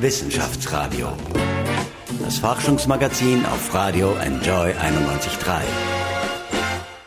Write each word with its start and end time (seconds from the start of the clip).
Wissenschaftsradio. 0.00 1.08
Das 2.22 2.38
Forschungsmagazin 2.38 3.44
auf 3.44 3.74
Radio 3.74 4.14
Enjoy 4.14 4.70
91.3. 4.70 5.60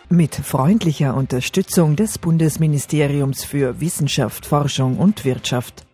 Mit 0.10 0.36
freundlicher 0.36 1.16
Unterstützung 1.16 1.96
des 1.96 2.18
Bundesministeriums 2.18 3.46
für 3.46 3.80
Wissenschaft, 3.80 4.46
Forschung 4.46 4.98
und 4.98 5.24
Wirtschaft. 5.24 5.86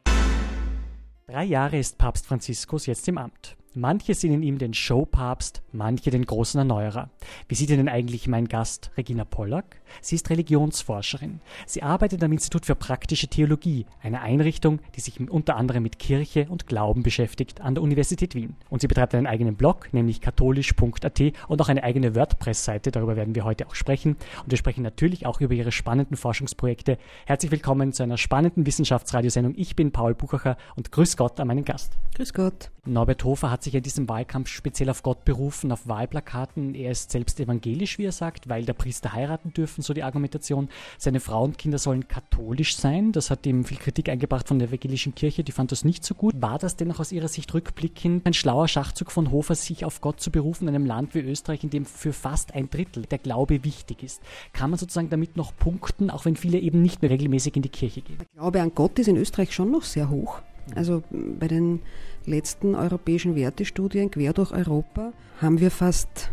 Drei 1.27 1.43
Jahre 1.43 1.77
ist 1.77 1.99
Papst 1.99 2.25
Franziskus 2.25 2.87
jetzt 2.87 3.07
im 3.07 3.19
Amt. 3.19 3.55
Manche 3.79 4.15
sehen 4.15 4.33
in 4.33 4.41
ihm 4.41 4.57
den 4.57 4.73
Showpapst, 4.73 5.61
manche 5.71 6.09
den 6.09 6.25
großen 6.25 6.57
Erneuerer. 6.57 7.11
Wie 7.47 7.53
sieht 7.53 7.69
denn 7.69 7.87
eigentlich 7.87 8.27
mein 8.27 8.47
Gast 8.47 8.89
Regina 8.97 9.23
Pollack? 9.23 9.81
Sie 10.01 10.15
ist 10.15 10.31
Religionsforscherin. 10.31 11.41
Sie 11.67 11.83
arbeitet 11.83 12.23
am 12.23 12.31
Institut 12.31 12.65
für 12.65 12.73
praktische 12.73 13.27
Theologie, 13.27 13.85
einer 14.01 14.21
Einrichtung, 14.21 14.79
die 14.95 14.99
sich 14.99 15.19
unter 15.29 15.57
anderem 15.57 15.83
mit 15.83 15.99
Kirche 15.99 16.47
und 16.49 16.65
Glauben 16.65 17.03
beschäftigt 17.03 17.61
an 17.61 17.75
der 17.75 17.83
Universität 17.83 18.33
Wien. 18.33 18.55
Und 18.71 18.81
sie 18.81 18.87
betreibt 18.87 19.13
einen 19.13 19.27
eigenen 19.27 19.55
Blog, 19.55 19.93
nämlich 19.93 20.21
katholisch.at 20.21 21.21
und 21.47 21.61
auch 21.61 21.69
eine 21.69 21.83
eigene 21.83 22.15
WordPress-Seite. 22.15 22.89
Darüber 22.89 23.15
werden 23.15 23.35
wir 23.35 23.45
heute 23.45 23.67
auch 23.67 23.75
sprechen. 23.75 24.17
Und 24.43 24.49
wir 24.49 24.57
sprechen 24.57 24.81
natürlich 24.81 25.27
auch 25.27 25.39
über 25.39 25.53
ihre 25.53 25.71
spannenden 25.71 26.17
Forschungsprojekte. 26.17 26.97
Herzlich 27.27 27.51
willkommen 27.51 27.93
zu 27.93 28.01
einer 28.01 28.17
spannenden 28.17 28.65
Wissenschaftsradiosendung. 28.65 29.53
Ich 29.55 29.75
bin 29.75 29.91
Paul 29.91 30.15
Buchacher 30.15 30.57
und 30.75 30.91
grüß 30.91 31.15
Gott 31.15 31.39
an 31.39 31.47
meinen 31.47 31.63
Gast. 31.63 31.95
Grüß 32.15 32.33
Gott. 32.33 32.71
Norbert 32.87 33.23
Hofer 33.23 33.51
hat 33.51 33.63
sich 33.67 33.75
in 33.75 33.83
diesem 33.83 34.09
Wahlkampf 34.09 34.47
speziell 34.49 34.89
auf 34.89 35.03
Gott 35.03 35.25
berufen, 35.25 35.71
auf 35.71 35.87
Wahlplakaten. 35.87 36.73
Er 36.73 36.91
ist 36.91 37.11
selbst 37.11 37.39
evangelisch, 37.39 37.97
wie 37.97 38.05
er 38.05 38.11
sagt, 38.11 38.49
weil 38.49 38.65
der 38.65 38.73
Priester 38.73 39.13
heiraten 39.13 39.53
dürfen, 39.53 39.81
so 39.81 39.93
die 39.93 40.03
Argumentation. 40.03 40.69
Seine 40.97 41.19
Frau 41.19 41.43
und 41.43 41.57
Kinder 41.57 41.77
sollen 41.77 42.07
katholisch 42.07 42.77
sein. 42.77 43.11
Das 43.11 43.29
hat 43.29 43.45
ihm 43.45 43.65
viel 43.65 43.77
Kritik 43.77 44.09
eingebracht 44.09 44.47
von 44.47 44.59
der 44.59 44.69
evangelischen 44.69 45.15
Kirche, 45.15 45.43
die 45.43 45.51
fand 45.51 45.71
das 45.71 45.83
nicht 45.83 46.03
so 46.03 46.15
gut. 46.15 46.41
War 46.41 46.57
das 46.57 46.75
denn 46.77 46.91
auch 46.91 46.99
aus 46.99 47.11
Ihrer 47.11 47.27
Sicht 47.27 47.53
rückblickend 47.53 48.25
ein 48.25 48.33
schlauer 48.33 48.67
Schachzug 48.67 49.11
von 49.11 49.31
Hofer, 49.31 49.55
sich 49.55 49.83
auf 49.85 50.01
Gott 50.01 50.21
zu 50.21 50.31
berufen 50.31 50.67
in 50.67 50.75
einem 50.75 50.85
Land 50.85 51.13
wie 51.13 51.19
Österreich, 51.19 51.63
in 51.63 51.69
dem 51.69 51.85
für 51.85 52.13
fast 52.13 52.55
ein 52.55 52.69
Drittel 52.69 53.05
der 53.05 53.17
Glaube 53.17 53.63
wichtig 53.63 54.03
ist? 54.03 54.21
Kann 54.53 54.69
man 54.69 54.79
sozusagen 54.79 55.09
damit 55.09 55.35
noch 55.35 55.55
punkten, 55.55 56.09
auch 56.09 56.25
wenn 56.25 56.35
viele 56.35 56.59
eben 56.59 56.81
nicht 56.81 57.01
mehr 57.01 57.11
regelmäßig 57.11 57.55
in 57.57 57.61
die 57.61 57.69
Kirche 57.69 58.01
gehen? 58.01 58.17
Der 58.17 58.27
Glaube 58.33 58.61
an 58.61 58.71
Gott 58.73 58.97
ist 58.99 59.07
in 59.07 59.17
Österreich 59.17 59.53
schon 59.53 59.71
noch 59.71 59.83
sehr 59.83 60.09
hoch. 60.09 60.41
Also 60.75 61.03
bei 61.11 61.47
den 61.47 61.79
letzten 62.27 62.75
europäischen 62.75 63.35
Wertestudien 63.35 64.11
quer 64.11 64.33
durch 64.33 64.51
Europa 64.51 65.13
haben 65.41 65.59
wir 65.59 65.71
fast 65.71 66.31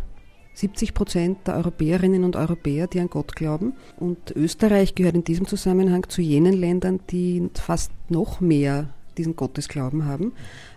70 0.53 0.93
Prozent 0.93 1.47
der 1.47 1.55
Europäerinnen 1.57 2.23
und 2.23 2.35
Europäer, 2.35 2.87
die 2.87 2.99
an 2.99 3.09
Gott 3.09 3.35
glauben. 3.35 3.73
Und 3.97 4.31
Österreich 4.35 4.95
gehört 4.95 5.15
in 5.15 5.23
diesem 5.23 5.47
Zusammenhang 5.47 6.07
zu 6.07 6.21
jenen 6.21 6.53
Ländern, 6.53 7.01
die 7.09 7.49
fast 7.53 7.91
noch 8.09 8.39
mehr 8.39 8.89
diesen 9.17 9.35
Gottesglauben 9.35 10.05
haben. 10.05 10.33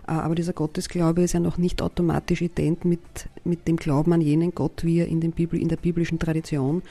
Äh, 0.07 0.11
aber 0.11 0.35
dieser 0.35 0.53
Gottesglaube 0.53 1.21
ist 1.21 1.33
ja 1.33 1.39
noch 1.39 1.57
nicht 1.57 1.81
automatisch 1.81 2.41
ident 2.41 2.85
mit, 2.85 2.99
mit 3.43 3.67
dem 3.67 3.77
Glauben 3.77 4.13
an 4.13 4.21
jenen 4.21 4.53
Gott, 4.53 4.83
wie 4.83 4.99
er 4.99 5.07
in, 5.07 5.21
den 5.21 5.31
Bibel, 5.31 5.61
in 5.61 5.69
der 5.69 5.77
biblischen 5.77 6.19
Tradition 6.19 6.81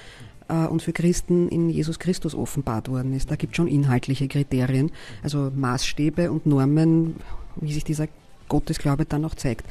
äh, 0.49 0.67
und 0.67 0.83
für 0.83 0.93
Christen 0.93 1.49
in 1.49 1.71
Jesus 1.71 1.99
Christus 1.99 2.34
offenbart 2.34 2.89
worden 2.89 3.15
ist. 3.15 3.31
Da 3.31 3.37
gibt 3.37 3.53
es 3.53 3.56
schon 3.56 3.69
inhaltliche 3.69 4.29
Kriterien, 4.29 4.91
also 5.23 5.51
Maßstäbe 5.55 6.31
und 6.31 6.47
Normen, 6.47 7.17
wie 7.61 7.73
sich 7.73 7.84
dieser 7.84 8.09
Gottesglaube 8.48 9.05
dann 9.05 9.25
auch 9.25 9.34
zeigt. 9.34 9.67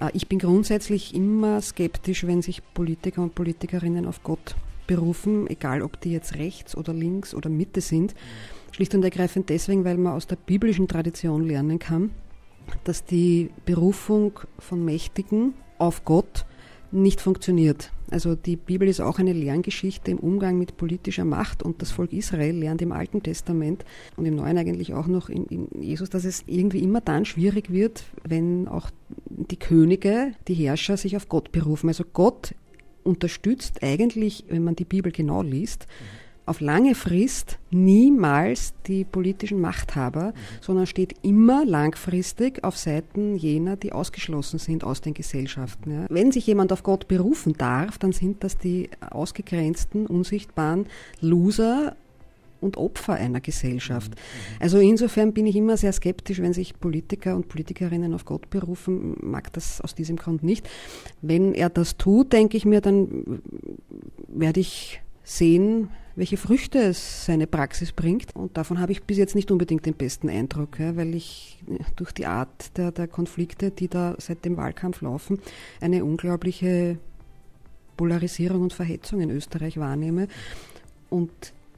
Äh, 0.00 0.10
ich 0.12 0.28
bin 0.28 0.38
grundsätzlich 0.38 1.14
immer 1.14 1.60
skeptisch, 1.60 2.26
wenn 2.26 2.42
sich 2.42 2.62
Politiker 2.74 3.22
und 3.22 3.34
Politikerinnen 3.34 4.06
auf 4.06 4.22
Gott 4.22 4.54
berufen, 4.86 5.46
egal 5.48 5.82
ob 5.82 6.00
die 6.00 6.12
jetzt 6.12 6.34
rechts 6.34 6.76
oder 6.76 6.92
links 6.92 7.34
oder 7.34 7.50
Mitte 7.50 7.80
sind. 7.80 8.14
Schlicht 8.72 8.94
und 8.94 9.02
ergreifend 9.02 9.48
deswegen, 9.48 9.84
weil 9.84 9.96
man 9.96 10.14
aus 10.14 10.26
der 10.26 10.36
biblischen 10.36 10.88
Tradition 10.88 11.46
lernen 11.46 11.78
kann, 11.78 12.10
dass 12.84 13.04
die 13.04 13.50
Berufung 13.64 14.40
von 14.58 14.84
Mächtigen 14.84 15.54
auf 15.78 16.04
Gott 16.04 16.44
nicht 16.90 17.20
funktioniert. 17.20 17.92
Also 18.10 18.34
die 18.34 18.56
Bibel 18.56 18.88
ist 18.88 19.00
auch 19.00 19.18
eine 19.18 19.32
Lerngeschichte 19.32 20.10
im 20.10 20.18
Umgang 20.18 20.58
mit 20.58 20.76
politischer 20.76 21.24
Macht 21.24 21.62
und 21.62 21.82
das 21.82 21.90
Volk 21.90 22.12
Israel 22.12 22.56
lernt 22.56 22.82
im 22.82 22.92
Alten 22.92 23.22
Testament 23.22 23.84
und 24.16 24.24
im 24.26 24.36
Neuen 24.36 24.56
eigentlich 24.56 24.94
auch 24.94 25.06
noch 25.06 25.28
in, 25.28 25.44
in 25.46 25.68
Jesus, 25.82 26.08
dass 26.10 26.24
es 26.24 26.44
irgendwie 26.46 26.82
immer 26.82 27.00
dann 27.00 27.24
schwierig 27.24 27.70
wird, 27.70 28.04
wenn 28.26 28.66
auch 28.68 28.90
die 29.28 29.58
Könige, 29.58 30.32
die 30.48 30.54
Herrscher 30.54 30.96
sich 30.96 31.16
auf 31.16 31.28
Gott 31.28 31.52
berufen. 31.52 31.88
Also 31.88 32.04
Gott 32.12 32.54
unterstützt 33.04 33.82
eigentlich, 33.82 34.44
wenn 34.48 34.64
man 34.64 34.76
die 34.76 34.84
Bibel 34.84 35.12
genau 35.12 35.42
liest, 35.42 35.86
mhm 35.88 36.17
auf 36.48 36.60
lange 36.60 36.94
Frist 36.94 37.58
niemals 37.70 38.74
die 38.86 39.04
politischen 39.04 39.60
Machthaber, 39.60 40.28
mhm. 40.28 40.32
sondern 40.60 40.86
steht 40.86 41.14
immer 41.22 41.64
langfristig 41.64 42.64
auf 42.64 42.76
Seiten 42.76 43.36
jener, 43.36 43.76
die 43.76 43.92
ausgeschlossen 43.92 44.58
sind 44.58 44.84
aus 44.84 45.00
den 45.00 45.14
Gesellschaften. 45.14 45.90
Ja. 45.90 46.06
Wenn 46.08 46.32
sich 46.32 46.46
jemand 46.46 46.72
auf 46.72 46.82
Gott 46.82 47.08
berufen 47.08 47.54
darf, 47.54 47.98
dann 47.98 48.12
sind 48.12 48.42
das 48.44 48.56
die 48.56 48.90
ausgegrenzten, 49.10 50.06
unsichtbaren 50.06 50.86
Loser 51.20 51.96
und 52.60 52.76
Opfer 52.76 53.14
einer 53.14 53.40
Gesellschaft. 53.40 54.12
Mhm. 54.12 54.16
Also 54.60 54.78
insofern 54.78 55.32
bin 55.32 55.46
ich 55.46 55.56
immer 55.56 55.76
sehr 55.76 55.92
skeptisch, 55.92 56.40
wenn 56.40 56.52
sich 56.52 56.78
Politiker 56.78 57.36
und 57.36 57.48
Politikerinnen 57.48 58.14
auf 58.14 58.24
Gott 58.24 58.50
berufen, 58.50 59.16
mag 59.20 59.52
das 59.52 59.80
aus 59.80 59.94
diesem 59.94 60.16
Grund 60.16 60.42
nicht. 60.42 60.68
Wenn 61.22 61.54
er 61.54 61.70
das 61.70 61.96
tut, 61.96 62.32
denke 62.32 62.56
ich 62.56 62.64
mir, 62.64 62.80
dann 62.80 63.40
werde 64.28 64.60
ich 64.60 65.00
sehen, 65.22 65.90
welche 66.18 66.36
Früchte 66.36 66.80
es 66.80 67.26
seine 67.26 67.46
Praxis 67.46 67.92
bringt. 67.92 68.34
Und 68.34 68.56
davon 68.56 68.80
habe 68.80 68.90
ich 68.90 69.04
bis 69.04 69.18
jetzt 69.18 69.36
nicht 69.36 69.52
unbedingt 69.52 69.86
den 69.86 69.94
besten 69.94 70.28
Eindruck, 70.28 70.80
ja, 70.80 70.96
weil 70.96 71.14
ich 71.14 71.58
durch 71.94 72.10
die 72.10 72.26
Art 72.26 72.76
der, 72.76 72.90
der 72.90 73.06
Konflikte, 73.06 73.70
die 73.70 73.86
da 73.86 74.16
seit 74.18 74.44
dem 74.44 74.56
Wahlkampf 74.56 75.00
laufen, 75.00 75.38
eine 75.80 76.04
unglaubliche 76.04 76.98
Polarisierung 77.96 78.62
und 78.62 78.72
Verhetzung 78.72 79.20
in 79.20 79.30
Österreich 79.30 79.78
wahrnehme. 79.78 80.26
Und 81.08 81.30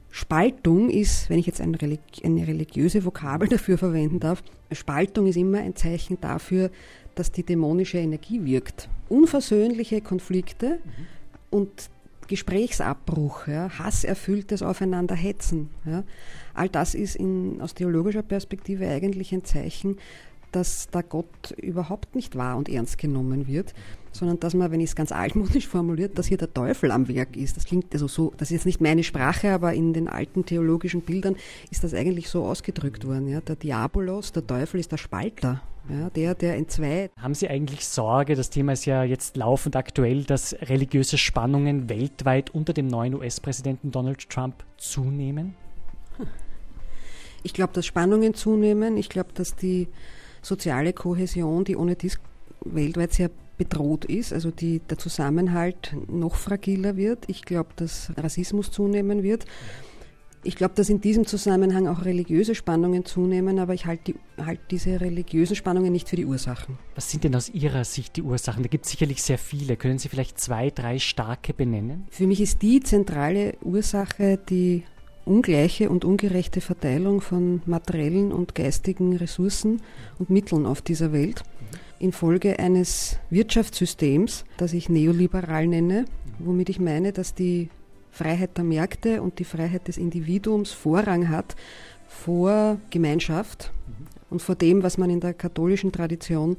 Spaltung 0.09 0.89
ist, 0.89 1.29
wenn 1.29 1.37
ich 1.37 1.45
jetzt 1.45 1.61
eine, 1.61 1.79
religi 1.79 2.23
eine 2.23 2.47
religiöse 2.47 3.05
Vokabel 3.05 3.47
dafür 3.49 3.77
verwenden 3.77 4.19
darf, 4.19 4.43
Spaltung 4.71 5.27
ist 5.27 5.37
immer 5.37 5.59
ein 5.59 5.75
Zeichen 5.75 6.19
dafür, 6.19 6.71
dass 7.13 7.31
die 7.31 7.43
dämonische 7.43 7.99
Energie 7.99 8.43
wirkt. 8.43 8.89
Unversöhnliche 9.07 10.01
Konflikte 10.01 10.79
mhm. 10.83 11.07
und 11.51 11.89
Gesprächsabbruch, 12.31 13.47
ja, 13.47 13.69
hasserfülltes 13.77 14.61
Aufeinanderhetzen. 14.61 15.69
Ja. 15.85 16.05
All 16.53 16.69
das 16.69 16.95
ist 16.95 17.17
in, 17.17 17.59
aus 17.59 17.73
theologischer 17.73 18.21
Perspektive 18.21 18.87
eigentlich 18.87 19.33
ein 19.33 19.43
Zeichen, 19.43 19.97
dass 20.53 20.87
da 20.91 21.01
Gott 21.01 21.51
überhaupt 21.57 22.15
nicht 22.15 22.37
wahr 22.37 22.55
und 22.55 22.69
ernst 22.69 22.97
genommen 22.97 23.47
wird, 23.47 23.73
sondern 24.11 24.39
dass 24.39 24.53
man, 24.53 24.71
wenn 24.71 24.79
ich 24.79 24.89
es 24.89 24.95
ganz 24.95 25.11
altmodisch 25.11 25.67
formuliert, 25.67 26.17
dass 26.17 26.27
hier 26.27 26.37
der 26.37 26.53
Teufel 26.53 26.91
am 26.91 27.07
Werk 27.07 27.35
ist. 27.35 27.57
Das 27.57 27.65
klingt 27.65 27.93
also 27.93 28.07
so, 28.07 28.33
das 28.37 28.49
ist 28.49 28.57
jetzt 28.57 28.65
nicht 28.65 28.81
meine 28.81 29.03
Sprache, 29.03 29.51
aber 29.51 29.73
in 29.73 29.93
den 29.93 30.07
alten 30.07 30.45
theologischen 30.45 31.01
Bildern 31.01 31.35
ist 31.69 31.83
das 31.83 31.93
eigentlich 31.93 32.29
so 32.29 32.45
ausgedrückt 32.45 33.07
worden. 33.07 33.27
Ja. 33.27 33.41
Der 33.41 33.55
Diabolos, 33.55 34.31
der 34.31 34.45
Teufel 34.45 34.79
ist 34.79 34.91
der 34.91 34.97
Spalter. 34.97 35.61
Ja, 35.89 36.09
der, 36.11 36.35
der 36.35 36.57
entzweit. 36.57 37.11
Haben 37.17 37.33
Sie 37.33 37.49
eigentlich 37.49 37.87
Sorge, 37.87 38.35
das 38.35 38.51
Thema 38.51 38.73
ist 38.73 38.85
ja 38.85 39.03
jetzt 39.03 39.35
laufend 39.35 39.75
aktuell, 39.75 40.23
dass 40.23 40.53
religiöse 40.61 41.17
Spannungen 41.17 41.89
weltweit 41.89 42.51
unter 42.51 42.73
dem 42.73 42.87
neuen 42.87 43.15
US-Präsidenten 43.15 43.91
Donald 43.91 44.29
Trump 44.29 44.63
zunehmen? 44.77 45.55
Ich 47.43 47.53
glaube, 47.53 47.73
dass 47.73 47.87
Spannungen 47.87 48.35
zunehmen. 48.35 48.97
Ich 48.97 49.09
glaube, 49.09 49.29
dass 49.33 49.55
die 49.55 49.87
soziale 50.43 50.93
Kohäsion, 50.93 51.63
die 51.63 51.75
ohne 51.75 51.95
dies 51.95 52.19
weltweit 52.63 53.13
sehr 53.13 53.31
bedroht 53.61 54.05
ist, 54.05 54.33
also 54.33 54.49
die, 54.49 54.79
der 54.79 54.97
Zusammenhalt 54.97 55.95
noch 56.07 56.35
fragiler 56.35 56.97
wird. 56.97 57.25
Ich 57.27 57.43
glaube, 57.43 57.69
dass 57.75 58.11
Rassismus 58.17 58.71
zunehmen 58.71 59.21
wird. 59.21 59.45
Ich 60.43 60.55
glaube, 60.55 60.73
dass 60.73 60.89
in 60.89 60.99
diesem 60.99 61.27
Zusammenhang 61.27 61.87
auch 61.87 62.03
religiöse 62.03 62.55
Spannungen 62.55 63.05
zunehmen, 63.05 63.59
aber 63.59 63.75
ich 63.75 63.85
halte 63.85 64.13
die, 64.13 64.43
halt 64.43 64.59
diese 64.71 64.99
religiösen 64.99 65.55
Spannungen 65.55 65.91
nicht 65.91 66.09
für 66.09 66.15
die 66.15 66.25
Ursachen. 66.25 66.79
Was 66.95 67.11
sind 67.11 67.23
denn 67.23 67.35
aus 67.35 67.49
Ihrer 67.49 67.85
Sicht 67.85 68.15
die 68.15 68.23
Ursachen? 68.23 68.63
Da 68.63 68.69
gibt 68.69 68.85
es 68.85 68.91
sicherlich 68.91 69.21
sehr 69.21 69.37
viele. 69.37 69.77
Können 69.77 69.99
Sie 69.99 70.09
vielleicht 70.09 70.39
zwei, 70.39 70.71
drei 70.71 70.97
starke 70.97 71.53
benennen? 71.53 72.07
Für 72.09 72.25
mich 72.25 72.41
ist 72.41 72.63
die 72.63 72.79
zentrale 72.79 73.53
Ursache 73.61 74.39
die 74.49 74.81
ungleiche 75.23 75.91
und 75.91 76.03
ungerechte 76.03 76.61
Verteilung 76.61 77.21
von 77.21 77.61
materiellen 77.67 78.31
und 78.31 78.55
geistigen 78.55 79.15
Ressourcen 79.17 79.83
und 80.17 80.31
Mitteln 80.31 80.65
auf 80.65 80.81
dieser 80.81 81.13
Welt 81.13 81.43
infolge 82.01 82.59
eines 82.59 83.17
Wirtschaftssystems, 83.29 84.45
das 84.57 84.73
ich 84.73 84.89
neoliberal 84.89 85.67
nenne, 85.67 86.05
womit 86.39 86.69
ich 86.69 86.79
meine, 86.79 87.11
dass 87.11 87.33
die 87.35 87.69
Freiheit 88.11 88.57
der 88.57 88.63
Märkte 88.63 89.21
und 89.21 89.39
die 89.39 89.45
Freiheit 89.45 89.87
des 89.87 89.97
Individuums 89.97 90.71
Vorrang 90.71 91.29
hat 91.29 91.55
vor 92.07 92.77
Gemeinschaft 92.89 93.71
und 94.29 94.41
vor 94.41 94.55
dem, 94.55 94.83
was 94.83 94.97
man 94.97 95.09
in 95.09 95.21
der 95.21 95.33
katholischen 95.33 95.91
Tradition 95.91 96.57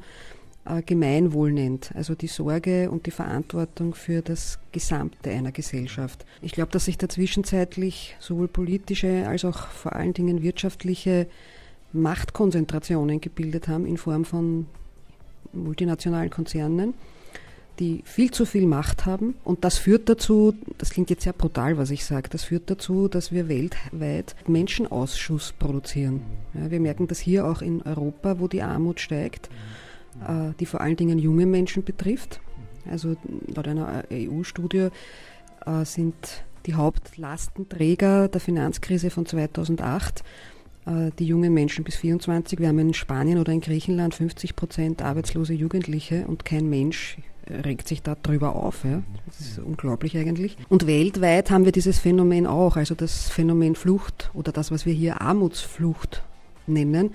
äh, 0.65 0.83
Gemeinwohl 0.83 1.53
nennt, 1.53 1.94
also 1.94 2.15
die 2.15 2.29
Sorge 2.29 2.91
und 2.91 3.06
die 3.06 3.11
Verantwortung 3.11 3.94
für 3.94 4.23
das 4.23 4.59
Gesamte 4.71 5.31
einer 5.31 5.53
Gesellschaft. 5.53 6.25
Ich 6.41 6.53
glaube, 6.53 6.71
dass 6.71 6.87
sich 6.87 6.99
da 6.99 7.09
zwischenzeitlich 7.09 8.17
sowohl 8.19 8.49
politische 8.49 9.27
als 9.29 9.44
auch 9.44 9.67
vor 9.69 9.94
allen 9.94 10.15
Dingen 10.15 10.43
wirtschaftliche 10.43 11.27
Machtkonzentrationen 11.93 13.21
gebildet 13.21 13.69
haben 13.69 13.85
in 13.85 13.99
Form 13.99 14.25
von 14.25 14.67
multinationalen 15.52 16.31
Konzernen, 16.31 16.94
die 17.78 18.02
viel 18.04 18.31
zu 18.31 18.44
viel 18.44 18.66
Macht 18.66 19.06
haben. 19.06 19.34
Und 19.44 19.64
das 19.64 19.78
führt 19.78 20.08
dazu, 20.08 20.54
das 20.78 20.90
klingt 20.90 21.10
jetzt 21.10 21.22
sehr 21.22 21.32
brutal, 21.32 21.78
was 21.78 21.90
ich 21.90 22.04
sage, 22.04 22.28
das 22.28 22.44
führt 22.44 22.70
dazu, 22.70 23.08
dass 23.08 23.32
wir 23.32 23.49
weltweit 23.49 24.37
Menschenausschuss 24.46 25.52
produzieren. 25.58 26.22
Ja, 26.54 26.70
wir 26.70 26.81
merken 26.81 27.06
das 27.06 27.19
hier 27.19 27.46
auch 27.46 27.62
in 27.62 27.82
Europa, 27.82 28.38
wo 28.38 28.49
die 28.49 28.62
Armut 28.62 29.00
steigt, 29.00 29.49
äh, 30.26 30.52
die 30.60 30.66
vor 30.66 30.81
allen 30.81 30.96
Dingen 30.96 31.19
junge 31.19 31.46
Menschen 31.46 31.84
betrifft. 31.84 32.40
Also 32.90 33.16
laut 33.46 33.69
einer 33.69 34.05
EU-Studie 34.12 34.88
äh, 35.66 35.84
sind 35.84 36.44
die 36.66 36.75
Hauptlastenträger 36.75 38.28
der 38.28 38.40
Finanzkrise 38.40 39.10
von 39.10 39.26
2008 39.26 40.20
äh, 40.20 40.22
die 40.87 41.26
jungen 41.26 41.55
Menschen 41.55 41.84
bis 41.84 41.96
24. 41.96 42.58
Wir 42.58 42.69
haben 42.69 42.79
in 42.79 42.94
Spanien 42.94 43.38
oder 43.38 43.52
in 43.52 43.61
Griechenland 43.61 44.14
50 44.14 44.56
Prozent 44.56 45.02
arbeitslose 45.02 45.52
Jugendliche 45.52 46.26
und 46.26 46.44
kein 46.44 46.69
Mensch 46.69 47.19
regt 47.49 47.88
sich 47.88 48.02
darüber 48.02 48.56
auf. 48.56 48.84
Ja. 48.84 49.02
Das 49.26 49.40
ist 49.40 49.58
unglaublich 49.58 50.17
eigentlich. 50.17 50.56
Und 50.69 50.87
weltweit 50.87 51.50
haben 51.50 51.64
wir 51.64 51.73
dieses 51.73 51.99
Phänomen 51.99 52.46
auch, 52.46 52.76
also 52.76 52.94
das 52.94 53.29
Phänomen 53.29 53.75
Flucht 53.75 54.31
oder 54.34 54.52
das, 54.52 54.70
was 54.70 54.87
wir 54.87 54.93
hier 54.93 55.20
Armutsflucht 55.20 56.23
nennen, 56.67 57.11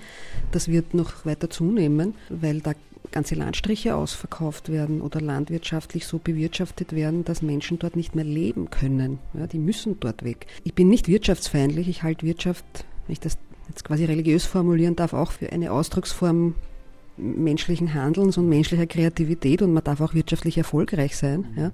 das 0.52 0.68
wird 0.68 0.94
noch 0.94 1.24
weiter 1.24 1.50
zunehmen, 1.50 2.14
weil 2.28 2.60
da 2.60 2.72
ganze 3.10 3.34
Landstriche 3.34 3.94
ausverkauft 3.96 4.70
werden 4.70 5.00
oder 5.00 5.20
landwirtschaftlich 5.20 6.06
so 6.06 6.18
bewirtschaftet 6.18 6.92
werden, 6.92 7.24
dass 7.24 7.40
Menschen 7.40 7.78
dort 7.78 7.96
nicht 7.96 8.14
mehr 8.14 8.24
leben 8.24 8.68
können. 8.68 9.18
Ja, 9.32 9.46
die 9.46 9.58
müssen 9.58 9.98
dort 9.98 10.24
weg. 10.24 10.46
Ich 10.64 10.74
bin 10.74 10.88
nicht 10.88 11.08
wirtschaftsfeindlich, 11.08 11.88
ich 11.88 12.02
halte 12.02 12.26
Wirtschaft, 12.26 12.64
wenn 13.06 13.14
ich 13.14 13.20
das 13.20 13.38
jetzt 13.68 13.84
quasi 13.84 14.04
religiös 14.04 14.44
formulieren 14.44 14.96
darf, 14.96 15.12
auch 15.12 15.32
für 15.32 15.52
eine 15.52 15.72
Ausdrucksform 15.72 16.54
menschlichen 17.16 17.94
Handelns 17.94 18.38
und 18.38 18.48
menschlicher 18.48 18.86
Kreativität 18.86 19.62
und 19.62 19.72
man 19.72 19.84
darf 19.84 20.00
auch 20.00 20.14
wirtschaftlich 20.14 20.56
erfolgreich 20.56 21.16
sein. 21.16 21.46
Ja. 21.56 21.72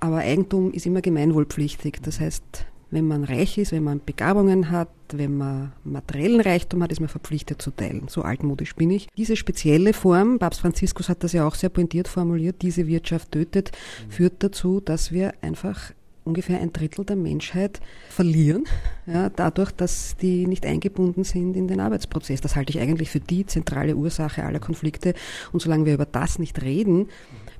Aber 0.00 0.18
Eigentum 0.18 0.72
ist 0.72 0.84
immer 0.86 1.00
gemeinwohlpflichtig. 1.00 2.00
Das 2.02 2.20
heißt, 2.20 2.66
wenn 2.90 3.08
man 3.08 3.24
reich 3.24 3.58
ist, 3.58 3.72
wenn 3.72 3.82
man 3.82 4.00
Begabungen 4.04 4.70
hat, 4.70 4.88
wenn 5.12 5.36
man 5.36 5.72
materiellen 5.82 6.40
Reichtum 6.40 6.82
hat, 6.82 6.92
ist 6.92 7.00
man 7.00 7.08
verpflichtet 7.08 7.60
zu 7.60 7.70
teilen. 7.70 8.06
So 8.08 8.22
altmodisch 8.22 8.76
bin 8.76 8.90
ich. 8.90 9.08
Diese 9.16 9.36
spezielle 9.36 9.92
Form, 9.92 10.38
Papst 10.38 10.60
Franziskus 10.60 11.08
hat 11.08 11.24
das 11.24 11.32
ja 11.32 11.46
auch 11.46 11.54
sehr 11.54 11.70
pointiert 11.70 12.06
formuliert, 12.06 12.62
diese 12.62 12.86
Wirtschaft 12.86 13.32
tötet, 13.32 13.72
führt 14.08 14.34
dazu, 14.42 14.80
dass 14.80 15.10
wir 15.10 15.32
einfach 15.40 15.92
ungefähr 16.24 16.60
ein 16.60 16.72
Drittel 16.72 17.04
der 17.04 17.16
Menschheit 17.16 17.80
verlieren, 18.08 18.64
ja, 19.06 19.28
dadurch, 19.28 19.70
dass 19.72 20.16
die 20.16 20.46
nicht 20.46 20.64
eingebunden 20.66 21.24
sind 21.24 21.56
in 21.56 21.68
den 21.68 21.80
Arbeitsprozess. 21.80 22.40
Das 22.40 22.56
halte 22.56 22.70
ich 22.70 22.80
eigentlich 22.80 23.10
für 23.10 23.20
die 23.20 23.46
zentrale 23.46 23.94
Ursache 23.94 24.44
aller 24.44 24.60
Konflikte. 24.60 25.14
Und 25.52 25.60
solange 25.60 25.86
wir 25.86 25.94
über 25.94 26.06
das 26.06 26.38
nicht 26.38 26.62
reden, 26.62 27.08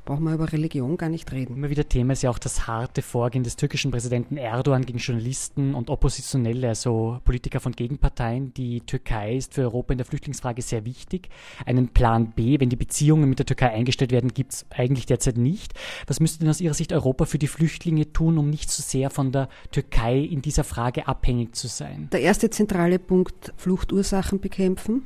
brauchen 0.05 0.25
wir 0.25 0.35
über 0.35 0.53
Religion 0.53 0.97
gar 0.97 1.09
nicht 1.09 1.33
reden. 1.33 1.57
Immer 1.57 1.71
wieder 1.71 1.89
Thema 1.89 2.13
ist 2.13 2.23
ja 2.23 2.31
auch 2.31 2.39
das 2.39 2.67
harte 2.67 3.03
Vorgehen 3.03 3.43
des 3.43 3.57
türkischen 3.57 3.91
Präsidenten 3.91 4.37
Erdogan 4.37 4.85
gegen 4.85 4.99
Journalisten 4.99 5.75
und 5.75 5.91
Oppositionelle, 5.91 6.69
also 6.69 7.21
Politiker 7.25 7.61
von 7.61 7.73
Gegenparteien. 7.73 8.53
Die 8.55 8.83
Türkei 8.83 9.37
ist 9.37 9.55
für 9.55 9.63
Europa 9.63 9.93
in 9.93 9.99
der 9.99 10.07
Flüchtlingsfrage 10.07 10.63
sehr 10.63 10.85
wichtig. 10.85 11.29
Einen 11.65 11.89
Plan 11.89 12.33
B, 12.33 12.61
wenn 12.61 12.69
die 12.69 12.77
Beziehungen 12.77 13.29
mit 13.29 13.39
der 13.39 13.47
Türkei 13.47 13.71
eingestellt 13.71 14.13
werden, 14.13 14.35
gibt 14.35 14.53
es 14.53 14.67
eigentlich 14.71 15.07
derzeit 15.07 15.39
nicht. 15.39 15.73
Was 16.07 16.21
müsste 16.21 16.41
denn 16.41 16.51
aus 16.51 16.61
Ihrer 16.61 16.75
Sicht 16.75 16.93
Europa 16.93 17.25
für 17.25 17.39
die 17.39 17.49
Flüchtlinge 17.49 18.13
tun, 18.13 18.39
um 18.39 18.51
nicht 18.51 18.71
so 18.71 18.83
sehr 18.83 19.11
von 19.11 19.33
der 19.33 19.49
Türkei 19.71 20.19
in 20.19 20.43
dieser 20.43 20.65
Frage 20.65 21.09
abhängig 21.09 21.55
zu 21.55 21.69
sein? 21.69 22.09
Der 22.13 22.21
erste 22.21 22.51
zentrale 22.51 22.99
Punkt, 22.99 23.53
Fluchtursachen 23.57 24.41
bekämpfen 24.41 25.03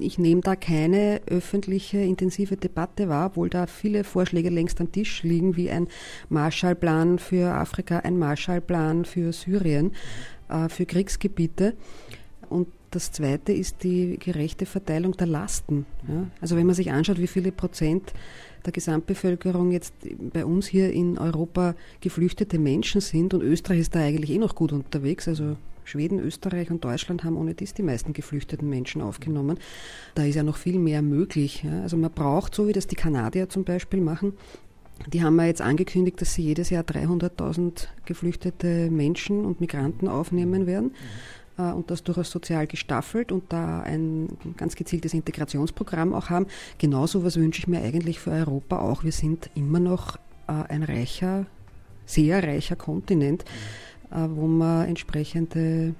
ich 0.00 0.18
nehme 0.18 0.40
da 0.40 0.56
keine 0.56 1.20
öffentliche 1.26 1.98
intensive 1.98 2.56
Debatte 2.56 3.08
wahr, 3.08 3.26
obwohl 3.26 3.48
da 3.48 3.66
viele 3.66 4.04
Vorschläge 4.04 4.50
längst 4.50 4.80
am 4.80 4.92
Tisch 4.92 5.22
liegen, 5.22 5.56
wie 5.56 5.70
ein 5.70 5.88
Marshallplan 6.28 7.18
für 7.18 7.54
Afrika, 7.54 7.98
ein 7.98 8.18
Marshallplan 8.18 9.04
für 9.04 9.32
Syrien, 9.32 9.92
äh, 10.48 10.68
für 10.68 10.86
Kriegsgebiete. 10.86 11.74
Und 12.48 12.68
das 12.90 13.12
Zweite 13.12 13.52
ist 13.52 13.82
die 13.82 14.18
gerechte 14.18 14.66
Verteilung 14.66 15.12
der 15.12 15.26
Lasten. 15.26 15.86
Ja? 16.08 16.26
Also 16.40 16.56
wenn 16.56 16.66
man 16.66 16.74
sich 16.74 16.90
anschaut, 16.90 17.18
wie 17.18 17.26
viele 17.26 17.52
Prozent 17.52 18.12
der 18.64 18.72
Gesamtbevölkerung 18.72 19.72
jetzt 19.72 19.94
bei 20.32 20.44
uns 20.44 20.66
hier 20.66 20.92
in 20.92 21.18
Europa 21.18 21.74
geflüchtete 22.00 22.58
Menschen 22.58 23.00
sind 23.00 23.34
und 23.34 23.42
Österreich 23.42 23.80
ist 23.80 23.94
da 23.94 24.00
eigentlich 24.00 24.30
eh 24.30 24.38
noch 24.38 24.54
gut 24.54 24.72
unterwegs, 24.72 25.28
also 25.28 25.56
Schweden, 25.88 26.18
Österreich 26.20 26.70
und 26.70 26.84
Deutschland 26.84 27.24
haben 27.24 27.36
ohne 27.36 27.54
dies 27.54 27.74
die 27.74 27.82
meisten 27.82 28.12
geflüchteten 28.12 28.68
Menschen 28.68 29.02
aufgenommen. 29.02 29.58
Da 30.14 30.24
ist 30.24 30.34
ja 30.34 30.42
noch 30.42 30.56
viel 30.56 30.78
mehr 30.78 31.02
möglich. 31.02 31.64
Ja. 31.64 31.82
Also 31.82 31.96
man 31.96 32.10
braucht, 32.10 32.54
so 32.54 32.68
wie 32.68 32.72
das 32.72 32.86
die 32.86 32.96
Kanadier 32.96 33.48
zum 33.48 33.64
Beispiel 33.64 34.00
machen, 34.00 34.34
die 35.06 35.22
haben 35.22 35.38
ja 35.38 35.46
jetzt 35.46 35.62
angekündigt, 35.62 36.20
dass 36.20 36.34
sie 36.34 36.42
jedes 36.42 36.70
Jahr 36.70 36.82
300.000 36.82 37.86
geflüchtete 38.04 38.90
Menschen 38.90 39.44
und 39.44 39.60
Migranten 39.60 40.08
aufnehmen 40.08 40.66
werden 40.66 40.94
mhm. 41.56 41.64
äh, 41.64 41.72
und 41.72 41.90
das 41.90 42.02
durchaus 42.02 42.30
sozial 42.30 42.66
gestaffelt 42.66 43.32
und 43.32 43.44
da 43.52 43.80
ein 43.80 44.28
ganz 44.56 44.74
gezieltes 44.74 45.14
Integrationsprogramm 45.14 46.14
auch 46.14 46.30
haben. 46.30 46.46
Genauso 46.78 47.24
was 47.24 47.36
wünsche 47.36 47.60
ich 47.60 47.68
mir 47.68 47.80
eigentlich 47.80 48.18
für 48.18 48.32
Europa 48.32 48.80
auch. 48.80 49.04
Wir 49.04 49.12
sind 49.12 49.50
immer 49.54 49.80
noch 49.80 50.16
äh, 50.48 50.52
ein 50.68 50.82
reicher, 50.82 51.46
sehr 52.04 52.42
reicher 52.42 52.76
Kontinent. 52.76 53.44
Mhm 53.44 53.88
wo 54.10 54.46
man 54.46 54.86
entsprechende 54.86 55.94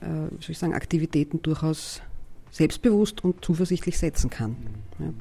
äh, 0.00 0.28
soll 0.40 0.50
ich 0.50 0.58
sagen, 0.58 0.74
Aktivitäten 0.74 1.42
durchaus 1.42 2.02
selbstbewusst 2.50 3.22
und 3.22 3.44
zuversichtlich 3.44 3.98
setzen 3.98 4.30
kann. 4.30 4.56
Mhm. 4.98 5.04
Ja. 5.04 5.12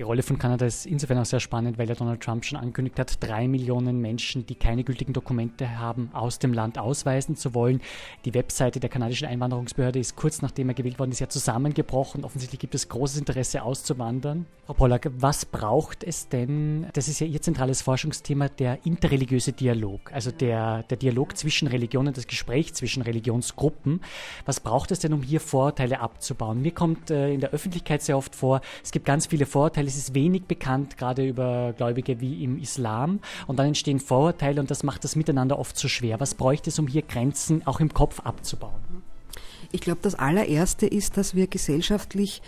Die 0.00 0.04
Rolle 0.04 0.22
von 0.22 0.38
Kanada 0.38 0.64
ist 0.64 0.86
insofern 0.86 1.18
auch 1.18 1.26
sehr 1.26 1.40
spannend, 1.40 1.76
weil 1.76 1.86
ja 1.86 1.94
Donald 1.94 2.22
Trump 2.22 2.46
schon 2.46 2.56
angekündigt 2.56 2.98
hat, 2.98 3.22
drei 3.22 3.46
Millionen 3.46 4.00
Menschen, 4.00 4.46
die 4.46 4.54
keine 4.54 4.82
gültigen 4.82 5.12
Dokumente 5.12 5.78
haben, 5.78 6.08
aus 6.14 6.38
dem 6.38 6.54
Land 6.54 6.78
ausweisen 6.78 7.36
zu 7.36 7.52
wollen. 7.52 7.82
Die 8.24 8.32
Webseite 8.32 8.80
der 8.80 8.88
kanadischen 8.88 9.28
Einwanderungsbehörde 9.28 9.98
ist 9.98 10.16
kurz 10.16 10.40
nachdem 10.40 10.70
er 10.70 10.74
gewählt 10.74 10.98
worden 10.98 11.10
ist 11.10 11.18
ja 11.18 11.28
zusammengebrochen. 11.28 12.24
Offensichtlich 12.24 12.60
gibt 12.60 12.74
es 12.74 12.88
großes 12.88 13.18
Interesse 13.18 13.62
auszuwandern. 13.62 14.46
Frau 14.64 14.72
Pollack, 14.72 15.10
was 15.18 15.44
braucht 15.44 16.02
es 16.02 16.28
denn? 16.28 16.86
Das 16.94 17.06
ist 17.06 17.20
ja 17.20 17.26
Ihr 17.26 17.42
zentrales 17.42 17.82
Forschungsthema, 17.82 18.48
der 18.48 18.78
interreligiöse 18.86 19.52
Dialog, 19.52 20.12
also 20.14 20.30
der, 20.30 20.82
der 20.84 20.96
Dialog 20.96 21.36
zwischen 21.36 21.68
Religionen, 21.68 22.14
das 22.14 22.26
Gespräch 22.26 22.72
zwischen 22.72 23.02
Religionsgruppen. 23.02 24.00
Was 24.46 24.60
braucht 24.60 24.92
es 24.92 25.00
denn, 25.00 25.12
um 25.12 25.22
hier 25.22 25.40
Vorurteile 25.40 26.00
abzubauen? 26.00 26.62
Mir 26.62 26.72
kommt 26.72 27.10
äh, 27.10 27.34
in 27.34 27.40
der 27.40 27.50
Öffentlichkeit 27.50 28.00
sehr 28.00 28.16
oft 28.16 28.34
vor, 28.34 28.62
es 28.82 28.92
gibt 28.92 29.04
ganz 29.04 29.26
viele 29.26 29.44
Vorurteile, 29.44 29.89
es 29.90 29.96
ist 29.96 30.14
wenig 30.14 30.44
bekannt, 30.44 30.96
gerade 30.96 31.26
über 31.26 31.74
Gläubige 31.76 32.20
wie 32.20 32.44
im 32.44 32.58
Islam. 32.58 33.20
Und 33.46 33.58
dann 33.58 33.66
entstehen 33.66 34.00
Vorurteile 34.00 34.60
und 34.60 34.70
das 34.70 34.82
macht 34.82 35.04
das 35.04 35.16
Miteinander 35.16 35.58
oft 35.58 35.76
so 35.76 35.88
schwer. 35.88 36.20
Was 36.20 36.34
bräuchte 36.34 36.70
es, 36.70 36.78
um 36.78 36.86
hier 36.86 37.02
Grenzen 37.02 37.66
auch 37.66 37.80
im 37.80 37.92
Kopf 37.92 38.20
abzubauen? 38.20 38.80
Ich 39.72 39.80
glaube, 39.80 40.00
das 40.02 40.14
allererste 40.14 40.86
ist, 40.86 41.16
dass 41.16 41.34
wir 41.34 41.46
gesellschaftlich 41.46 42.42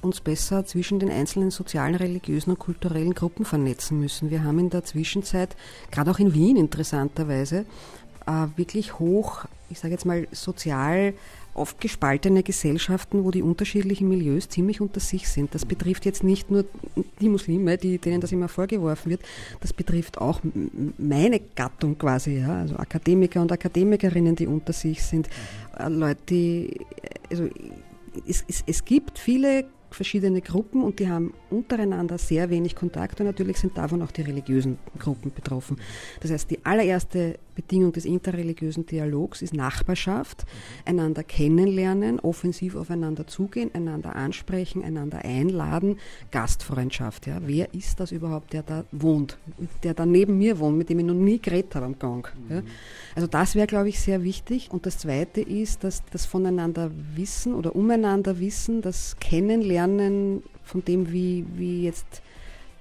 uns 0.00 0.20
besser 0.20 0.66
zwischen 0.66 0.98
den 0.98 1.10
einzelnen 1.10 1.50
sozialen, 1.50 1.94
religiösen 1.94 2.50
und 2.50 2.58
kulturellen 2.58 3.14
Gruppen 3.14 3.44
vernetzen 3.44 3.98
müssen. 3.98 4.30
Wir 4.30 4.44
haben 4.44 4.58
in 4.58 4.70
der 4.70 4.84
Zwischenzeit, 4.84 5.56
gerade 5.90 6.10
auch 6.10 6.18
in 6.18 6.34
Wien 6.34 6.56
interessanterweise, 6.56 7.64
äh, 8.26 8.46
wirklich 8.56 8.98
hoch, 8.98 9.46
ich 9.70 9.78
sage 9.78 9.94
jetzt 9.94 10.04
mal, 10.04 10.28
sozial 10.30 11.14
oft 11.54 11.80
gespaltene 11.80 12.42
Gesellschaften, 12.42 13.24
wo 13.24 13.30
die 13.30 13.42
unterschiedlichen 13.42 14.08
Milieus 14.08 14.48
ziemlich 14.48 14.80
unter 14.80 15.00
sich 15.00 15.28
sind. 15.28 15.54
Das 15.54 15.64
betrifft 15.64 16.04
jetzt 16.04 16.24
nicht 16.24 16.50
nur 16.50 16.64
die 17.20 17.28
Muslime, 17.28 17.78
die, 17.78 17.98
denen 17.98 18.20
das 18.20 18.32
immer 18.32 18.48
vorgeworfen 18.48 19.10
wird, 19.10 19.22
das 19.60 19.72
betrifft 19.72 20.18
auch 20.18 20.40
meine 20.98 21.40
Gattung 21.40 21.96
quasi, 21.96 22.38
ja, 22.38 22.60
also 22.60 22.76
Akademiker 22.76 23.40
und 23.40 23.52
Akademikerinnen, 23.52 24.36
die 24.36 24.46
unter 24.46 24.72
sich 24.72 25.02
sind, 25.02 25.28
äh, 25.78 25.88
Leute, 25.88 26.20
die, 26.28 26.80
also 27.30 27.48
es, 28.26 28.44
es, 28.48 28.64
es 28.66 28.84
gibt 28.84 29.18
viele 29.18 29.66
verschiedene 29.94 30.40
Gruppen 30.40 30.82
und 30.82 30.98
die 30.98 31.08
haben 31.08 31.32
untereinander 31.50 32.18
sehr 32.18 32.50
wenig 32.50 32.74
Kontakt 32.74 33.20
und 33.20 33.26
natürlich 33.26 33.58
sind 33.58 33.78
davon 33.78 34.02
auch 34.02 34.10
die 34.10 34.22
religiösen 34.22 34.78
Gruppen 34.98 35.32
betroffen. 35.32 35.78
Das 36.20 36.30
heißt, 36.30 36.50
die 36.50 36.64
allererste 36.64 37.38
Bedingung 37.54 37.92
des 37.92 38.04
interreligiösen 38.04 38.86
Dialogs 38.86 39.42
ist 39.42 39.54
Nachbarschaft, 39.54 40.44
einander 40.84 41.22
kennenlernen, 41.22 42.18
offensiv 42.20 42.76
aufeinander 42.76 43.26
zugehen, 43.26 43.70
einander 43.74 44.16
ansprechen, 44.16 44.82
einander 44.82 45.24
einladen, 45.24 45.98
Gastfreundschaft. 46.30 47.26
Ja. 47.26 47.40
Wer 47.44 47.72
ist 47.74 48.00
das 48.00 48.12
überhaupt, 48.12 48.52
der 48.52 48.62
da 48.62 48.84
wohnt, 48.92 49.38
der 49.82 49.94
da 49.94 50.06
neben 50.06 50.38
mir 50.38 50.58
wohnt, 50.58 50.76
mit 50.78 50.88
dem 50.88 50.98
ich 50.98 51.04
noch 51.06 51.14
nie 51.14 51.40
geredet 51.40 51.74
habe 51.74 51.86
am 51.86 51.98
Gang? 51.98 52.32
Ja. 52.48 52.62
Also 53.14 53.26
das 53.26 53.54
wäre, 53.54 53.66
glaube 53.66 53.88
ich, 53.88 54.00
sehr 54.00 54.22
wichtig. 54.22 54.70
Und 54.70 54.86
das 54.86 54.98
Zweite 54.98 55.40
ist, 55.40 55.84
dass 55.84 56.02
das 56.10 56.26
voneinander 56.26 56.90
Wissen 57.14 57.54
oder 57.54 57.76
umeinander 57.76 58.40
Wissen, 58.40 58.82
das 58.82 59.16
Kennenlernen 59.20 60.42
von 60.64 60.84
dem, 60.84 61.12
wie, 61.12 61.44
wie 61.56 61.84
jetzt 61.84 62.22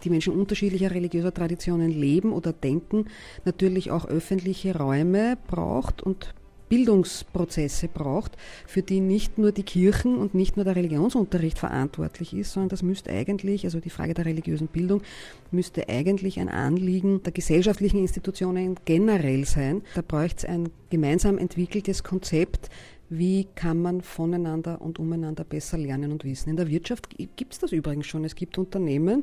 die 0.03 0.10
Menschen 0.10 0.33
unterschiedlicher 0.33 0.91
religiöser 0.91 1.33
Traditionen 1.33 1.91
leben 1.91 2.33
oder 2.33 2.53
denken, 2.53 3.05
natürlich 3.45 3.91
auch 3.91 4.05
öffentliche 4.05 4.77
Räume 4.77 5.38
braucht 5.48 6.01
und 6.01 6.33
Bildungsprozesse 6.74 7.88
braucht, 7.88 8.36
für 8.65 8.81
die 8.81 9.00
nicht 9.00 9.38
nur 9.38 9.51
die 9.51 9.62
Kirchen 9.62 10.17
und 10.17 10.33
nicht 10.33 10.55
nur 10.55 10.65
der 10.65 10.75
Religionsunterricht 10.75 11.60
verantwortlich 11.60 12.33
ist, 12.33 12.53
sondern 12.53 12.69
das 12.69 12.81
müsste 12.81 13.12
eigentlich, 13.12 13.63
also 13.65 13.79
die 13.79 13.91
Frage 13.91 14.15
der 14.15 14.25
religiösen 14.25 14.67
Bildung, 14.67 15.03
müsste 15.51 15.88
eigentlich 15.88 16.39
ein 16.39 16.50
Anliegen 16.50 17.22
der 17.22 17.31
gesellschaftlichen 17.31 18.00
Institutionen 18.00 18.75
generell 18.86 19.45
sein. 19.45 19.83
Da 19.93 20.01
bräuchte 20.01 20.48
es 20.48 20.51
ein 20.51 20.69
gemeinsam 20.89 21.38
entwickeltes 21.38 22.03
Konzept, 22.03 22.72
wie 23.07 23.45
kann 23.53 23.79
man 23.79 24.01
voneinander 24.01 24.81
und 24.81 24.98
umeinander 24.98 25.43
besser 25.43 25.77
lernen 25.77 26.12
und 26.12 26.24
wissen. 26.24 26.50
In 26.50 26.57
der 26.57 26.69
Wirtschaft 26.69 27.07
gibt 27.36 27.53
es 27.53 27.60
das 27.60 27.72
übrigens 27.72 28.07
schon. 28.07 28.25
Es 28.25 28.33
gibt 28.33 28.57
Unternehmen, 28.57 29.22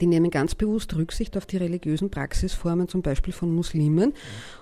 die 0.00 0.06
nehmen 0.06 0.30
ganz 0.30 0.54
bewusst 0.54 0.94
Rücksicht 0.94 1.36
auf 1.36 1.46
die 1.46 1.56
religiösen 1.56 2.10
Praxisformen, 2.10 2.88
zum 2.88 3.02
Beispiel 3.02 3.32
von 3.32 3.54
Muslimen. 3.54 4.14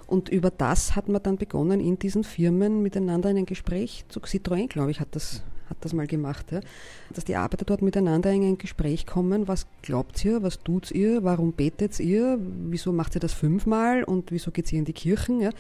Und 0.07 0.29
über 0.29 0.51
das 0.51 0.97
hat 0.97 1.09
man 1.09 1.23
dann 1.23 1.37
begonnen, 1.37 1.81
in 1.81 1.99
diesen 1.99 2.25
Firmen 2.25 2.83
miteinander 2.83 3.31
in 3.31 3.39
ein 3.39 3.47
Gespräch 3.47 4.05
zu 4.09 4.21
Citroën, 4.21 4.69
glaube 4.69 4.91
ich, 4.91 5.01
hat 5.01 5.09
das, 5.13 5.43
hat 5.69 5.77
das 5.83 5.93
mal 5.93 6.07
gemacht, 6.07 6.51
ja, 6.51 6.61
dass 7.13 7.27
die 7.27 7.37
Arbeiter 7.37 7.67
dort 7.67 7.83
miteinander 7.83 8.33
in 8.33 8.43
ein 8.43 8.59
Gespräch 8.59 9.05
kommen. 9.07 9.49
Was 9.49 9.67
glaubt 9.83 10.25
ihr? 10.25 10.43
Was 10.43 10.63
tut 10.63 10.91
ihr? 10.91 11.25
Warum 11.25 11.53
betet 11.53 12.01
ihr? 12.01 12.39
Wieso 12.41 12.93
macht 12.93 13.17
ihr 13.17 13.21
das 13.21 13.35
fünfmal? 13.35 14.03
Und 14.05 14.33
wieso 14.33 14.51
geht 14.51 14.73
ihr 14.73 14.79
in 14.79 14.87
die 14.87 14.95
Kirchen? 14.95 15.41
Ja? 15.41 15.51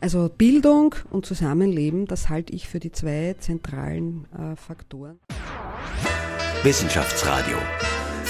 Also 0.00 0.28
Bildung 0.28 0.96
und 1.10 1.24
Zusammenleben, 1.24 2.06
das 2.06 2.28
halte 2.28 2.52
ich 2.52 2.68
für 2.68 2.80
die 2.80 2.90
zwei 2.90 3.36
zentralen 3.38 4.26
äh, 4.36 4.56
Faktoren. 4.56 5.20
Wissenschaftsradio. 6.64 7.58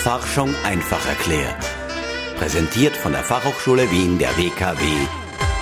Forschung 0.04 0.54
einfach 0.64 1.06
erklärt. 1.06 1.64
Präsentiert 2.36 2.94
von 2.94 3.12
der 3.12 3.24
Fachhochschule 3.24 3.90
Wien 3.90 4.18
der 4.18 4.36
WKW 4.36 4.84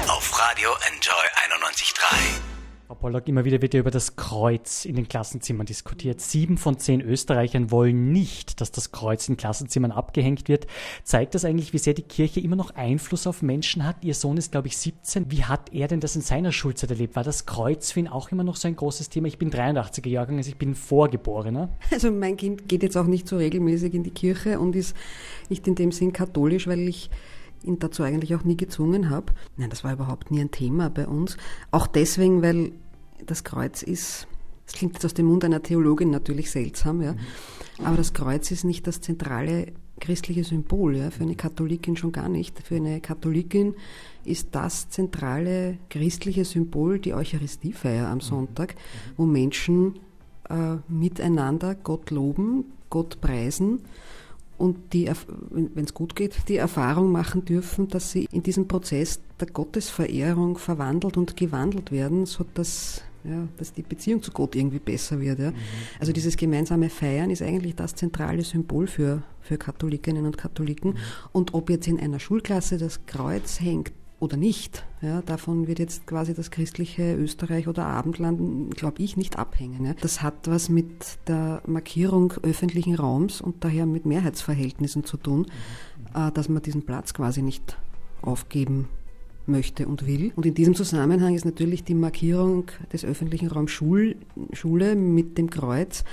auf 0.09 0.37
Radio 0.37 0.71
Enjoy 0.91 1.25
91.3. 1.49 2.52
Frau 2.87 2.97
Pollock, 2.97 3.29
immer 3.29 3.45
wieder 3.45 3.63
wird 3.63 3.75
ja 3.75 3.81
über 3.81 3.91
das 3.91 4.17
Kreuz 4.17 4.85
in 4.85 4.97
den 4.97 5.09
Klassenzimmern 5.09 5.67
diskutiert. 5.67 6.21
Sieben 6.21 6.59
von 6.59 6.79
zehn 6.79 7.01
Österreichern 7.01 7.71
wollen 7.71 8.13
nicht, 8.13 8.61
dass 8.61 8.73
das 8.73 8.91
Kreuz 8.93 9.29
in 9.29 9.37
Klassenzimmern 9.37 9.93
abgehängt 9.93 10.49
wird. 10.49 10.67
Zeigt 11.05 11.35
das 11.35 11.45
eigentlich, 11.45 11.73
wie 11.73 11.79
sehr 11.79 11.95
die 11.95 12.03
Kirche 12.03 12.41
immer 12.41 12.57
noch 12.57 12.75
Einfluss 12.75 13.27
auf 13.27 13.41
Menschen 13.41 13.87
hat? 13.87 13.97
Ihr 14.03 14.15
Sohn 14.15 14.37
ist, 14.37 14.53
glaube 14.53 14.69
ich, 14.69 14.77
17. 14.77 15.31
Wie 15.31 15.45
hat 15.45 15.73
er 15.73 15.89
denn 15.89 16.01
das 16.01 16.17
in 16.17 16.23
seiner 16.23 16.53
Schulzeit 16.53 16.91
erlebt? 16.91 17.17
War 17.17 17.25
das 17.25 17.47
Kreuz 17.47 17.93
für 17.93 18.01
ihn 18.01 18.09
auch 18.09 18.31
immer 18.33 18.45
noch 18.45 18.57
so 18.57 18.69
ein 18.69 18.77
großes 18.77 19.09
Thema? 19.09 19.29
Ich 19.29 19.39
bin 19.39 19.51
83er 19.51 20.09
Jahrgang, 20.09 20.37
also 20.37 20.51
ich 20.51 20.59
bin 20.59 20.75
Vorgeborener. 20.75 21.71
Also 21.93 22.11
mein 22.11 22.37
Kind 22.37 22.69
geht 22.69 22.83
jetzt 22.83 22.97
auch 22.97 23.07
nicht 23.07 23.29
so 23.29 23.37
regelmäßig 23.37 23.95
in 23.95 24.03
die 24.03 24.11
Kirche 24.11 24.59
und 24.59 24.75
ist 24.75 24.97
nicht 25.49 25.67
in 25.69 25.77
dem 25.77 25.93
Sinn 25.93 26.13
katholisch, 26.13 26.67
weil 26.67 26.81
ich 26.89 27.11
ihn 27.65 27.79
dazu 27.79 28.03
eigentlich 28.03 28.35
auch 28.35 28.45
nie 28.45 28.57
gezwungen 28.57 29.11
habe. 29.11 29.33
Nein, 29.57 29.71
das 29.71 29.85
war 29.85 29.93
überhaupt 29.93 30.31
nie 30.31 30.41
ein 30.41 30.51
Thema 30.51 30.91
bei 30.91 31.07
uns. 31.07 31.37
Auch 31.71 31.87
deswegen, 31.87 32.43
weil 32.43 32.73
das 33.27 33.45
Kreuz 33.45 33.83
ist, 33.83 34.27
das 34.67 34.75
klingt 34.75 34.95
jetzt 34.95 35.05
aus 35.05 35.15
dem 35.15 35.27
Mund 35.27 35.45
einer 35.45 35.63
Theologin 35.63 36.11
natürlich 36.11 36.51
seltsam, 36.51 37.03
ja, 37.03 37.15
aber 37.85 37.97
das 37.97 38.13
Kreuz 38.13 38.51
ist 38.51 38.65
nicht 38.65 38.87
das 38.87 39.01
zentrale 39.01 39.73
christliche 40.01 40.45
Symbol, 40.45 40.97
ja, 40.97 41.11
für 41.11 41.23
eine 41.23 41.37
Katholikin 41.37 41.97
schon 41.97 42.13
gar 42.13 42.29
nicht. 42.29 42.59
Für 42.61 42.77
eine 42.77 43.01
Katholikin 43.01 43.75
ist 44.25 44.49
das 44.53 44.89
zentrale 44.89 45.79
christliche 45.91 46.45
Symbol 46.45 46.99
die 46.99 47.15
Eucharistiefeier 47.15 48.09
am 48.09 48.21
Sonntag, 48.21 48.75
wo 49.17 49.27
Menschen 49.27 50.01
äh, 50.49 50.77
miteinander 50.89 51.75
Gott 51.77 52.11
loben, 52.11 52.65
Gott 52.91 53.21
preisen 53.21 53.81
und 54.63 54.93
die, 54.93 55.11
wenn 55.51 55.85
es 55.85 55.93
gut 55.93 56.15
geht, 56.15 56.37
die 56.47 56.55
Erfahrung 56.55 57.11
machen 57.11 57.45
dürfen, 57.45 57.89
dass 57.89 58.13
sie 58.13 58.29
in 58.31 58.45
diesem 58.45 58.69
Prozess 58.69 59.19
der 59.41 59.49
Gottesverehrung 59.49 60.57
verwandelt 60.57 61.17
und 61.17 61.37
gewandelt 61.37 61.91
werden, 61.91 62.27
so 62.27 62.47
dass 62.55 63.03
ja, 63.25 63.49
dass 63.57 63.73
die 63.73 63.83
Beziehung 63.83 64.23
zu 64.23 64.31
Gott 64.31 64.55
irgendwie 64.55 64.79
besser 64.79 65.21
wird. 65.21 65.41
Ja. 65.41 65.51
Mhm. 65.51 65.57
Also 65.99 66.13
dieses 66.13 66.37
gemeinsame 66.37 66.91
Feiern 66.91 67.31
ist 67.31 67.43
eigentlich 67.43 67.75
das 67.75 67.97
zentrale 67.97 68.43
Symbol 68.43 68.87
für, 68.87 69.23
für 69.41 69.59
Katholikinnen 69.59 70.27
und 70.27 70.39
Katholiken. 70.39 70.93
Mhm. 70.93 70.99
Und 71.33 71.55
ob 71.55 71.69
jetzt 71.69 71.89
in 71.89 71.99
einer 71.99 72.21
Schulklasse 72.21 72.79
das 72.79 73.05
Kreuz 73.07 73.61
hängt, 73.61 73.93
oder 74.23 74.37
nicht. 74.37 74.87
Ja, 75.01 75.21
davon 75.21 75.67
wird 75.67 75.81
jetzt 75.81 76.07
quasi 76.07 76.33
das 76.33 76.53
christliche 76.53 77.17
Österreich 77.17 77.67
oder 77.67 77.87
Abendland, 77.87 78.77
glaube 78.77 79.03
ich, 79.03 79.17
nicht 79.17 79.37
abhängen. 79.37 79.85
Ja. 79.85 79.95
Das 80.01 80.23
hat 80.23 80.47
was 80.47 80.69
mit 80.69 81.19
der 81.27 81.61
Markierung 81.67 82.33
öffentlichen 82.43 82.95
Raums 82.95 83.41
und 83.41 83.65
daher 83.65 83.85
mit 83.85 84.07
Mehrheitsverhältnissen 84.07 85.05
zu 85.05 85.17
tun, 85.17 85.41
mhm. 85.41 86.29
äh, 86.29 86.31
dass 86.31 86.49
man 86.49 86.63
diesen 86.63 86.83
Platz 86.83 87.15
quasi 87.15 87.43
nicht 87.43 87.77
aufgeben 88.23 88.89
möchte 89.47 89.89
und 89.89 90.07
will. 90.07 90.33
Und 90.37 90.47
in 90.47 90.55
diesem 90.55 90.77
Zusammenhang 90.77 91.35
ist 91.35 91.45
natürlich 91.45 91.83
die 91.83 91.95
Markierung 91.95 92.67
des 92.93 93.05
öffentlichen 93.05 93.49
Raums 93.49 93.73
Schul, 93.73 94.15
Schule 94.53 94.95
mit 94.95 95.37
dem 95.37 95.51
Kreuz 95.51 96.05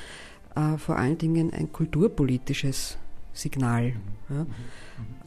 äh, 0.55 0.77
vor 0.77 0.97
allen 0.97 1.19
Dingen 1.19 1.53
ein 1.53 1.71
kulturpolitisches 1.71 2.97
Signal. 3.33 3.93
Ja. 4.29 4.47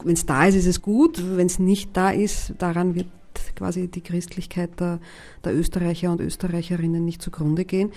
Wenn 0.03 0.13
es 0.13 0.25
da 0.25 0.45
ist, 0.45 0.55
ist 0.55 0.67
es 0.67 0.81
gut. 0.81 1.23
Wenn 1.37 1.47
es 1.47 1.59
nicht 1.59 1.95
da 1.95 2.09
ist, 2.09 2.53
daran 2.57 2.95
wird 2.95 3.07
quasi 3.55 3.87
die 3.87 4.01
Christlichkeit 4.01 4.79
der, 4.79 4.99
der 5.43 5.55
Österreicher 5.55 6.11
und 6.11 6.21
Österreicherinnen 6.21 7.03
nicht 7.03 7.21
zugrunde 7.21 7.65
gehen 7.65 7.91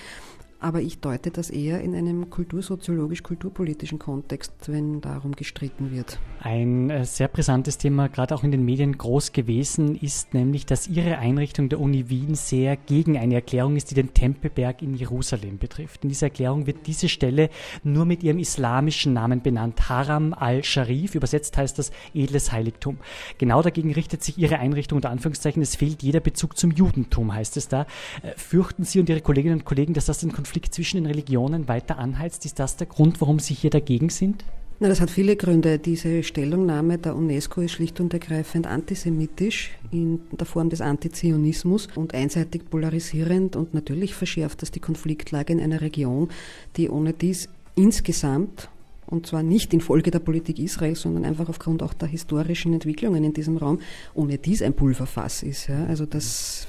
aber 0.66 0.80
ich 0.80 0.98
deute 0.98 1.30
das 1.30 1.48
eher 1.48 1.80
in 1.80 1.94
einem 1.94 2.28
kultursoziologisch-kulturpolitischen 2.28 4.00
Kontext, 4.00 4.52
wenn 4.66 5.00
darum 5.00 5.36
gestritten 5.36 5.92
wird. 5.92 6.18
Ein 6.40 6.90
äh, 6.90 7.04
sehr 7.04 7.28
brisantes 7.28 7.78
Thema, 7.78 8.08
gerade 8.08 8.34
auch 8.34 8.42
in 8.42 8.50
den 8.50 8.64
Medien 8.64 8.98
groß 8.98 9.30
gewesen, 9.30 9.94
ist 9.94 10.34
nämlich, 10.34 10.66
dass 10.66 10.88
Ihre 10.88 11.18
Einrichtung 11.18 11.68
der 11.68 11.78
Uni 11.78 12.08
Wien 12.08 12.34
sehr 12.34 12.76
gegen 12.76 13.16
eine 13.16 13.36
Erklärung 13.36 13.76
ist, 13.76 13.92
die 13.92 13.94
den 13.94 14.12
Tempelberg 14.12 14.82
in 14.82 14.94
Jerusalem 14.94 15.58
betrifft. 15.58 16.02
In 16.02 16.08
dieser 16.08 16.26
Erklärung 16.26 16.66
wird 16.66 16.88
diese 16.88 17.08
Stelle 17.08 17.48
nur 17.84 18.04
mit 18.04 18.24
ihrem 18.24 18.40
islamischen 18.40 19.12
Namen 19.12 19.42
benannt, 19.42 19.88
Haram 19.88 20.34
al-Sharif, 20.34 21.14
übersetzt 21.14 21.56
heißt 21.56 21.78
das 21.78 21.92
edles 22.12 22.50
Heiligtum. 22.50 22.98
Genau 23.38 23.62
dagegen 23.62 23.92
richtet 23.92 24.24
sich 24.24 24.36
Ihre 24.36 24.58
Einrichtung 24.58 24.96
unter 24.96 25.10
Anführungszeichen, 25.10 25.62
es 25.62 25.76
fehlt 25.76 26.02
jeder 26.02 26.18
Bezug 26.18 26.58
zum 26.58 26.72
Judentum, 26.72 27.32
heißt 27.32 27.56
es 27.56 27.68
da. 27.68 27.82
Äh, 28.22 28.32
fürchten 28.36 28.82
Sie 28.82 28.98
und 28.98 29.08
Ihre 29.08 29.20
Kolleginnen 29.20 29.60
und 29.60 29.64
Kollegen, 29.64 29.94
dass 29.94 30.06
das 30.06 30.18
den 30.18 30.32
Konflikt 30.32 30.55
Konflikt 30.56 30.74
zwischen 30.74 30.96
den 30.96 31.06
Religionen 31.06 31.68
weiter 31.68 31.98
anheizt? 31.98 32.46
Ist 32.46 32.58
das 32.58 32.76
der 32.76 32.86
Grund, 32.86 33.20
warum 33.20 33.40
Sie 33.40 33.52
hier 33.52 33.68
dagegen 33.68 34.08
sind? 34.08 34.42
Na, 34.80 34.88
das 34.88 35.02
hat 35.02 35.10
viele 35.10 35.36
Gründe. 35.36 35.78
Diese 35.78 36.22
Stellungnahme 36.22 36.96
der 36.96 37.14
UNESCO 37.14 37.60
ist 37.60 37.72
schlicht 37.72 38.00
und 38.00 38.14
ergreifend 38.14 38.66
antisemitisch 38.66 39.72
in 39.90 40.20
der 40.30 40.46
Form 40.46 40.70
des 40.70 40.80
Antizionismus 40.80 41.88
und 41.94 42.14
einseitig 42.14 42.70
polarisierend 42.70 43.54
und 43.54 43.74
natürlich 43.74 44.14
verschärft 44.14 44.62
das 44.62 44.70
die 44.70 44.80
Konfliktlage 44.80 45.52
in 45.52 45.60
einer 45.60 45.82
Region, 45.82 46.30
die 46.78 46.88
ohne 46.88 47.12
dies 47.12 47.50
insgesamt 47.74 48.70
und 49.06 49.26
zwar 49.26 49.42
nicht 49.42 49.74
infolge 49.74 50.10
der 50.10 50.20
Politik 50.20 50.58
Israels, 50.58 51.02
sondern 51.02 51.26
einfach 51.26 51.50
aufgrund 51.50 51.82
auch 51.82 51.92
der 51.92 52.08
historischen 52.08 52.72
Entwicklungen 52.72 53.24
in 53.24 53.34
diesem 53.34 53.58
Raum, 53.58 53.80
ohne 54.14 54.38
dies 54.38 54.62
ein 54.62 54.72
Pulverfass 54.72 55.42
ist. 55.42 55.66
Ja. 55.66 55.84
Also 55.84 56.06
das 56.06 56.66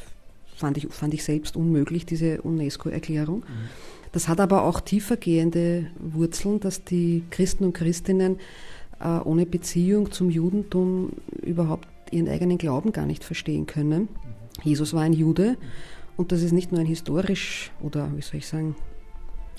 fand 0.58 0.78
ich, 0.78 0.88
fand 0.90 1.14
ich 1.14 1.24
selbst 1.24 1.56
unmöglich, 1.56 2.06
diese 2.06 2.42
UNESCO-Erklärung. 2.42 3.40
Mhm. 3.40 3.44
Das 4.12 4.28
hat 4.28 4.40
aber 4.40 4.64
auch 4.64 4.82
tiefergehende 4.82 5.88
Wurzeln, 6.00 6.60
dass 6.60 6.84
die 6.84 7.24
Christen 7.30 7.66
und 7.66 7.74
Christinnen 7.74 8.38
äh, 9.00 9.20
ohne 9.20 9.46
Beziehung 9.46 10.12
zum 10.12 10.30
Judentum 10.30 11.12
überhaupt 11.42 11.88
ihren 12.12 12.28
eigenen 12.28 12.58
Glauben 12.58 12.92
gar 12.92 13.06
nicht 13.06 13.24
verstehen 13.24 13.68
können. 13.68 14.02
Mhm. 14.02 14.08
Jesus 14.64 14.94
war 14.94 15.04
ein 15.04 15.14
Jude 15.14 15.58
und 16.16 16.32
das 16.32 16.42
ist 16.42 16.52
nicht 16.52 16.72
nur 16.72 16.82
ein 16.82 16.88
historisch 16.88 17.72
oder, 17.82 18.10
wie 18.16 18.22
soll 18.22 18.40
ich 18.40 18.48
sagen, 18.48 18.76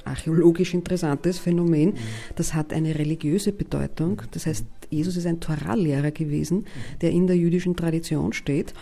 archäologisch 0.05 0.75
interessantes 0.75 1.38
Phänomen. 1.38 1.95
Das 2.35 2.55
hat 2.55 2.73
eine 2.73 2.99
religiöse 2.99 3.52
Bedeutung. 3.52 4.23
Das 4.31 4.47
heißt, 4.47 4.67
Jesus 4.90 5.17
ist 5.17 5.26
ein 5.26 5.40
Torallehrer 5.40 6.11
gewesen, 6.11 6.67
der 7.00 7.11
in 7.11 7.26
der 7.26 7.37
jüdischen 7.37 7.76
Tradition 7.76 8.33
steht 8.33 8.73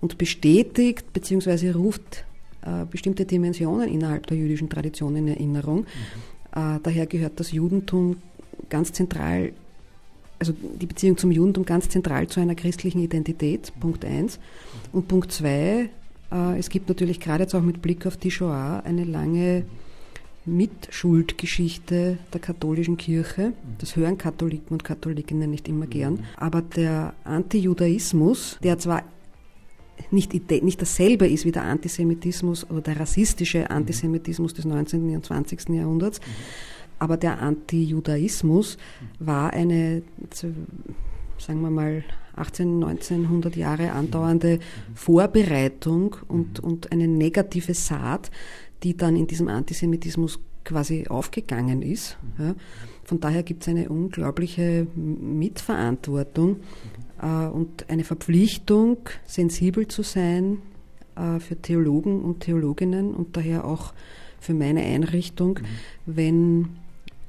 und 0.00 0.18
bestätigt 0.18 1.12
bzw. 1.12 1.70
ruft 1.70 2.24
äh, 2.62 2.84
bestimmte 2.90 3.24
Dimensionen 3.24 3.88
innerhalb 3.88 4.26
der 4.26 4.36
jüdischen 4.36 4.68
Tradition 4.68 5.16
in 5.16 5.28
Erinnerung. 5.28 5.80
Mhm. 5.80 6.76
Äh, 6.76 6.80
daher 6.82 7.06
gehört 7.06 7.38
das 7.38 7.52
Judentum 7.52 8.16
ganz 8.68 8.92
zentral, 8.92 9.52
also 10.38 10.52
die 10.52 10.86
Beziehung 10.86 11.16
zum 11.16 11.30
Judentum 11.30 11.64
ganz 11.64 11.88
zentral 11.88 12.26
zu 12.26 12.40
einer 12.40 12.54
christlichen 12.54 13.00
Identität, 13.00 13.72
Punkt 13.80 14.04
1. 14.04 14.38
Und 14.92 15.08
Punkt 15.08 15.32
2, 15.32 15.88
äh, 16.32 16.58
es 16.58 16.68
gibt 16.68 16.88
natürlich 16.88 17.20
gerade 17.20 17.44
jetzt 17.44 17.54
auch 17.54 17.62
mit 17.62 17.82
Blick 17.82 18.06
auf 18.06 18.16
die 18.16 18.30
Shoah 18.30 18.82
eine 18.84 19.04
lange 19.04 19.64
Mitschuldgeschichte 20.46 22.18
der 22.32 22.40
katholischen 22.40 22.96
Kirche. 22.96 23.52
Das 23.78 23.96
hören 23.96 24.16
Katholiken 24.16 24.74
und 24.74 24.84
Katholikinnen 24.84 25.50
nicht 25.50 25.68
immer 25.68 25.86
gern. 25.86 26.24
Aber 26.36 26.62
der 26.62 27.14
Antijudaismus, 27.24 28.58
der 28.62 28.78
zwar 28.78 29.02
nicht, 30.10 30.32
nicht 30.62 30.82
dasselbe 30.82 31.26
ist 31.26 31.44
wie 31.44 31.52
der 31.52 31.64
Antisemitismus 31.64 32.68
oder 32.70 32.80
der 32.80 33.00
rassistische 33.00 33.70
Antisemitismus 33.70 34.54
des 34.54 34.64
19. 34.64 35.14
und 35.14 35.24
20. 35.24 35.68
Jahrhunderts. 35.70 36.20
Aber 36.98 37.16
der 37.16 37.42
Antijudaismus 37.42 38.78
war 39.18 39.52
eine, 39.52 40.02
sagen 40.30 41.60
wir 41.60 41.70
mal, 41.70 42.04
18, 42.36 42.82
1900 42.82 43.56
Jahre 43.56 43.92
andauernde 43.92 44.60
Vorbereitung 44.94 46.16
und, 46.28 46.60
und 46.60 46.92
eine 46.92 47.08
negative 47.08 47.74
Saat, 47.74 48.30
die 48.82 48.96
dann 48.96 49.16
in 49.16 49.26
diesem 49.26 49.48
Antisemitismus 49.48 50.38
quasi 50.64 51.06
aufgegangen 51.08 51.80
ist. 51.82 52.18
Ja. 52.38 52.54
Von 53.04 53.20
daher 53.20 53.42
gibt 53.42 53.62
es 53.62 53.68
eine 53.68 53.88
unglaubliche 53.88 54.86
Mitverantwortung 54.94 56.56
und 57.24 57.88
eine 57.88 58.04
Verpflichtung, 58.04 58.98
sensibel 59.24 59.88
zu 59.88 60.02
sein 60.02 60.58
äh, 61.16 61.40
für 61.40 61.56
Theologen 61.56 62.22
und 62.22 62.40
Theologinnen 62.40 63.14
und 63.14 63.36
daher 63.36 63.64
auch 63.64 63.94
für 64.40 64.54
meine 64.54 64.82
Einrichtung, 64.82 65.60
mhm. 65.60 65.66
wenn 66.06 66.68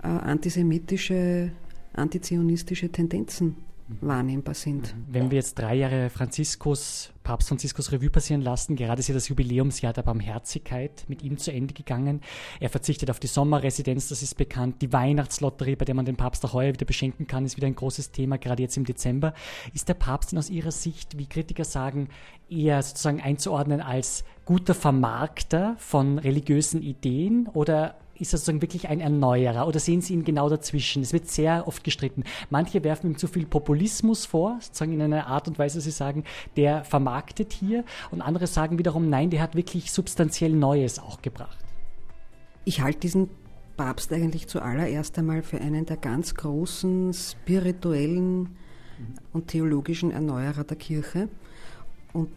äh, 0.04 0.08
antisemitische, 0.08 1.52
antizionistische 1.94 2.90
Tendenzen 2.90 3.56
wahrnehmbar 4.02 4.54
sind. 4.54 4.94
Wenn 5.08 5.32
wir 5.32 5.38
jetzt 5.38 5.58
drei 5.58 5.76
Jahre 5.76 6.10
Franziskus, 6.10 7.12
Papst 7.24 7.48
Franziskus 7.48 7.92
Revue 7.92 8.10
passieren 8.10 8.42
lassen, 8.42 8.76
gerade 8.76 9.00
ist 9.00 9.08
ja 9.08 9.14
das 9.14 9.30
Jubiläumsjahr 9.30 9.94
der 9.94 10.04
Barmherzigkeit 10.04 11.06
mit 11.08 11.24
ihm 11.24 11.38
zu 11.38 11.52
Ende 11.52 11.74
gegangen. 11.74 12.22
Er 12.60 12.70
verzichtet 12.70 13.10
auf 13.10 13.20
die 13.20 13.28
Sommerresidenz, 13.28 14.10
das 14.10 14.22
ist 14.22 14.36
bekannt. 14.36 14.82
Die 14.82 14.92
Weihnachtslotterie, 14.92 15.76
bei 15.76 15.86
der 15.86 15.96
man 15.96 16.06
den 16.06 16.18
Papst 16.18 16.44
auch 16.46 16.54
heuer 16.54 16.74
wieder 16.74 16.86
beschenken 16.86 17.28
kann, 17.28 17.46
ist 17.46 17.58
wieder 17.58 17.68
ein 17.68 17.76
großes 17.76 18.12
Thema, 18.12 18.38
gerade 18.38 18.64
jetzt 18.64 18.78
im 18.78 18.86
Dezember. 18.86 19.34
Ist 19.74 19.90
der 19.90 19.94
Papst 19.94 20.32
denn 20.32 20.40
aus 20.40 20.50
Ihrer 20.50 20.72
Sicht, 20.72 21.18
wie 21.18 21.26
Kritiker 21.26 21.66
sagen, 21.66 22.10
eher 22.50 22.82
sozusagen 22.82 23.22
einzuordnen 23.22 23.82
als 23.82 24.24
guter 24.46 24.74
Vermarkter 24.74 25.76
von 25.78 26.20
religiösen 26.20 26.82
Ideen 26.82 27.48
oder 27.54 27.96
ist 28.20 28.34
er 28.34 28.40
sozusagen 28.40 28.62
wirklich 28.62 28.90
ein 28.90 29.00
Erneuerer 29.00 29.68
oder 29.68 29.80
sehen 29.80 30.02
Sie 30.02 30.14
ihn 30.14 30.24
genau 30.24 30.50
dazwischen? 30.50 31.02
Es 31.02 31.14
wird 31.14 31.28
sehr 31.28 31.68
oft 31.68 31.84
gestritten. 31.84 32.24
Manche 32.50 32.84
werfen 32.84 33.12
ihm 33.12 33.18
zu 33.18 33.28
viel 33.28 33.46
Populismus 33.46 34.26
vor, 34.26 34.58
sozusagen 34.62 34.94
in 34.94 35.02
einer 35.02 35.28
Art 35.28 35.48
und 35.48 35.60
Weise, 35.60 35.82
sie 35.82 35.92
sagen, 35.92 36.24
der 36.56 36.84
vermarktet 36.84 37.54
hier 37.54 37.84
und 38.12 38.22
andere 38.22 38.48
sagen 38.48 38.80
wiederum, 38.80 39.10
nein, 39.10 39.30
der 39.30 39.42
hat 39.42 39.56
wirklich 39.56 39.92
substanziell 39.92 40.52
Neues 40.52 41.00
auch 41.00 41.22
gebracht. 41.22 41.58
Ich 42.66 42.82
halte 42.82 43.00
diesen 43.00 43.30
Papst 43.78 44.12
eigentlich 44.12 44.48
zuallererst 44.48 45.18
einmal 45.20 45.44
für 45.44 45.62
einen 45.62 45.86
der 45.86 45.98
ganz 45.98 46.36
großen 46.36 47.14
spirituellen 47.14 48.58
und 49.32 49.48
theologischen 49.48 50.12
Erneuerer 50.12 50.64
der 50.64 50.78
Kirche. 50.78 51.30
Und 52.14 52.30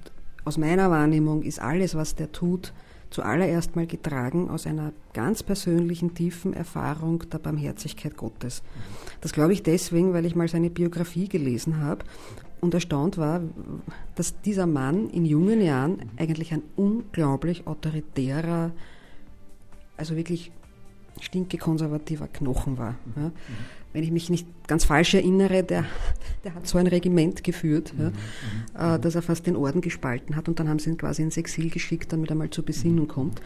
aus 0.44 0.58
meiner 0.58 0.90
Wahrnehmung 0.90 1.42
ist 1.42 1.60
alles, 1.60 1.94
was 1.94 2.14
der 2.14 2.32
tut, 2.32 2.72
zuallererst 3.10 3.76
mal 3.76 3.86
getragen 3.86 4.48
aus 4.48 4.66
einer 4.66 4.92
ganz 5.12 5.42
persönlichen, 5.42 6.14
tiefen 6.14 6.54
Erfahrung 6.54 7.24
der 7.30 7.38
Barmherzigkeit 7.38 8.16
Gottes. 8.16 8.62
Das 9.20 9.32
glaube 9.32 9.52
ich 9.52 9.62
deswegen, 9.62 10.12
weil 10.12 10.26
ich 10.26 10.36
mal 10.36 10.48
seine 10.48 10.70
Biografie 10.70 11.28
gelesen 11.28 11.80
habe 11.80 12.04
und 12.60 12.74
erstaunt 12.74 13.18
war, 13.18 13.42
dass 14.14 14.40
dieser 14.42 14.66
Mann 14.66 15.10
in 15.10 15.24
jungen 15.24 15.60
Jahren 15.60 16.10
eigentlich 16.16 16.52
ein 16.52 16.62
unglaublich 16.76 17.66
autoritärer, 17.66 18.70
also 19.96 20.16
wirklich 20.16 20.52
stinke 21.20 21.58
konservativer 21.58 22.28
Knochen 22.28 22.78
war. 22.78 22.94
Ja 23.16 23.32
wenn 23.92 24.04
ich 24.04 24.10
mich 24.10 24.30
nicht 24.30 24.46
ganz 24.66 24.84
falsch 24.84 25.14
erinnere, 25.14 25.62
der, 25.64 25.84
der 26.44 26.54
hat 26.54 26.66
so 26.66 26.78
ein 26.78 26.86
Regiment 26.86 27.44
geführt, 27.44 27.92
mhm, 27.96 28.12
ja, 28.74 28.96
äh, 28.96 29.00
dass 29.00 29.14
er 29.14 29.22
fast 29.22 29.46
den 29.46 29.56
Orden 29.56 29.80
gespalten 29.80 30.36
hat 30.36 30.48
und 30.48 30.58
dann 30.58 30.68
haben 30.68 30.78
sie 30.78 30.90
ihn 30.90 30.96
quasi 30.96 31.22
ins 31.22 31.36
Exil 31.36 31.70
geschickt, 31.70 32.12
damit 32.12 32.30
er 32.30 32.36
mal 32.36 32.50
zur 32.50 32.64
Besinnung 32.64 33.06
mhm. 33.06 33.08
kommt. 33.08 33.42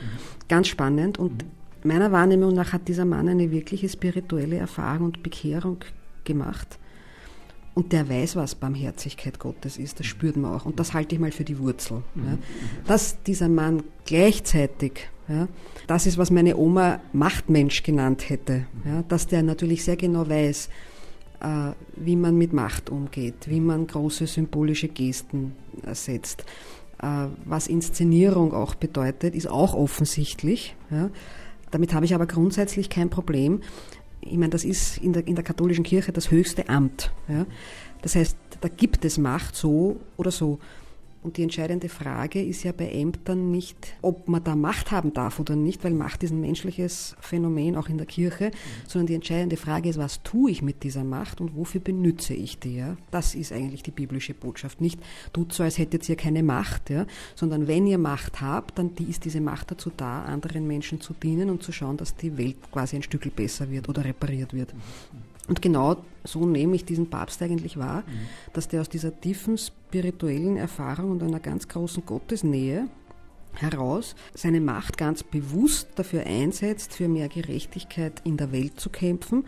Ganz 0.48 0.68
spannend 0.68 1.18
und 1.18 1.44
meiner 1.82 2.12
Wahrnehmung 2.12 2.54
nach 2.54 2.72
hat 2.72 2.88
dieser 2.88 3.04
Mann 3.04 3.28
eine 3.28 3.50
wirkliche 3.50 3.88
spirituelle 3.88 4.56
Erfahrung 4.56 5.06
und 5.06 5.22
Bekehrung 5.22 5.78
gemacht. 6.24 6.78
Und 7.74 7.92
der 7.92 8.08
weiß, 8.08 8.36
was 8.36 8.54
Barmherzigkeit 8.54 9.40
Gottes 9.40 9.78
ist, 9.78 9.98
das 9.98 10.06
spürt 10.06 10.36
man 10.36 10.54
auch. 10.54 10.64
Und 10.64 10.78
das 10.78 10.94
halte 10.94 11.16
ich 11.16 11.20
mal 11.20 11.32
für 11.32 11.42
die 11.42 11.58
Wurzel. 11.58 12.02
Ja. 12.14 12.38
Dass 12.86 13.20
dieser 13.24 13.48
Mann 13.48 13.82
gleichzeitig 14.04 15.08
ja, 15.28 15.48
das 15.86 16.06
ist, 16.06 16.18
was 16.18 16.30
meine 16.30 16.56
Oma 16.56 17.00
Machtmensch 17.12 17.82
genannt 17.82 18.28
hätte. 18.28 18.66
Ja, 18.84 19.02
dass 19.08 19.26
der 19.26 19.42
natürlich 19.42 19.84
sehr 19.84 19.96
genau 19.96 20.28
weiß, 20.28 20.68
wie 21.96 22.16
man 22.16 22.36
mit 22.36 22.52
Macht 22.52 22.90
umgeht, 22.90 23.48
wie 23.48 23.60
man 23.60 23.86
große 23.86 24.26
symbolische 24.26 24.88
Gesten 24.88 25.52
setzt. 25.92 26.44
Äh, 27.02 27.26
was 27.44 27.66
Inszenierung 27.66 28.54
auch 28.54 28.74
bedeutet, 28.74 29.34
ist 29.34 29.48
auch 29.48 29.74
offensichtlich. 29.74 30.74
Ja. 30.90 31.10
Damit 31.70 31.92
habe 31.92 32.06
ich 32.06 32.14
aber 32.14 32.26
grundsätzlich 32.26 32.88
kein 32.88 33.10
Problem. 33.10 33.60
Ich 34.20 34.38
meine, 34.38 34.50
das 34.50 34.64
ist 34.64 34.98
in 34.98 35.12
der, 35.12 35.26
in 35.26 35.34
der 35.34 35.44
katholischen 35.44 35.84
Kirche 35.84 36.12
das 36.12 36.30
höchste 36.30 36.68
Amt. 36.68 37.12
Ja. 37.28 37.46
Das 38.02 38.14
heißt, 38.14 38.36
da 38.60 38.68
gibt 38.68 39.04
es 39.04 39.18
Macht 39.18 39.56
so 39.56 40.00
oder 40.16 40.30
so. 40.30 40.58
Und 41.24 41.38
die 41.38 41.42
entscheidende 41.42 41.88
Frage 41.88 42.42
ist 42.42 42.64
ja 42.64 42.72
bei 42.72 42.90
Ämtern 42.90 43.50
nicht, 43.50 43.78
ob 44.02 44.28
man 44.28 44.44
da 44.44 44.54
Macht 44.54 44.90
haben 44.90 45.14
darf 45.14 45.40
oder 45.40 45.56
nicht, 45.56 45.82
weil 45.82 45.94
Macht 45.94 46.22
ist 46.22 46.32
ein 46.32 46.42
menschliches 46.42 47.16
Phänomen, 47.18 47.76
auch 47.76 47.88
in 47.88 47.96
der 47.96 48.06
Kirche, 48.06 48.50
sondern 48.86 49.06
die 49.06 49.14
entscheidende 49.14 49.56
Frage 49.56 49.88
ist, 49.88 49.98
was 49.98 50.22
tue 50.22 50.50
ich 50.50 50.60
mit 50.60 50.82
dieser 50.82 51.02
Macht 51.02 51.40
und 51.40 51.56
wofür 51.56 51.80
benütze 51.80 52.34
ich 52.34 52.58
die? 52.58 52.76
Ja? 52.76 52.98
Das 53.10 53.34
ist 53.34 53.52
eigentlich 53.52 53.82
die 53.82 53.90
biblische 53.90 54.34
Botschaft. 54.34 54.82
Nicht, 54.82 55.00
tut 55.32 55.54
so, 55.54 55.62
als 55.62 55.78
hättet 55.78 56.06
ihr 56.10 56.16
keine 56.16 56.42
Macht, 56.42 56.90
ja? 56.90 57.06
sondern 57.34 57.68
wenn 57.68 57.86
ihr 57.86 57.98
Macht 57.98 58.42
habt, 58.42 58.78
dann 58.78 58.90
ist 59.08 59.24
diese 59.24 59.40
Macht 59.40 59.70
dazu 59.70 59.90
da, 59.96 60.24
anderen 60.24 60.66
Menschen 60.66 61.00
zu 61.00 61.14
dienen 61.14 61.48
und 61.48 61.62
zu 61.62 61.72
schauen, 61.72 61.96
dass 61.96 62.14
die 62.16 62.36
Welt 62.36 62.56
quasi 62.70 62.96
ein 62.96 63.02
Stück 63.02 63.34
besser 63.34 63.70
wird 63.70 63.88
oder 63.88 64.04
repariert 64.04 64.52
wird. 64.52 64.74
Mhm. 64.74 65.33
Und 65.48 65.60
genau 65.60 65.96
so 66.24 66.46
nehme 66.46 66.74
ich 66.74 66.84
diesen 66.84 67.10
Papst 67.10 67.42
eigentlich 67.42 67.76
wahr, 67.78 68.02
mhm. 68.06 68.26
dass 68.52 68.68
der 68.68 68.80
aus 68.80 68.88
dieser 68.88 69.20
tiefen 69.20 69.58
spirituellen 69.58 70.56
Erfahrung 70.56 71.10
und 71.10 71.22
einer 71.22 71.40
ganz 71.40 71.68
großen 71.68 72.06
Gottesnähe 72.06 72.88
heraus 73.56 74.16
seine 74.34 74.60
Macht 74.60 74.98
ganz 74.98 75.22
bewusst 75.22 75.90
dafür 75.96 76.24
einsetzt, 76.26 76.94
für 76.94 77.08
mehr 77.08 77.28
Gerechtigkeit 77.28 78.20
in 78.24 78.36
der 78.36 78.52
Welt 78.52 78.80
zu 78.80 78.90
kämpfen. 78.90 79.44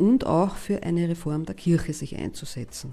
Und 0.00 0.24
auch 0.24 0.56
für 0.56 0.82
eine 0.82 1.08
Reform 1.08 1.44
der 1.44 1.54
Kirche 1.54 1.92
sich 1.92 2.16
einzusetzen. 2.16 2.92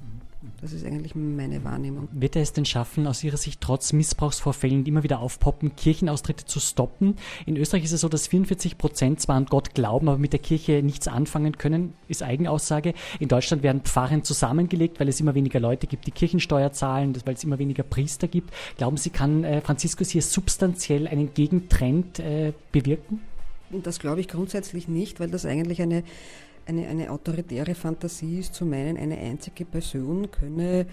Das 0.61 0.73
ist 0.73 0.85
eigentlich 0.85 1.15
meine 1.15 1.63
Wahrnehmung. 1.63 2.09
Wird 2.11 2.35
er 2.35 2.41
es 2.41 2.51
denn 2.51 2.65
schaffen, 2.65 3.07
aus 3.07 3.23
Ihrer 3.23 3.37
Sicht 3.37 3.61
trotz 3.61 3.93
Missbrauchsvorfällen, 3.93 4.83
die 4.83 4.91
immer 4.91 5.03
wieder 5.03 5.19
aufpoppen, 5.19 5.75
Kirchenaustritte 5.75 6.45
zu 6.45 6.59
stoppen? 6.59 7.15
In 7.45 7.57
Österreich 7.57 7.85
ist 7.85 7.93
es 7.93 8.01
so, 8.01 8.09
dass 8.09 8.27
44 8.27 8.77
Prozent 8.77 9.21
zwar 9.21 9.35
an 9.35 9.45
Gott 9.45 9.73
glauben, 9.73 10.09
aber 10.09 10.17
mit 10.17 10.33
der 10.33 10.39
Kirche 10.39 10.83
nichts 10.83 11.07
anfangen 11.07 11.57
können, 11.57 11.93
ist 12.07 12.23
Eigenaussage. 12.23 12.93
In 13.19 13.29
Deutschland 13.29 13.63
werden 13.63 13.81
Pfarren 13.81 14.23
zusammengelegt, 14.23 14.99
weil 14.99 15.07
es 15.07 15.19
immer 15.19 15.33
weniger 15.33 15.59
Leute 15.59 15.87
gibt, 15.87 16.07
die 16.07 16.11
Kirchensteuer 16.11 16.71
zahlen, 16.73 17.15
weil 17.25 17.35
es 17.35 17.43
immer 17.43 17.57
weniger 17.57 17.83
Priester 17.83 18.27
gibt. 18.27 18.53
Glauben 18.77 18.97
Sie, 18.97 19.11
kann 19.11 19.43
äh, 19.43 19.61
Franziskus 19.61 20.09
hier 20.09 20.21
substanziell 20.21 21.07
einen 21.07 21.33
Gegentrend 21.33 22.19
äh, 22.19 22.53
bewirken? 22.71 23.21
Das 23.69 23.99
glaube 23.99 24.21
ich 24.21 24.27
grundsätzlich 24.27 24.87
nicht, 24.87 25.19
weil 25.19 25.29
das 25.29 25.45
eigentlich 25.45 25.81
eine 25.81 26.03
eine, 26.67 26.87
eine 26.87 27.11
autoritäre 27.11 27.75
Fantasie 27.75 28.39
ist 28.39 28.53
zu 28.53 28.65
meinen, 28.65 28.97
eine 28.97 29.17
einzige 29.17 29.65
Person 29.65 30.29
könne 30.31 30.85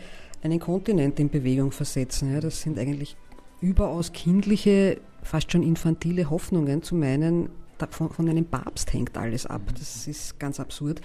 einen 0.43 0.61
Kontinent 0.61 1.19
in 1.19 1.31
Bewegung 1.31 1.73
versetzen. 1.73 2.33
Ja, 2.33 2.41
das 2.41 2.61
sind 2.61 2.79
eigentlich 2.79 3.17
überaus 3.61 4.13
kindliche, 4.13 5.01
fast 5.23 5.51
schon 5.51 5.63
infantile 5.63 6.29
Hoffnungen 6.31 6.83
zu 6.83 6.95
meinen, 6.95 7.49
von, 7.91 8.11
von 8.11 8.29
einem 8.29 8.45
Papst 8.45 8.93
hängt 8.93 9.17
alles 9.17 9.47
ab. 9.47 9.63
Das 9.79 10.07
ist 10.07 10.39
ganz 10.39 10.61
absurd. 10.61 11.01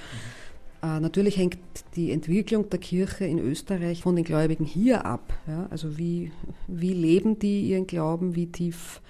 Äh, 0.81 0.99
natürlich 0.99 1.37
hängt 1.37 1.57
die 1.95 2.11
Entwicklung 2.11 2.69
der 2.69 2.79
Kirche 2.79 3.25
in 3.25 3.39
Österreich 3.39 4.03
von 4.03 4.15
den 4.15 4.23
Gläubigen 4.23 4.65
hier 4.65 5.05
ab. 5.05 5.33
Ja? 5.47 5.67
Also 5.69 5.97
wie, 5.97 6.31
wie 6.67 6.93
leben 6.93 7.39
die 7.39 7.69
ihren 7.69 7.87
Glauben, 7.87 8.35
wie 8.35 8.47
tief 8.47 9.01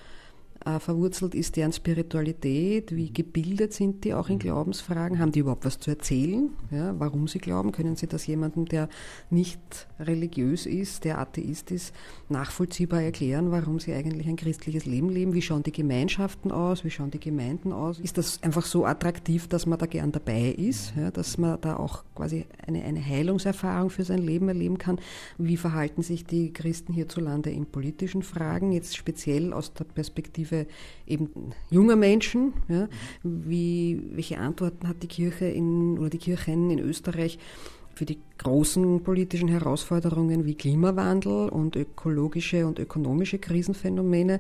äh, 0.65 0.80
verwurzelt 0.80 1.36
ist 1.36 1.56
deren 1.56 1.72
Spiritualität, 1.72 2.93
wie 2.93 3.13
gebildet 3.13 3.74
sind 3.74 4.04
die 4.04 4.13
auch 4.13 4.28
in 4.28 4.36
mhm. 4.36 4.39
Glaubensfragen, 4.39 5.19
haben 5.19 5.32
die 5.32 5.39
überhaupt 5.39 5.65
was 5.65 5.80
zu 5.80 5.89
erzählen, 5.89 6.50
ja, 6.69 6.93
warum 7.00 7.28
sie 7.28 7.39
glauben, 7.39 7.72
können 7.72 7.95
sie 7.95 8.08
das 8.08 8.28
jemandem, 8.28 8.65
der 8.65 8.89
nicht 9.30 9.88
religiös 10.00 10.65
ist, 10.65 11.06
der 11.06 11.19
Atheist 11.19 11.72
ist, 11.72 11.93
nachvollziehbar 12.28 13.02
erklären, 13.02 13.52
warum 13.52 13.80
sie 13.80 13.93
eigentlich 13.93 14.28
ein 14.28 14.36
christliches 14.36 14.86
Leben 14.86 15.10
leben, 15.10 15.34
wie 15.34 15.41
schauen 15.41 15.63
die 15.63 15.72
Gemeinschaften 15.72 16.52
aus, 16.52 16.84
wie 16.84 16.91
schauen 16.91 17.12
die 17.12 17.19
Gemeinden 17.19 17.72
aus, 17.72 18.00
ist 18.00 18.17
das 18.17 18.43
einfach 18.43 18.65
so 18.65 18.86
attraktiv, 18.86 19.48
dass 19.48 19.65
man 19.65 19.80
da 19.80 19.86
gern 19.86 20.12
dabei 20.12 20.50
ist, 20.50 20.93
ja, 20.98 21.10
dass 21.10 21.38
man 21.38 21.60
da 21.62 21.78
auch 21.78 22.04
quasi 22.15 22.45
eine, 22.67 22.84
eine 22.84 23.04
Heilungserfahrung 23.06 23.89
für 23.89 24.04
sein 24.04 24.19
Leben 24.19 24.50
erleben 24.50 24.78
kann, 24.78 25.00
wie 25.38 25.58
verhalten 25.58 26.02
sich 26.02 26.26
die 26.26 26.52
Christen 26.52 26.91
hierzulande 26.91 27.50
in 27.50 27.65
politischen 27.65 28.24
Fragen, 28.24 28.74
jetzt 28.74 28.98
speziell 28.98 29.54
aus 29.54 29.74
der 29.74 29.86
Perspektive 29.86 30.49
Perspektive 30.50 30.68
eben 31.08 31.30
junger 31.70 31.96
Menschen. 31.96 32.54
Ja, 32.68 32.88
wie, 33.24 34.02
welche 34.12 34.40
Antworten 34.40 34.88
hat 34.88 35.02
die 35.04 35.08
Kirche 35.08 35.46
in, 35.46 35.98
oder 35.98 36.10
die 36.10 36.18
Kirchen 36.18 36.70
in 36.70 36.80
Österreich 36.80 37.40
für 37.96 38.06
die 38.06 38.20
großen 38.38 39.04
politischen 39.04 39.50
Herausforderungen 39.50 40.46
wie 40.46 40.56
Klimawandel 40.56 41.50
und 41.50 41.76
ökologische 41.76 42.66
und 42.66 42.80
ökonomische 42.80 43.40
Krisenphänomene? 43.40 44.40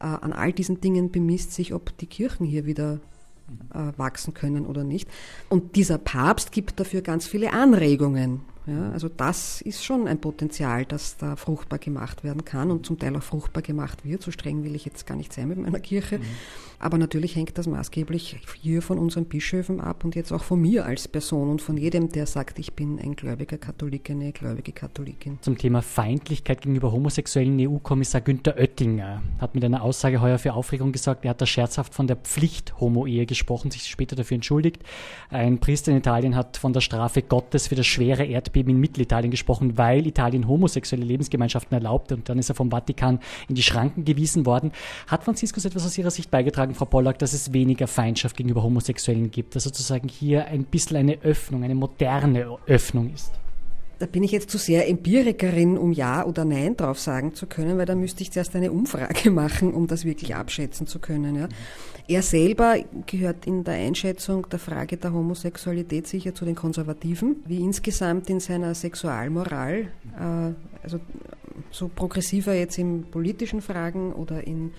Äh, 0.00 0.04
an 0.04 0.32
all 0.32 0.52
diesen 0.52 0.80
Dingen 0.80 1.10
bemisst 1.10 1.52
sich, 1.52 1.72
ob 1.72 1.96
die 1.98 2.06
Kirchen 2.06 2.46
hier 2.46 2.66
wieder 2.66 3.00
äh, 3.72 3.92
wachsen 3.96 4.34
können 4.34 4.66
oder 4.66 4.84
nicht. 4.84 5.08
Und 5.48 5.76
dieser 5.76 5.98
Papst 5.98 6.52
gibt 6.52 6.78
dafür 6.78 7.02
ganz 7.02 7.26
viele 7.26 7.52
Anregungen. 7.52 8.42
Ja? 8.66 8.90
Also 8.90 9.08
das 9.08 9.60
ist 9.60 9.84
schon 9.84 10.06
ein 10.06 10.20
Potenzial, 10.20 10.84
das 10.84 11.16
da 11.16 11.36
fruchtbar 11.36 11.78
gemacht 11.78 12.24
werden 12.24 12.44
kann 12.44 12.70
und 12.70 12.86
zum 12.86 12.98
Teil 12.98 13.16
auch 13.16 13.22
fruchtbar 13.22 13.62
gemacht 13.62 14.04
wird. 14.04 14.22
So 14.22 14.30
streng 14.30 14.64
will 14.64 14.74
ich 14.74 14.84
jetzt 14.84 15.06
gar 15.06 15.16
nicht 15.16 15.32
sein 15.32 15.48
mit 15.48 15.58
meiner 15.58 15.80
Kirche. 15.80 16.18
Mhm. 16.18 16.24
Aber 16.78 16.98
natürlich 16.98 17.36
hängt 17.36 17.56
das 17.56 17.66
maßgeblich 17.66 18.40
hier 18.60 18.82
von 18.82 18.98
unseren 18.98 19.24
Bischöfen 19.26 19.80
ab 19.80 20.04
und 20.04 20.14
jetzt 20.14 20.32
auch 20.32 20.42
von 20.42 20.60
mir 20.60 20.84
als 20.84 21.08
Person 21.08 21.48
und 21.48 21.62
von 21.62 21.76
jedem, 21.76 22.10
der 22.10 22.26
sagt, 22.26 22.58
ich 22.58 22.74
bin 22.74 22.98
ein 22.98 23.16
gläubiger 23.16 23.56
Katholik, 23.56 24.10
eine 24.10 24.32
gläubige 24.32 24.72
Katholikin. 24.72 25.38
Zum 25.40 25.56
Thema 25.56 25.82
Feindlichkeit 25.82 26.62
gegenüber 26.62 26.92
Homosexuellen 26.92 27.58
EU-Kommissar 27.60 28.20
Günther 28.20 28.56
Oettinger 28.56 29.22
hat 29.38 29.54
mit 29.54 29.64
einer 29.64 29.82
Aussage 29.82 30.20
heuer 30.20 30.38
für 30.38 30.52
Aufregung 30.52 30.92
gesagt, 30.92 31.24
er 31.24 31.30
hat 31.30 31.40
da 31.40 31.46
scherzhaft 31.46 31.94
von 31.94 32.06
der 32.06 32.16
Pflicht-Homo-Ehe 32.16 33.26
gesprochen, 33.26 33.70
sich 33.70 33.86
später 33.86 34.16
dafür 34.16 34.34
entschuldigt. 34.34 34.82
Ein 35.30 35.58
Priester 35.58 35.90
in 35.90 35.98
Italien 35.98 36.34
hat 36.36 36.56
von 36.56 36.72
der 36.72 36.80
Strafe 36.80 37.22
Gottes 37.22 37.68
für 37.68 37.76
das 37.76 37.86
schwere 37.86 38.24
Erdbeben 38.24 38.53
in 38.60 38.80
Mittelitalien 38.80 39.30
gesprochen, 39.30 39.76
weil 39.76 40.06
Italien 40.06 40.48
homosexuelle 40.48 41.04
Lebensgemeinschaften 41.04 41.74
erlaubt 41.74 42.12
und 42.12 42.28
dann 42.28 42.38
ist 42.38 42.48
er 42.48 42.54
vom 42.54 42.70
Vatikan 42.70 43.20
in 43.48 43.54
die 43.54 43.62
Schranken 43.62 44.04
gewiesen 44.04 44.46
worden. 44.46 44.72
Hat 45.06 45.24
Franziskus 45.24 45.64
etwas 45.64 45.84
aus 45.84 45.98
Ihrer 45.98 46.10
Sicht 46.10 46.30
beigetragen, 46.30 46.74
Frau 46.74 46.86
Pollack, 46.86 47.18
dass 47.18 47.32
es 47.32 47.52
weniger 47.52 47.86
Feindschaft 47.86 48.36
gegenüber 48.36 48.62
Homosexuellen 48.62 49.30
gibt, 49.30 49.56
dass 49.56 49.64
sozusagen 49.64 50.08
hier 50.08 50.46
ein 50.46 50.64
bisschen 50.64 50.96
eine 50.96 51.20
Öffnung, 51.22 51.64
eine 51.64 51.74
moderne 51.74 52.46
Öffnung 52.66 53.12
ist? 53.12 53.43
Da 54.04 54.10
bin 54.10 54.22
ich 54.22 54.32
jetzt 54.32 54.50
zu 54.50 54.58
sehr 54.58 54.86
Empirikerin, 54.86 55.78
um 55.78 55.90
Ja 55.90 56.26
oder 56.26 56.44
Nein 56.44 56.76
drauf 56.76 57.00
sagen 57.00 57.32
zu 57.32 57.46
können, 57.46 57.78
weil 57.78 57.86
da 57.86 57.94
müsste 57.94 58.22
ich 58.22 58.30
zuerst 58.32 58.54
eine 58.54 58.70
Umfrage 58.70 59.30
machen, 59.30 59.72
um 59.72 59.86
das 59.86 60.04
wirklich 60.04 60.34
abschätzen 60.34 60.86
zu 60.86 60.98
können. 60.98 61.34
Ja. 61.36 61.48
Er 62.06 62.20
selber 62.20 62.76
gehört 63.06 63.46
in 63.46 63.64
der 63.64 63.76
Einschätzung 63.76 64.46
der 64.50 64.58
Frage 64.58 64.98
der 64.98 65.14
Homosexualität 65.14 66.06
sicher 66.06 66.34
zu 66.34 66.44
den 66.44 66.54
Konservativen, 66.54 67.36
wie 67.46 67.60
insgesamt 67.60 68.28
in 68.28 68.40
seiner 68.40 68.74
Sexualmoral, 68.74 69.86
äh, 70.18 70.52
also 70.82 71.00
so 71.70 71.88
progressiver 71.88 72.52
jetzt 72.52 72.76
in 72.76 73.04
politischen 73.04 73.62
Fragen 73.62 74.12
oder 74.12 74.46
in 74.46 74.72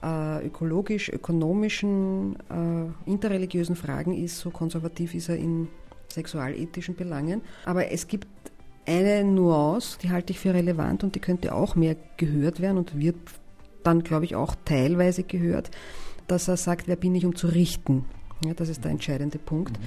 äh, 0.00 0.46
ökologisch-ökonomischen, 0.46 2.36
äh, 2.48 3.10
interreligiösen 3.10 3.74
Fragen 3.74 4.14
ist, 4.14 4.38
so 4.38 4.50
konservativ 4.50 5.16
ist 5.16 5.28
er 5.28 5.38
in 5.38 5.66
sexualethischen 6.12 6.94
Belangen. 6.94 7.42
Aber 7.64 7.90
es 7.90 8.06
gibt 8.06 8.26
eine 8.86 9.24
Nuance, 9.24 9.98
die 10.02 10.10
halte 10.10 10.32
ich 10.32 10.40
für 10.40 10.54
relevant 10.54 11.04
und 11.04 11.14
die 11.14 11.20
könnte 11.20 11.54
auch 11.54 11.76
mehr 11.76 11.96
gehört 12.16 12.60
werden 12.60 12.78
und 12.78 12.98
wird 12.98 13.16
dann, 13.82 14.02
glaube 14.02 14.24
ich, 14.24 14.34
auch 14.34 14.54
teilweise 14.64 15.22
gehört, 15.22 15.70
dass 16.26 16.48
er 16.48 16.56
sagt, 16.56 16.88
wer 16.88 16.96
bin 16.96 17.14
ich, 17.14 17.24
um 17.24 17.34
zu 17.34 17.48
richten? 17.48 18.04
Ja, 18.44 18.54
das 18.54 18.70
ist 18.70 18.84
der 18.84 18.90
entscheidende 18.90 19.38
Punkt. 19.38 19.78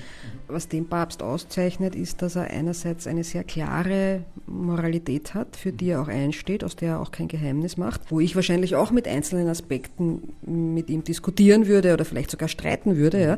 Was 0.47 0.67
den 0.67 0.88
Papst 0.88 1.23
auszeichnet, 1.23 1.95
ist, 1.95 2.21
dass 2.21 2.36
er 2.36 2.51
einerseits 2.51 3.08
eine 3.08 3.23
sehr 3.23 3.43
klare 3.43 4.25
Moralität 4.45 5.34
hat, 5.34 5.56
für 5.56 5.71
die 5.71 5.89
er 5.89 6.01
auch 6.01 6.08
einsteht, 6.08 6.63
aus 6.63 6.75
der 6.75 6.89
er 6.89 6.99
auch 6.99 7.10
kein 7.10 7.27
Geheimnis 7.27 7.77
macht, 7.77 8.12
wo 8.12 8.19
ich 8.19 8.36
wahrscheinlich 8.36 8.75
auch 8.75 8.91
mit 8.91 9.08
einzelnen 9.08 9.47
Aspekten 9.47 10.34
mit 10.45 10.91
ihm 10.91 11.03
diskutieren 11.03 11.65
würde 11.65 11.93
oder 11.93 12.06
vielleicht 12.06 12.29
sogar 12.29 12.47
streiten 12.47 12.95
würde, 12.95 13.21
ja. 13.21 13.38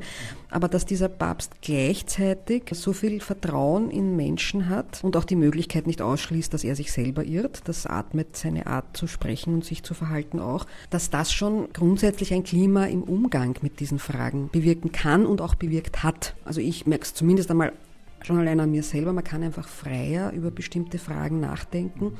Aber 0.55 0.69
dass 0.69 0.85
dieser 0.85 1.09
Papst 1.09 1.61
gleichzeitig 1.61 2.63
so 2.71 2.93
viel 2.93 3.19
Vertrauen 3.19 3.91
in 3.91 4.15
Menschen 4.15 4.69
hat 4.69 5.03
und 5.03 5.17
auch 5.17 5.25
die 5.25 5.35
Möglichkeit 5.35 5.85
nicht 5.85 6.01
ausschließt, 6.01 6.53
dass 6.53 6.63
er 6.63 6.77
sich 6.77 6.93
selber 6.93 7.25
irrt, 7.25 7.63
das 7.65 7.85
atmet 7.85 8.37
seine 8.37 8.65
Art 8.65 8.95
zu 8.95 9.05
sprechen 9.07 9.53
und 9.53 9.65
sich 9.65 9.83
zu 9.83 9.93
verhalten 9.93 10.39
auch, 10.39 10.65
dass 10.89 11.09
das 11.09 11.33
schon 11.33 11.73
grundsätzlich 11.73 12.33
ein 12.33 12.45
Klima 12.45 12.85
im 12.85 13.03
Umgang 13.03 13.57
mit 13.63 13.81
diesen 13.81 13.99
Fragen 13.99 14.47
bewirken 14.49 14.93
kann 14.93 15.25
und 15.25 15.41
auch 15.41 15.55
bewirkt 15.55 16.03
hat. 16.03 16.37
Also 16.45 16.61
ich 16.61 16.87
merke 16.87 17.03
es 17.03 17.13
zumindest 17.13 17.51
einmal 17.51 17.73
schon 18.21 18.39
allein 18.39 18.61
an 18.61 18.71
mir 18.71 18.83
selber, 18.83 19.11
man 19.11 19.25
kann 19.25 19.43
einfach 19.43 19.67
freier 19.67 20.31
über 20.31 20.51
bestimmte 20.51 20.99
Fragen 20.99 21.41
nachdenken 21.41 22.13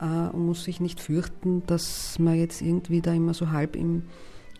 äh, 0.00 0.34
und 0.34 0.46
muss 0.46 0.64
sich 0.64 0.80
nicht 0.80 0.98
fürchten, 0.98 1.62
dass 1.66 2.18
man 2.18 2.38
jetzt 2.38 2.62
irgendwie 2.62 3.02
da 3.02 3.12
immer 3.12 3.34
so 3.34 3.50
halb 3.50 3.76
im 3.76 4.04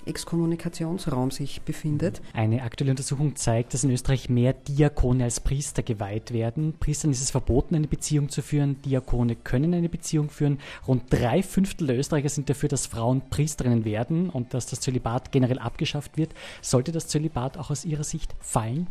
Exkommunikationsraum 0.07 1.31
sich 1.31 1.63
befindet. 1.63 2.21
Eine 2.33 2.63
aktuelle 2.63 2.93
Untersuchung 2.93 3.37
zeigt, 3.37 3.75
dass 3.75 3.85
in 3.85 3.91
Österreich 3.91 4.29
mehr 4.29 4.53
Diakone 4.53 5.25
als 5.25 5.41
Priester 5.41 5.83
geweiht 5.83 6.33
werden. 6.33 6.75
Priestern 6.79 7.11
ist 7.11 7.23
es 7.23 7.31
verboten, 7.31 7.75
eine 7.75 7.87
Beziehung 7.89 8.29
zu 8.29 8.43
führen. 8.43 8.81
Diakone 8.83 9.37
können 9.37 9.75
eine 9.75 9.89
Beziehung 9.89 10.31
führen. 10.31 10.59
Rund 10.87 11.05
drei 11.11 11.43
Fünftel 11.43 11.87
der 11.89 11.99
Österreicher 11.99 12.29
sind 12.29 12.49
dafür, 12.49 12.69
dass 12.69 12.87
Frauen 12.87 13.23
Priesterinnen 13.31 13.85
werden 13.85 14.31
und 14.31 14.55
dass 14.55 14.67
das 14.67 14.81
Zölibat 14.81 15.33
generell 15.33 15.59
abgeschafft 15.59 16.17
wird. 16.17 16.33
Sollte 16.63 16.93
das 16.93 17.09
Zölibat 17.09 17.59
auch 17.59 17.71
aus 17.71 17.85
Ihrer 17.85 18.05
Sicht 18.05 18.35
fallen? 18.41 18.87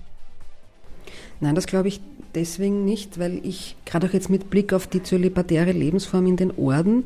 Nein, 1.39 1.55
das 1.55 1.67
glaube 1.67 1.87
ich 1.87 2.01
deswegen 2.33 2.85
nicht, 2.85 3.19
weil 3.19 3.45
ich 3.45 3.75
gerade 3.85 4.07
auch 4.07 4.13
jetzt 4.13 4.29
mit 4.29 4.49
Blick 4.49 4.73
auf 4.73 4.87
die 4.87 5.03
zölibatäre 5.03 5.71
Lebensform 5.71 6.27
in 6.27 6.37
den 6.37 6.51
Orden 6.57 6.95
mhm. 6.95 7.05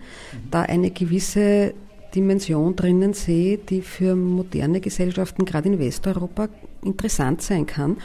da 0.52 0.62
eine 0.62 0.92
gewisse 0.92 1.74
Dimension 2.16 2.76
drinnen 2.76 3.14
sehe, 3.14 3.58
die 3.58 3.82
für 3.82 4.16
moderne 4.16 4.82
Gesellschaften, 4.82 5.46
gerade 5.46 5.70
in 5.70 5.80
Westeuropa, 5.80 6.50
interessant 6.84 7.42
sein 7.42 7.66
kann. 7.66 7.98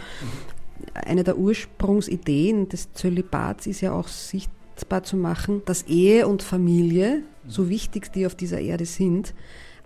Eine 0.93 1.25
der 1.25 1.39
Ursprungsideen 1.39 2.69
des 2.69 2.93
Zölibats 2.93 3.67
ist 3.67 3.81
ja 3.81 3.93
auch 3.93 4.09
sichtbar 4.09 5.03
zu 5.03 5.17
machen, 5.17 5.63
dass 5.65 5.83
Ehe 5.83 6.27
und 6.29 6.43
Familie, 6.43 7.23
so 7.47 7.69
wichtig 7.69 8.13
die 8.13 8.27
auf 8.27 8.35
dieser 8.35 8.61
Erde 8.61 8.87
sind, 8.87 9.35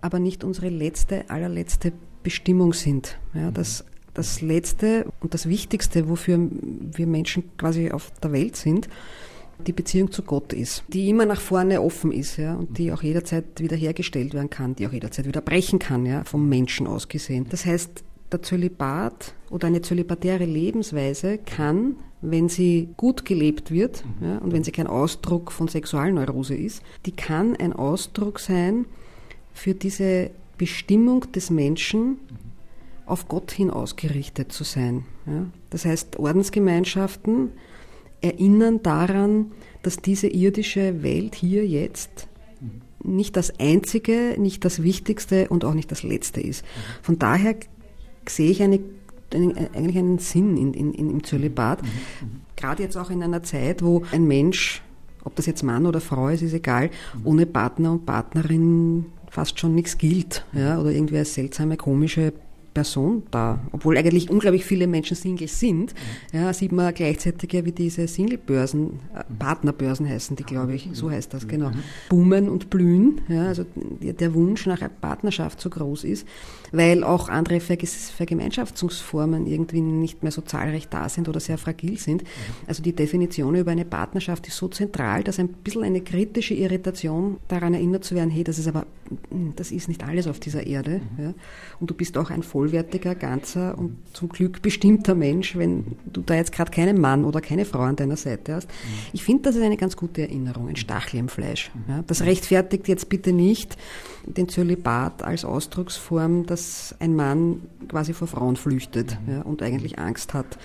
aber 0.01 0.19
nicht 0.19 0.43
unsere 0.43 0.69
letzte, 0.69 1.29
allerletzte 1.29 1.93
Bestimmung 2.23 2.73
sind. 2.73 3.17
Ja, 3.33 3.51
das, 3.51 3.85
das 4.13 4.41
Letzte 4.41 5.05
und 5.21 5.33
das 5.33 5.47
Wichtigste, 5.47 6.09
wofür 6.09 6.39
wir 6.39 7.07
Menschen 7.07 7.43
quasi 7.57 7.91
auf 7.91 8.11
der 8.21 8.31
Welt 8.31 8.55
sind, 8.55 8.89
die 9.67 9.73
Beziehung 9.73 10.11
zu 10.11 10.23
Gott 10.23 10.53
ist, 10.53 10.83
die 10.87 11.09
immer 11.09 11.25
nach 11.25 11.41
vorne 11.41 11.81
offen 11.81 12.11
ist, 12.11 12.37
ja, 12.37 12.55
und 12.55 12.77
die 12.77 12.91
auch 12.91 13.03
jederzeit 13.03 13.45
wiederhergestellt 13.57 14.33
werden 14.33 14.49
kann, 14.49 14.75
die 14.75 14.87
auch 14.87 14.93
jederzeit 14.93 15.25
wieder 15.27 15.41
brechen 15.41 15.79
kann, 15.79 16.05
ja, 16.05 16.23
vom 16.23 16.47
Menschen 16.47 16.87
aus 16.87 17.07
gesehen. 17.07 17.45
Das 17.49 17.65
heißt, 17.65 18.03
der 18.31 18.41
Zölibat 18.41 19.33
oder 19.49 19.67
eine 19.67 19.81
zölibatäre 19.81 20.45
Lebensweise 20.45 21.39
kann, 21.39 21.95
wenn 22.21 22.49
sie 22.49 22.89
gut 22.97 23.25
gelebt 23.25 23.71
wird 23.71 24.03
ja, 24.21 24.37
und 24.37 24.51
wenn 24.51 24.63
sie 24.63 24.71
kein 24.71 24.87
Ausdruck 24.87 25.51
von 25.51 25.67
Sexualneurose 25.67 26.55
ist, 26.55 26.83
die 27.05 27.11
kann 27.11 27.55
ein 27.55 27.73
Ausdruck 27.73 28.39
sein 28.39 28.85
für 29.53 29.73
diese 29.73 30.31
Bestimmung 30.57 31.31
des 31.31 31.49
Menschen, 31.49 32.17
auf 33.05 33.27
Gott 33.27 33.51
hin 33.51 33.71
ausgerichtet 33.71 34.51
zu 34.51 34.63
sein. 34.63 35.03
Ja. 35.25 35.45
Das 35.71 35.85
heißt, 35.85 36.19
Ordensgemeinschaften 36.19 37.51
erinnern 38.21 38.81
daran, 38.83 39.51
dass 39.81 39.97
diese 39.97 40.27
irdische 40.27 41.03
Welt 41.03 41.35
hier 41.35 41.65
jetzt 41.65 42.27
nicht 43.03 43.37
das 43.37 43.59
Einzige, 43.59 44.35
nicht 44.37 44.65
das 44.65 44.83
Wichtigste 44.83 45.47
und 45.49 45.63
auch 45.63 45.73
nicht 45.73 45.91
das 45.91 46.03
Letzte 46.03 46.41
ist. 46.41 46.65
Von 47.01 47.17
daher 47.17 47.55
sehe 48.27 48.51
ich 48.51 48.61
eine, 48.61 48.79
eigentlich 49.31 49.97
einen 49.97 50.19
Sinn 50.19 50.57
in, 50.57 50.73
in, 50.73 50.93
im 50.93 51.23
Zölibat. 51.23 51.79
Gerade 52.55 52.83
jetzt 52.83 52.97
auch 52.97 53.09
in 53.09 53.23
einer 53.23 53.43
Zeit, 53.43 53.83
wo 53.83 54.03
ein 54.11 54.27
Mensch, 54.27 54.81
ob 55.23 55.35
das 55.35 55.45
jetzt 55.45 55.63
Mann 55.63 55.85
oder 55.85 56.01
Frau 56.01 56.27
ist, 56.29 56.41
ist 56.41 56.53
egal, 56.53 56.89
ohne 57.23 57.45
Partner 57.45 57.93
und 57.93 58.05
Partnerin 58.05 59.05
fast 59.29 59.59
schon 59.59 59.75
nichts 59.75 59.97
gilt. 59.97 60.45
Ja, 60.53 60.79
oder 60.79 60.91
irgendwie 60.91 61.15
eine 61.15 61.25
seltsame, 61.25 61.77
komische 61.77 62.33
Person 62.73 63.23
da, 63.31 63.59
obwohl 63.71 63.97
eigentlich 63.97 64.29
unglaublich 64.29 64.65
viele 64.65 64.87
Menschen 64.87 65.15
Single 65.15 65.47
sind, 65.47 65.93
ja, 66.31 66.53
sieht 66.53 66.71
man 66.71 66.93
gleichzeitig 66.93 67.51
ja, 67.53 67.65
wie 67.65 67.71
diese 67.71 68.07
Single-Börsen, 68.07 68.99
äh, 69.15 69.23
Partnerbörsen 69.37 70.07
heißen 70.07 70.35
die, 70.35 70.43
glaube 70.43 70.75
ich, 70.75 70.89
so 70.93 71.09
heißt 71.09 71.33
das, 71.33 71.47
genau, 71.47 71.71
boomen 72.09 72.49
und 72.49 72.69
blühen, 72.69 73.21
ja, 73.27 73.47
also 73.47 73.65
der 73.75 74.33
Wunsch 74.33 74.65
nach 74.65 74.81
einer 74.81 74.89
Partnerschaft 74.89 75.61
so 75.61 75.69
groß 75.69 76.03
ist, 76.03 76.27
weil 76.71 77.03
auch 77.03 77.29
andere 77.29 77.59
Vergemeinschaftungsformen 77.59 79.47
irgendwie 79.47 79.81
nicht 79.81 80.23
mehr 80.23 80.31
so 80.31 80.41
zahlreich 80.41 80.87
da 80.89 81.09
sind 81.09 81.29
oder 81.29 81.39
sehr 81.39 81.57
fragil 81.57 81.97
sind. 81.97 82.23
Also 82.67 82.83
die 82.83 82.93
Definition 82.93 83.55
über 83.55 83.71
eine 83.71 83.85
Partnerschaft 83.85 84.47
ist 84.47 84.57
so 84.57 84.67
zentral, 84.67 85.23
dass 85.23 85.39
ein 85.39 85.49
bisschen 85.49 85.83
eine 85.83 86.01
kritische 86.01 86.53
Irritation 86.53 87.37
daran 87.47 87.73
erinnert 87.73 88.03
zu 88.03 88.15
werden, 88.15 88.29
hey, 88.29 88.43
das 88.43 88.59
ist 88.59 88.67
aber, 88.67 88.85
das 89.55 89.71
ist 89.71 89.87
nicht 89.87 90.03
alles 90.03 90.27
auf 90.27 90.39
dieser 90.39 90.67
Erde, 90.67 91.01
ja, 91.17 91.33
und 91.79 91.89
du 91.89 91.93
bist 91.93 92.17
auch 92.17 92.29
ein 92.29 92.43
vollwertiger, 92.43 93.15
ganzer 93.15 93.77
und 93.77 93.97
zum 94.13 94.29
Glück 94.29 94.61
bestimmter 94.61 95.15
Mensch, 95.15 95.57
wenn 95.57 95.95
du 96.05 96.21
da 96.21 96.35
jetzt 96.35 96.51
gerade 96.51 96.71
keinen 96.71 96.99
Mann 96.99 97.25
oder 97.25 97.41
keine 97.41 97.65
Frau 97.65 97.79
an 97.79 97.95
deiner 97.95 98.17
Seite 98.17 98.55
hast. 98.55 98.69
Ich 99.13 99.23
finde, 99.23 99.43
das 99.43 99.55
ist 99.55 99.63
eine 99.63 99.77
ganz 99.77 99.95
gute 99.95 100.21
Erinnerung, 100.21 100.67
ein 100.67 100.75
Stachel 100.75 101.19
im 101.19 101.29
Fleisch. 101.29 101.71
Ja, 101.87 102.03
das 102.05 102.21
rechtfertigt 102.21 102.87
jetzt 102.87 103.09
bitte 103.09 103.33
nicht 103.33 103.77
den 104.25 104.47
Zölibat 104.49 105.23
als 105.23 105.45
Ausdrucksform, 105.45 106.45
dass 106.45 106.58
ein 106.99 107.15
Mann 107.15 107.61
quasi 107.87 108.13
vor 108.13 108.27
Frauen 108.27 108.55
flüchtet 108.55 109.17
ja, 109.27 109.41
und 109.41 109.61
eigentlich 109.61 109.99
Angst 109.99 110.33
hat, 110.33 110.57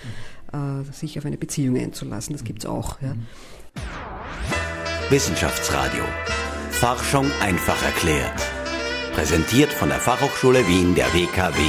äh, 0.53 0.83
sich 0.91 1.17
auf 1.17 1.25
eine 1.25 1.37
Beziehung 1.37 1.77
einzulassen. 1.77 2.33
Das 2.33 2.43
gibt 2.43 2.59
es 2.59 2.65
auch. 2.65 3.01
Ja. 3.01 3.15
Wissenschaftsradio. 5.09 6.03
Forschung 6.71 7.29
einfach 7.41 7.81
erklärt. 7.83 8.41
Präsentiert 9.13 9.71
von 9.71 9.89
der 9.89 9.99
Fachhochschule 9.99 10.67
Wien 10.67 10.93
der 10.95 11.13
WKW 11.13 11.61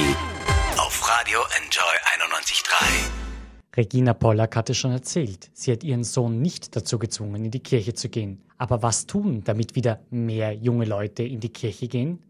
auf 0.86 1.08
Radio 1.08 1.40
Enjoy 1.58 1.82
91.3. 2.28 3.76
Regina 3.76 4.14
Pollack 4.14 4.56
hatte 4.56 4.74
schon 4.74 4.92
erzählt, 4.92 5.50
sie 5.52 5.72
hat 5.72 5.82
ihren 5.84 6.04
Sohn 6.04 6.40
nicht 6.40 6.76
dazu 6.76 6.98
gezwungen, 6.98 7.44
in 7.44 7.50
die 7.50 7.62
Kirche 7.62 7.92
zu 7.92 8.08
gehen. 8.08 8.42
Aber 8.56 8.82
was 8.82 9.06
tun, 9.06 9.42
damit 9.44 9.74
wieder 9.74 10.00
mehr 10.10 10.52
junge 10.52 10.84
Leute 10.84 11.22
in 11.22 11.40
die 11.40 11.52
Kirche 11.52 11.88
gehen? 11.88 12.20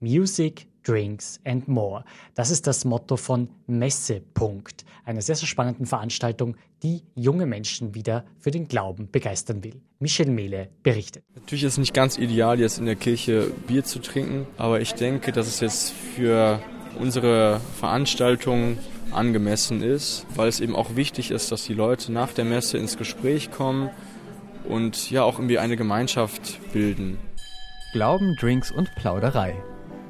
Music, 0.00 0.68
Drinks 0.84 1.40
and 1.44 1.66
More. 1.66 2.04
Das 2.34 2.50
ist 2.50 2.66
das 2.66 2.84
Motto 2.84 3.16
von 3.16 3.48
Messepunkt, 3.66 4.84
einer 5.04 5.22
sehr, 5.22 5.34
sehr 5.34 5.48
spannenden 5.48 5.86
Veranstaltung, 5.86 6.56
die 6.82 7.02
junge 7.14 7.46
Menschen 7.46 7.94
wieder 7.94 8.24
für 8.38 8.50
den 8.50 8.68
Glauben 8.68 9.10
begeistern 9.10 9.64
will. 9.64 9.80
Michel 9.98 10.30
Mehle 10.30 10.68
berichtet. 10.82 11.24
Natürlich 11.34 11.64
ist 11.64 11.72
es 11.72 11.78
nicht 11.78 11.94
ganz 11.94 12.18
ideal, 12.18 12.60
jetzt 12.60 12.78
in 12.78 12.86
der 12.86 12.96
Kirche 12.96 13.50
Bier 13.66 13.84
zu 13.84 14.00
trinken, 14.00 14.46
aber 14.58 14.80
ich 14.80 14.94
denke, 14.94 15.32
dass 15.32 15.46
es 15.46 15.60
jetzt 15.60 15.90
für 15.90 16.60
unsere 16.98 17.60
Veranstaltung 17.78 18.78
angemessen 19.10 19.82
ist, 19.82 20.26
weil 20.34 20.48
es 20.48 20.60
eben 20.60 20.76
auch 20.76 20.96
wichtig 20.96 21.30
ist, 21.30 21.50
dass 21.52 21.64
die 21.64 21.74
Leute 21.74 22.12
nach 22.12 22.32
der 22.32 22.44
Messe 22.44 22.78
ins 22.78 22.96
Gespräch 22.96 23.50
kommen 23.50 23.90
und 24.68 25.10
ja 25.10 25.22
auch 25.22 25.38
irgendwie 25.38 25.58
eine 25.58 25.76
Gemeinschaft 25.76 26.60
bilden. 26.72 27.18
Glauben, 27.92 28.36
Drinks 28.40 28.72
und 28.72 28.92
Plauderei. 28.96 29.54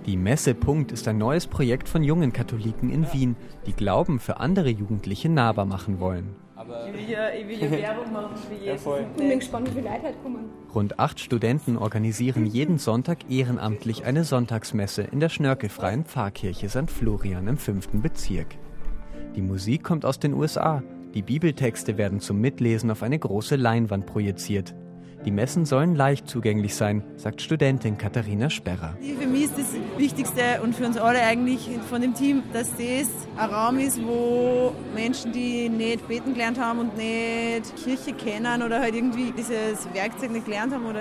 Die 0.07 0.19
Messe 0.19 0.55
Punkt 0.55 0.93
ist 0.93 1.09
ein 1.09 1.17
neues 1.17 1.47
Projekt 1.47 1.89
von 1.89 2.03
jungen 2.03 2.31
Katholiken 2.31 2.91
in 2.91 3.11
Wien, 3.15 3.37
die 3.67 3.73
Glauben 3.73 4.21
für 4.21 4.39
andere 4.39 4.69
Jugendliche 4.69 5.31
nahbar 5.31 5.65
machen 5.65 5.99
wollen. 5.99 6.37
Ich 6.87 6.93
will 6.93 7.11
ja, 7.11 7.31
ich 7.31 7.49
will 7.49 7.63
ja 7.63 7.71
Werbung 7.71 8.13
machen 8.13 8.37
für 8.37 8.55
Jesus. 8.55 8.99
Ich 9.17 9.17
bin 9.17 9.39
gespannt, 9.39 9.69
wie 9.69 9.81
viele 9.81 9.89
Leute 9.89 10.03
halt 10.03 10.23
kommen. 10.23 10.45
Rund 10.75 10.99
acht 10.99 11.21
Studenten 11.21 11.79
organisieren 11.79 12.45
jeden 12.45 12.77
Sonntag 12.77 13.31
ehrenamtlich 13.31 14.05
eine 14.05 14.25
Sonntagsmesse 14.25 15.03
in 15.03 15.21
der 15.21 15.31
schnörkelfreien 15.31 16.05
Pfarrkirche 16.05 16.69
St. 16.69 16.91
Florian 16.91 17.49
im 17.49 17.57
fünften 17.57 18.03
Bezirk. 18.03 18.59
Die 19.35 19.43
Musik 19.43 19.85
kommt 19.85 20.05
aus 20.05 20.19
den 20.19 20.35
USA. 20.35 20.83
Die 21.15 21.23
Bibeltexte 21.23 21.97
werden 21.97 22.21
zum 22.21 22.43
Mitlesen 22.43 22.91
auf 22.91 23.03
eine 23.03 23.19
große 23.19 23.57
Leinwand 23.57 24.05
projiziert. 24.05 24.75
Die 25.25 25.31
Messen 25.31 25.65
sollen 25.65 25.95
leicht 25.95 26.29
zugänglich 26.29 26.75
sein, 26.75 27.03
sagt 27.17 27.41
Studentin 27.41 27.97
Katharina 27.97 28.51
Sperrer. 28.51 28.95
Für 29.01 29.27
mich 29.27 29.45
ist 29.45 29.59
das 29.59 29.75
Wichtigste 29.97 30.61
und 30.63 30.77
für 30.77 30.85
uns 30.85 30.99
alle 30.99 31.23
eigentlich 31.23 31.67
von 31.89 32.03
dem 32.03 32.13
Team, 32.13 32.43
dass 32.53 32.71
das 32.73 33.09
ein 33.39 33.51
Raum 33.51 33.79
ist, 33.79 34.05
wo 34.05 34.75
Menschen, 34.95 35.33
die 35.33 35.71
nicht 35.71 36.07
beten 36.09 36.35
gelernt 36.35 36.61
haben 36.61 36.81
und 36.81 36.97
nicht 36.99 37.75
Kirche 37.83 38.13
kennen 38.13 38.63
oder 38.63 38.81
halt 38.81 38.95
irgendwie 38.95 39.33
dieses 39.33 39.89
Werkzeug 39.95 40.31
nicht 40.31 40.45
gelernt 40.45 40.75
haben 40.75 40.85
oder 40.85 41.01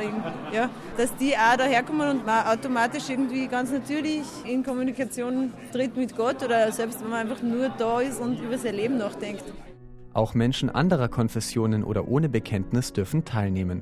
ja, 0.53 0.69
dass 0.95 1.13
die 1.17 1.35
auch 1.35 1.57
daherkommen 1.57 2.09
und 2.09 2.25
man 2.25 2.47
automatisch 2.47 3.09
irgendwie 3.09 3.47
ganz 3.47 3.73
natürlich 3.73 4.23
in 4.45 4.63
Kommunikation 4.63 5.51
tritt 5.73 5.97
mit 5.97 6.15
Gott 6.15 6.41
oder 6.41 6.71
selbst 6.71 7.03
wenn 7.03 7.09
man 7.09 7.27
einfach 7.27 7.43
nur 7.43 7.67
da 7.77 7.99
ist 7.99 8.21
und 8.21 8.39
über 8.39 8.57
sein 8.57 8.75
Leben 8.75 8.97
nachdenkt. 8.97 9.43
Auch 10.13 10.33
Menschen 10.33 10.69
anderer 10.69 11.09
Konfessionen 11.09 11.83
oder 11.83 12.07
ohne 12.07 12.29
Bekenntnis 12.29 12.93
dürfen 12.93 13.25
teilnehmen. 13.25 13.81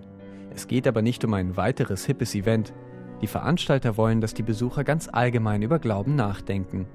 Es 0.54 0.68
geht 0.68 0.88
aber 0.88 1.02
nicht 1.02 1.24
um 1.24 1.34
ein 1.34 1.58
weiteres 1.58 2.06
hippes 2.06 2.36
Event. 2.36 2.74
Die 3.22 3.28
Veranstalter 3.28 3.98
wollen, 3.98 4.22
dass 4.22 4.34
die 4.34 4.44
Besucher 4.44 4.84
ganz 4.84 5.08
allgemein 5.12 5.62
über 5.62 5.80
Glauben 5.80 6.16
nachdenken. 6.16 6.88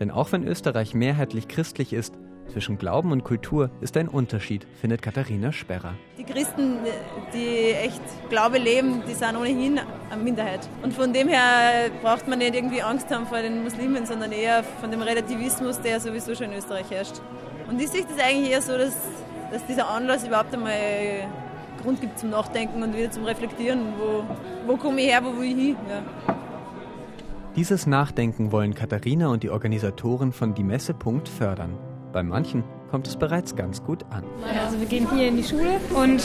Denn 0.00 0.10
auch 0.10 0.32
wenn 0.32 0.46
Österreich 0.46 0.94
mehrheitlich 0.94 1.48
christlich 1.48 1.92
ist, 1.92 2.14
zwischen 2.48 2.78
Glauben 2.78 3.12
und 3.12 3.24
Kultur 3.24 3.70
ist 3.80 3.96
ein 3.96 4.08
Unterschied, 4.08 4.66
findet 4.80 5.02
Katharina 5.02 5.52
Sperrer. 5.52 5.94
Die 6.16 6.24
Christen, 6.24 6.78
die 7.34 7.72
echt 7.72 8.00
Glaube 8.30 8.58
leben, 8.58 9.02
die 9.06 9.14
sind 9.14 9.36
ohnehin 9.36 9.80
eine 10.10 10.22
Minderheit. 10.22 10.68
Und 10.82 10.94
von 10.94 11.12
dem 11.12 11.28
her 11.28 11.90
braucht 12.02 12.26
man 12.26 12.38
nicht 12.38 12.54
irgendwie 12.54 12.82
Angst 12.82 13.10
haben 13.10 13.26
vor 13.26 13.38
den 13.42 13.62
Muslimen, 13.62 14.06
sondern 14.06 14.32
eher 14.32 14.62
von 14.80 14.90
dem 14.90 15.02
Relativismus, 15.02 15.80
der 15.80 16.00
sowieso 16.00 16.34
schon 16.34 16.50
in 16.52 16.58
Österreich 16.58 16.90
herrscht. 16.90 17.20
Und 17.68 17.80
ich 17.80 17.88
sehe 17.88 18.02
das 18.02 18.18
eigentlich 18.24 18.50
eher 18.50 18.62
so, 18.62 18.78
dass, 18.78 18.96
dass 19.52 19.66
dieser 19.66 19.88
Anlass 19.88 20.26
überhaupt 20.26 20.54
einmal 20.54 20.72
Grund 21.78 22.00
gibt 22.00 22.18
zum 22.18 22.30
Nachdenken 22.30 22.82
und 22.82 22.96
wieder 22.96 23.10
zum 23.10 23.24
Reflektieren, 23.24 23.80
wo, 23.98 24.24
wo 24.66 24.76
komme 24.76 25.00
ich 25.00 25.08
her, 25.08 25.22
wo 25.24 25.38
will 25.38 25.48
ich 25.48 25.56
hin. 25.56 25.76
Ja. 25.88 26.34
Dieses 27.56 27.86
Nachdenken 27.86 28.52
wollen 28.52 28.74
Katharina 28.74 29.28
und 29.28 29.42
die 29.42 29.50
Organisatoren 29.50 30.32
von 30.32 30.54
Die 30.54 30.62
Messe 30.62 30.94
Punkt 30.94 31.28
fördern. 31.28 31.76
Bei 32.12 32.22
manchen 32.22 32.62
kommt 32.90 33.06
es 33.06 33.16
bereits 33.16 33.56
ganz 33.56 33.82
gut 33.82 34.04
an. 34.10 34.24
Also 34.64 34.78
wir 34.78 34.86
gehen 34.86 35.08
hier 35.12 35.28
in 35.28 35.36
die 35.36 35.44
Schule 35.44 35.80
und 35.94 36.22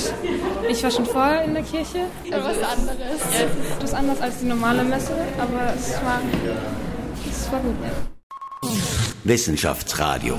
ich 0.70 0.84
war 0.84 0.92
schon 0.92 1.06
vorher 1.06 1.44
in 1.44 1.54
der 1.54 1.64
Kirche. 1.64 2.00
Also 2.32 2.50
was 2.50 2.78
anderes. 2.78 3.00
Ja, 3.34 3.76
etwas 3.78 3.94
anders 3.94 4.22
als 4.22 4.40
die 4.40 4.46
normale 4.46 4.84
Messe, 4.84 5.14
aber 5.40 5.74
es 5.76 5.94
war, 6.04 6.20
es 7.30 7.52
war 7.52 7.60
gut. 7.60 7.76
Wissenschaftsradio. 9.24 10.36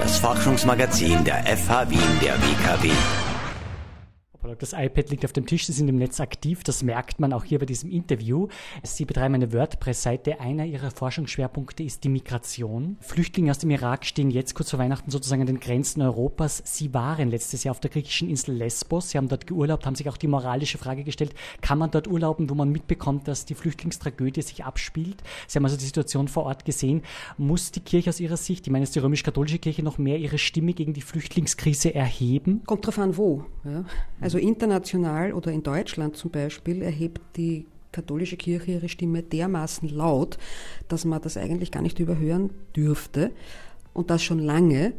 Das 0.00 0.18
Forschungsmagazin 0.18 1.24
der 1.24 1.44
FH 1.44 1.90
Wien 1.90 2.20
der 2.22 2.34
WKW. 2.34 2.90
Das 4.54 4.72
iPad 4.72 5.10
liegt 5.10 5.24
auf 5.24 5.32
dem 5.32 5.46
Tisch, 5.46 5.66
Sie 5.66 5.72
sind 5.72 5.88
im 5.88 5.96
Netz 5.96 6.20
aktiv, 6.20 6.62
das 6.62 6.82
merkt 6.82 7.18
man 7.18 7.32
auch 7.32 7.44
hier 7.44 7.58
bei 7.58 7.66
diesem 7.66 7.90
Interview. 7.90 8.48
Sie 8.82 9.04
betreiben 9.04 9.34
eine 9.34 9.52
WordPress-Seite. 9.52 10.40
Einer 10.40 10.64
Ihrer 10.64 10.90
Forschungsschwerpunkte 10.90 11.82
ist 11.82 12.04
die 12.04 12.08
Migration. 12.08 12.96
Flüchtlinge 13.00 13.50
aus 13.50 13.58
dem 13.58 13.70
Irak 13.70 14.04
stehen 14.04 14.30
jetzt 14.30 14.54
kurz 14.54 14.70
vor 14.70 14.78
Weihnachten 14.78 15.10
sozusagen 15.10 15.40
an 15.40 15.46
den 15.46 15.60
Grenzen 15.60 16.02
Europas. 16.02 16.62
Sie 16.64 16.94
waren 16.94 17.30
letztes 17.30 17.64
Jahr 17.64 17.72
auf 17.72 17.80
der 17.80 17.90
griechischen 17.90 18.28
Insel 18.28 18.54
Lesbos. 18.54 19.10
Sie 19.10 19.18
haben 19.18 19.28
dort 19.28 19.46
geurlaubt, 19.46 19.86
haben 19.86 19.94
sich 19.94 20.08
auch 20.08 20.16
die 20.16 20.28
moralische 20.28 20.78
Frage 20.78 21.04
gestellt, 21.04 21.34
kann 21.60 21.78
man 21.78 21.90
dort 21.90 22.08
urlauben, 22.08 22.48
wo 22.50 22.54
man 22.54 22.70
mitbekommt, 22.70 23.28
dass 23.28 23.44
die 23.44 23.54
Flüchtlingstragödie 23.54 24.42
sich 24.42 24.64
abspielt? 24.64 25.22
Sie 25.46 25.58
haben 25.58 25.64
also 25.64 25.76
die 25.76 25.84
Situation 25.84 26.28
vor 26.28 26.44
Ort 26.44 26.64
gesehen. 26.64 27.02
Muss 27.38 27.72
die 27.72 27.80
Kirche 27.80 28.10
aus 28.10 28.20
Ihrer 28.20 28.36
Sicht, 28.36 28.66
ich 28.66 28.72
meine, 28.72 28.84
ist 28.84 28.94
die 28.94 29.00
römisch-katholische 29.00 29.58
Kirche 29.58 29.82
noch 29.82 29.98
mehr 29.98 30.18
ihre 30.18 30.38
Stimme 30.38 30.72
gegen 30.72 30.92
die 30.92 31.02
Flüchtlingskrise 31.02 31.94
erheben? 31.94 32.62
Kommt 32.66 32.86
drauf 32.86 32.98
an, 32.98 33.16
wo. 33.16 33.44
Ja. 33.64 33.84
Also 34.20 34.35
international 34.40 35.32
oder 35.32 35.52
in 35.52 35.62
Deutschland 35.62 36.16
zum 36.16 36.30
Beispiel 36.30 36.82
erhebt 36.82 37.20
die 37.36 37.66
katholische 37.92 38.36
Kirche 38.36 38.72
ihre 38.72 38.88
Stimme 38.88 39.22
dermaßen 39.22 39.88
laut, 39.88 40.38
dass 40.88 41.04
man 41.04 41.22
das 41.22 41.36
eigentlich 41.36 41.72
gar 41.72 41.82
nicht 41.82 41.98
überhören 41.98 42.50
dürfte. 42.74 43.32
Und 43.94 44.10
das 44.10 44.22
schon 44.22 44.38
lange. 44.38 44.92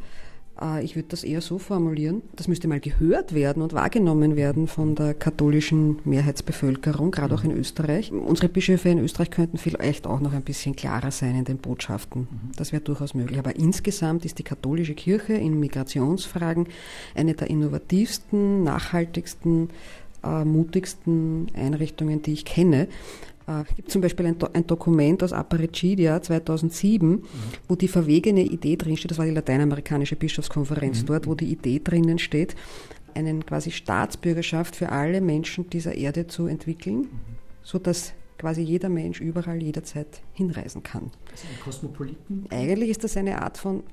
Äh, 0.62 0.84
ich 0.84 0.96
würde 0.96 1.10
das 1.10 1.24
eher 1.24 1.42
so 1.42 1.58
formulieren, 1.58 2.22
das 2.36 2.48
müsste 2.48 2.68
mal 2.68 2.80
gehört 2.80 3.34
werden 3.34 3.62
und 3.62 3.74
wahrgenommen 3.74 4.36
werden 4.36 4.68
von 4.68 4.96
der 4.96 5.14
katholischen 5.14 6.00
Mehrheitsbevölkerung, 6.06 7.12
gerade 7.12 7.36
auch 7.36 7.44
in 7.44 7.52
Österreich. 7.52 8.12
Unsere 8.12 8.50
Bischöfe 8.50 8.90
in 8.90 9.00
Österreich 9.00 9.32
könnten 9.32 9.58
vielleicht 9.58 10.08
auch 10.08 10.20
noch 10.20 10.34
ein 10.34 10.44
bisschen 10.44 10.76
klarer 10.76 11.12
sein 11.12 11.36
in 11.36 11.46
den 11.46 11.58
Botschaften. 11.58 12.28
Das 12.56 12.72
wäre 12.72 12.82
durchaus 12.82 13.14
möglich. 13.14 13.40
Aber 13.40 13.56
insgesamt 13.56 14.26
ist 14.26 14.40
die 14.40 14.44
katholische 14.44 14.94
Kirche 14.94 15.34
in 15.34 15.60
Migrationsfragen 15.60 16.68
eine 17.16 17.34
der 17.34 17.50
innovativsten, 17.50 18.64
nachhaltigsten, 18.64 19.70
äh, 20.24 20.44
mutigsten 20.44 21.48
Einrichtungen, 21.56 22.22
die 22.22 22.34
ich 22.34 22.46
kenne. 22.46 22.88
Es 23.48 23.72
äh, 23.72 23.74
gibt 23.76 23.92
zum 23.92 24.02
Beispiel 24.02 24.26
ein, 24.26 24.36
ein 24.54 24.68
Dokument 24.68 25.24
aus 25.24 25.32
Aparecidia 25.32 26.22
2007, 26.22 27.10
mhm. 27.10 27.24
wo 27.68 27.76
die 27.76 27.88
verwegene 27.88 28.42
Idee 28.42 28.76
drinsteht, 28.76 29.12
das 29.12 29.18
war 29.18 29.26
die 29.26 29.32
lateinamerikanische 29.32 30.16
Bischofskonferenz 30.16 31.02
mhm. 31.02 31.06
dort, 31.08 31.28
wo 31.28 31.36
die 31.36 31.52
Idee 31.52 31.80
drinnen 31.84 32.20
steht, 32.20 32.56
einen 33.14 33.46
quasi 33.46 33.72
Staatsbürgerschaft 33.72 34.76
für 34.76 34.90
alle 34.90 35.22
Menschen 35.22 35.70
dieser 35.70 35.96
Erde 35.96 36.28
zu 36.28 36.48
entwickeln, 36.48 37.00
mhm. 37.00 37.10
so 37.64 37.80
dass 37.80 38.14
quasi 38.38 38.62
jeder 38.62 38.90
Mensch 38.90 39.20
überall 39.22 39.64
jederzeit 39.64 40.22
hinreisen 40.34 40.84
kann. 40.84 41.12
Das 41.32 41.44
ist 41.44 41.50
ein 41.50 41.60
Kosmopoliten? 41.64 42.46
Eigentlich 42.50 42.90
ist 42.90 43.04
das 43.04 43.18
eine 43.18 43.42
Art 43.42 43.58
von 43.58 43.84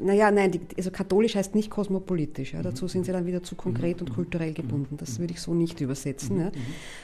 naja, 0.00 0.30
nein, 0.30 0.50
die, 0.50 0.60
also 0.76 0.90
katholisch 0.90 1.36
heißt 1.36 1.54
nicht 1.54 1.70
kosmopolitisch. 1.70 2.52
Ja, 2.54 2.62
dazu 2.62 2.88
sind 2.88 3.06
sie 3.06 3.12
dann 3.12 3.26
wieder 3.26 3.42
zu 3.42 3.54
konkret 3.54 4.00
und 4.00 4.12
kulturell 4.12 4.52
gebunden. 4.52 4.96
Das 4.96 5.18
würde 5.20 5.32
ich 5.32 5.40
so 5.40 5.54
nicht 5.54 5.80
übersetzen. 5.80 6.40
Ja. 6.40 6.52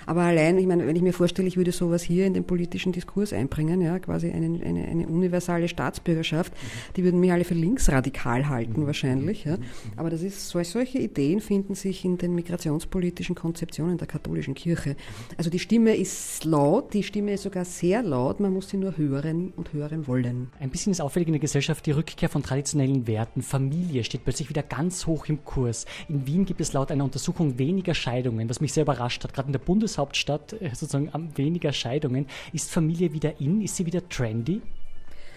Aber 0.06 0.22
allein, 0.22 0.58
ich 0.58 0.66
meine, 0.66 0.86
wenn 0.86 0.96
ich 0.96 1.02
mir 1.02 1.12
vorstelle, 1.12 1.46
ich 1.46 1.56
würde 1.56 1.72
sowas 1.72 2.02
hier 2.02 2.26
in 2.26 2.34
den 2.34 2.44
politischen 2.44 2.92
Diskurs 2.92 3.32
einbringen, 3.32 3.80
ja, 3.80 3.98
quasi 4.00 4.30
eine, 4.30 4.60
eine, 4.64 4.88
eine 4.88 5.06
universale 5.06 5.68
Staatsbürgerschaft, 5.68 6.52
die 6.96 7.04
würden 7.04 7.20
mich 7.20 7.30
alle 7.30 7.44
für 7.44 7.54
linksradikal 7.54 8.48
halten 8.48 8.86
wahrscheinlich. 8.86 9.44
Ja. 9.44 9.58
Aber 9.96 10.10
das 10.10 10.22
ist, 10.22 10.48
solche 10.48 10.98
Ideen 10.98 11.40
finden 11.40 11.74
sich 11.74 12.04
in 12.04 12.18
den 12.18 12.34
migrationspolitischen 12.34 13.36
Konzeptionen 13.36 13.98
der 13.98 14.08
katholischen 14.08 14.54
Kirche. 14.54 14.96
Also 15.36 15.48
die 15.48 15.60
Stimme 15.60 15.94
ist 15.94 16.44
laut, 16.44 16.92
die 16.92 17.02
Stimme 17.02 17.34
ist 17.34 17.44
sogar 17.44 17.64
sehr 17.64 18.02
laut, 18.02 18.40
man 18.40 18.52
muss 18.52 18.68
sie 18.68 18.76
nur 18.78 18.96
hören 18.96 19.52
und 19.56 19.72
hören 19.72 20.06
wollen. 20.06 20.48
Ein 20.58 20.70
bisschen 20.70 20.90
ist 20.90 21.00
auffällig 21.00 21.28
in 21.28 21.34
der 21.34 21.40
Gesellschaft 21.40 21.86
die 21.86 21.92
Rückkehr 21.92 22.28
von 22.28 22.42
traditionellen 22.42 22.80
traditionellen 22.90 23.06
Werten. 23.06 23.42
Familie 23.42 24.04
steht 24.04 24.24
plötzlich 24.24 24.48
wieder 24.48 24.62
ganz 24.62 25.06
hoch 25.06 25.26
im 25.26 25.44
Kurs. 25.44 25.86
In 26.08 26.26
Wien 26.26 26.44
gibt 26.44 26.60
es 26.60 26.72
laut 26.72 26.90
einer 26.90 27.04
Untersuchung 27.04 27.58
weniger 27.58 27.94
Scheidungen, 27.94 28.48
was 28.48 28.60
mich 28.60 28.72
sehr 28.72 28.82
überrascht 28.82 29.22
hat. 29.24 29.34
Gerade 29.34 29.48
in 29.48 29.52
der 29.52 29.60
Bundeshauptstadt 29.60 30.54
äh, 30.54 30.70
sozusagen 30.74 31.10
weniger 31.36 31.72
Scheidungen. 31.72 32.26
Ist 32.52 32.70
Familie 32.70 33.12
wieder 33.12 33.40
in? 33.40 33.62
Ist 33.62 33.76
sie 33.76 33.86
wieder 33.86 34.08
trendy? 34.08 34.60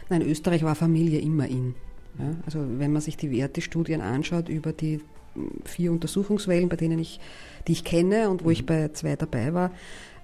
Nein, 0.10 0.22
Österreich 0.22 0.63
war 0.63 0.76
Familie 0.76 1.20
immer 1.20 1.48
in. 1.48 1.76
Ja, 2.20 2.36
also 2.46 2.60
wenn 2.78 2.92
man 2.92 3.02
sich 3.02 3.18
die 3.18 3.32
Wertestudien 3.32 4.02
anschaut 4.02 4.48
über 4.48 4.72
die 4.72 5.02
hm, 5.34 5.52
vier 5.63 5.92
Untersuchungswellen, 5.92 6.70
bei 6.70 6.76
denen 6.76 7.00
ich, 7.00 7.20
die 7.68 7.72
ich 7.72 7.84
kenne 7.84 8.30
und 8.30 8.44
wo 8.44 8.52
ich 8.52 8.62
mhm. 8.62 8.68
bei 8.68 8.88
zwei 8.89 9.16
dabei 9.16 9.54
war, 9.54 9.72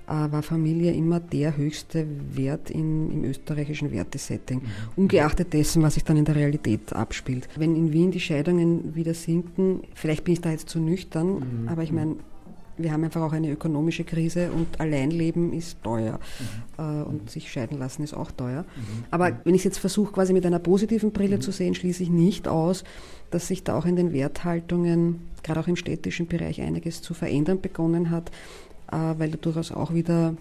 war 0.09 0.41
Familie 0.41 0.93
immer 0.93 1.19
der 1.19 1.55
höchste 1.55 2.05
Wert 2.33 2.69
in, 2.69 3.11
im 3.11 3.23
österreichischen 3.25 3.91
Wertesetting, 3.91 4.59
mhm. 4.59 4.69
ungeachtet 4.95 5.53
dessen, 5.53 5.83
was 5.83 5.93
sich 5.93 6.03
dann 6.03 6.17
in 6.17 6.25
der 6.25 6.35
Realität 6.35 6.93
abspielt. 6.93 7.47
Wenn 7.55 7.75
in 7.75 7.93
Wien 7.93 8.11
die 8.11 8.19
Scheidungen 8.19 8.95
wieder 8.95 9.13
sinken, 9.13 9.81
vielleicht 9.93 10.23
bin 10.23 10.33
ich 10.33 10.41
da 10.41 10.51
jetzt 10.51 10.69
zu 10.69 10.79
nüchtern, 10.79 11.27
mhm. 11.27 11.67
aber 11.67 11.83
ich 11.83 11.91
meine, 11.91 12.15
wir 12.79 12.93
haben 12.93 13.03
einfach 13.03 13.21
auch 13.21 13.33
eine 13.33 13.51
ökonomische 13.51 14.05
Krise 14.05 14.51
und 14.51 14.79
Alleinleben 14.79 15.53
ist 15.53 15.83
teuer 15.83 16.19
mhm. 16.77 16.83
äh, 16.83 17.03
und 17.03 17.29
sich 17.29 17.51
scheiden 17.51 17.77
lassen 17.77 18.03
ist 18.03 18.13
auch 18.13 18.31
teuer. 18.31 18.61
Mhm. 18.61 19.03
Aber 19.11 19.37
wenn 19.43 19.53
ich 19.53 19.61
es 19.61 19.65
jetzt 19.65 19.79
versuche, 19.79 20.13
quasi 20.13 20.33
mit 20.33 20.45
einer 20.45 20.59
positiven 20.59 21.11
Brille 21.11 21.37
mhm. 21.37 21.41
zu 21.41 21.51
sehen, 21.51 21.75
schließe 21.75 22.03
ich 22.03 22.09
nicht 22.09 22.47
aus, 22.47 22.83
dass 23.31 23.47
sich 23.47 23.63
da 23.63 23.77
auch 23.77 23.85
in 23.85 23.95
den 23.95 24.13
Werthaltungen, 24.13 25.19
gerade 25.43 25.59
auch 25.59 25.67
im 25.67 25.75
städtischen 25.75 26.27
Bereich, 26.27 26.61
einiges 26.61 27.01
zu 27.01 27.13
verändern 27.13 27.61
begonnen 27.61 28.09
hat, 28.09 28.31
weil 28.91 29.31
da 29.31 29.37
durchaus 29.37 29.71
auch 29.71 29.93
wieder 29.93 30.33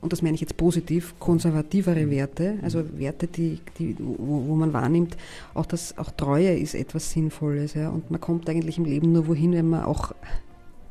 und 0.00 0.12
das 0.12 0.22
meine 0.22 0.34
ich 0.34 0.40
jetzt 0.40 0.56
positiv, 0.56 1.14
konservativere 1.18 2.06
mhm. 2.06 2.10
Werte, 2.10 2.58
also 2.62 2.84
Werte, 2.98 3.26
die, 3.26 3.60
die, 3.78 3.96
wo, 3.98 4.46
wo, 4.46 4.54
man 4.54 4.72
wahrnimmt, 4.72 5.16
auch 5.54 5.66
das, 5.66 5.96
auch 5.98 6.10
Treue 6.10 6.56
ist 6.56 6.74
etwas 6.74 7.10
Sinnvolles, 7.10 7.74
ja, 7.74 7.88
und 7.88 8.10
man 8.10 8.20
kommt 8.20 8.48
eigentlich 8.48 8.78
im 8.78 8.84
Leben 8.84 9.12
nur 9.12 9.26
wohin, 9.26 9.52
wenn 9.52 9.68
man 9.68 9.84
auch 9.84 10.12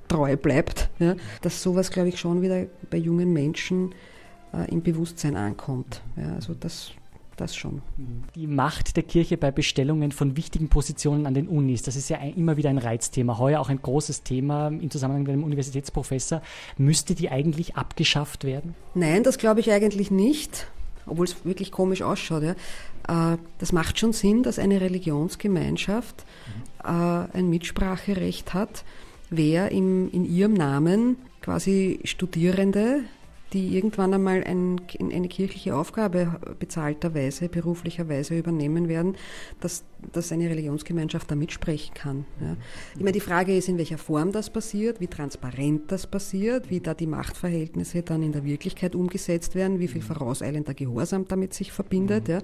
treu 0.07 0.35
bleibt, 0.35 0.89
ja, 0.99 1.15
dass 1.41 1.61
sowas, 1.61 1.91
glaube 1.91 2.09
ich, 2.09 2.19
schon 2.19 2.41
wieder 2.41 2.65
bei 2.89 2.97
jungen 2.97 3.31
Menschen 3.31 3.93
äh, 4.53 4.69
im 4.71 4.81
Bewusstsein 4.81 5.35
ankommt. 5.35 6.01
Ja, 6.17 6.35
also 6.35 6.53
das, 6.53 6.91
das 7.36 7.56
schon. 7.56 7.82
Die 8.36 8.48
Macht 8.48 8.95
der 8.95 9.04
Kirche 9.04 9.38
bei 9.38 9.52
Bestellungen 9.52 10.12
von 10.12 10.38
wichtigen 10.38 10.69
Positionen 10.69 11.26
an 11.26 11.34
den 11.34 11.48
Unis, 11.48 11.82
das 11.84 11.95
ist 11.95 12.10
ja 12.10 12.17
immer 12.17 12.58
wieder 12.58 12.69
ein 12.69 12.78
Reizthema. 12.78 13.38
Heuer 13.38 13.60
auch 13.60 13.69
ein 13.69 13.82
großes 13.82 14.24
Thema 14.24 14.67
im 14.67 14.89
Zusammenhang 14.89 15.24
mit 15.24 15.32
einem 15.32 15.43
Universitätsprofessor. 15.43 16.41
Müsste 16.78 17.15
die 17.15 17.30
eigentlich 17.30 17.76
abgeschafft 17.76 18.43
werden? 18.43 18.76
Nein, 18.93 19.24
das 19.24 19.38
glaube 19.38 19.60
ich 19.60 19.71
eigentlich 19.71 20.12
nicht, 20.12 20.67
obwohl 21.06 21.26
es 21.26 21.45
wirklich 21.45 21.71
komisch 21.71 22.02
ausschaut. 22.02 22.43
Ja. 22.43 23.34
Äh, 23.34 23.38
das 23.60 23.71
macht 23.71 24.00
schon 24.00 24.13
Sinn, 24.13 24.43
dass 24.43 24.60
eine 24.60 24.82
Religionsgemeinschaft 24.82 26.26
mhm. 26.84 27.28
ein 27.34 27.50
Mitspracherecht 27.50 28.54
hat 28.54 28.84
wer 29.30 29.71
im, 29.71 30.10
in 30.12 30.26
ihrem 30.26 30.54
Namen 30.54 31.17
quasi 31.41 32.00
Studierende 32.04 33.04
die 33.56 33.74
irgendwann 33.74 34.13
einmal 34.13 34.44
ein, 34.44 34.82
eine 35.00 35.30
kirchliche 35.30 35.78
Aufgabe 35.78 36.41
bezahlterweise, 36.60 37.48
beruflicherweise 37.48 38.38
übernehmen 38.38 38.89
werden, 38.89 39.15
dass, 39.62 39.86
dass 40.12 40.34
eine 40.34 40.50
Religionsgemeinschaft 40.50 41.32
da 41.32 41.36
mitsprechen 41.36 41.94
kann. 41.94 42.26
Ja. 42.41 42.58
Ich 42.96 43.00
meine, 43.00 43.13
die 43.13 43.22
Frage 43.22 43.56
ist, 43.56 43.70
in 43.70 43.78
welcher 43.78 43.98
Form 43.98 44.34
das 44.34 44.50
passiert, 44.50 45.00
wie 45.00 45.08
transparent 45.08 45.89
das 45.89 46.06
passiert, 46.06 46.70
wie 46.70 46.82
da 46.82 46.94
die 46.94 47.08
Machtverhältnisse 47.08 48.02
dann 48.02 48.24
in 48.24 48.34
der 48.34 48.44
Wirklichkeit 48.44 48.94
umgesetzt 48.94 49.56
werden, 49.56 49.80
wie 49.80 49.88
viel 49.88 50.02
vorauseilender 50.02 50.74
Gehorsam 50.74 51.26
damit 51.26 51.54
sich 51.54 51.72
verbindet. 51.72 52.28
Ja. 52.28 52.39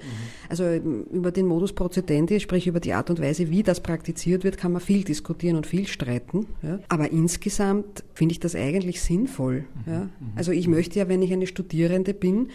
Also 0.48 0.64
über 0.74 1.34
den 1.34 1.46
Modus 1.46 1.74
procedendi, 1.74 2.40
sprich 2.40 2.68
über 2.68 2.80
die 2.80 2.94
Art 2.94 3.10
und 3.10 3.20
Weise, 3.20 3.50
wie 3.50 3.64
das 3.64 3.82
praktiziert 3.82 4.46
wird, 4.46 4.58
kann 4.58 4.72
man 4.72 4.82
viel 4.82 5.04
diskutieren 5.04 5.58
und 5.58 5.68
viel 5.68 5.88
streiten. 5.88 6.48
Ja. 6.64 6.80
Aber 6.88 7.12
insgesamt 7.12 8.06
finde 8.14 8.32
ich 8.32 8.40
das 8.40 8.56
eigentlich 8.56 9.02
sinnvoll. 9.02 9.66
Ja. 9.86 10.08
Also 10.38 10.54
ich 10.54 10.70
möchte 10.70 11.01
ja, 11.02 11.10
wenn 11.10 11.22
ich 11.22 11.34
eine 11.34 11.48
Studierende 11.48 12.14
bin 12.14 12.50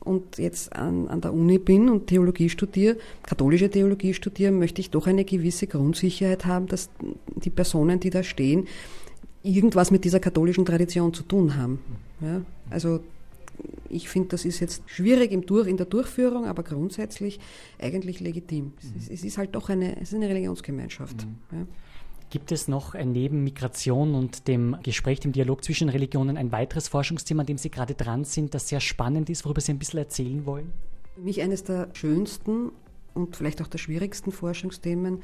und 0.00 0.38
jetzt 0.38 0.74
an, 0.74 1.08
an 1.08 1.20
der 1.20 1.34
Uni 1.34 1.58
bin 1.58 1.88
und 1.88 2.06
Theologie 2.06 2.48
studiere, 2.48 2.96
katholische 3.22 3.70
Theologie 3.70 4.14
studiere, 4.14 4.52
möchte 4.52 4.80
ich 4.80 4.90
doch 4.90 5.06
eine 5.06 5.24
gewisse 5.24 5.66
Grundsicherheit 5.66 6.46
haben, 6.46 6.66
dass 6.66 6.90
die 7.36 7.50
Personen, 7.50 8.00
die 8.00 8.10
da 8.10 8.22
stehen, 8.22 8.66
irgendwas 9.42 9.90
mit 9.90 10.04
dieser 10.04 10.20
katholischen 10.20 10.64
Tradition 10.64 11.12
zu 11.12 11.22
tun 11.22 11.56
haben. 11.56 11.80
Ja? 12.20 12.42
Also 12.70 13.00
ich 13.88 14.08
finde, 14.08 14.28
das 14.28 14.44
ist 14.44 14.60
jetzt 14.60 14.82
schwierig 14.86 15.32
im 15.32 15.44
Durch, 15.46 15.66
in 15.66 15.76
der 15.76 15.86
Durchführung, 15.86 16.46
aber 16.46 16.62
grundsätzlich 16.62 17.40
eigentlich 17.78 18.20
legitim. 18.20 18.72
Es, 18.98 19.08
es, 19.08 19.24
ist 19.24 19.38
halt 19.38 19.54
doch 19.54 19.68
eine, 19.68 19.96
es 20.00 20.10
ist 20.10 20.14
eine 20.14 20.28
Religionsgemeinschaft. 20.28 21.26
Mhm. 21.26 21.58
Ja? 21.58 21.66
Gibt 22.30 22.52
es 22.52 22.68
noch 22.68 22.94
neben 22.94 23.42
Migration 23.42 24.14
und 24.14 24.48
dem 24.48 24.76
Gespräch, 24.82 25.20
dem 25.20 25.32
Dialog 25.32 25.64
zwischen 25.64 25.88
Religionen 25.88 26.36
ein 26.36 26.52
weiteres 26.52 26.86
Forschungsthema, 26.88 27.40
an 27.40 27.46
dem 27.46 27.56
Sie 27.56 27.70
gerade 27.70 27.94
dran 27.94 28.24
sind, 28.24 28.52
das 28.52 28.68
sehr 28.68 28.80
spannend 28.80 29.30
ist, 29.30 29.46
worüber 29.46 29.62
Sie 29.62 29.72
ein 29.72 29.78
bisschen 29.78 30.00
erzählen 30.00 30.44
wollen? 30.44 30.72
Für 31.14 31.22
mich 31.22 31.40
eines 31.40 31.64
der 31.64 31.88
schönsten 31.94 32.70
und 33.14 33.36
vielleicht 33.36 33.62
auch 33.62 33.66
der 33.66 33.78
schwierigsten 33.78 34.30
Forschungsthemen, 34.30 35.22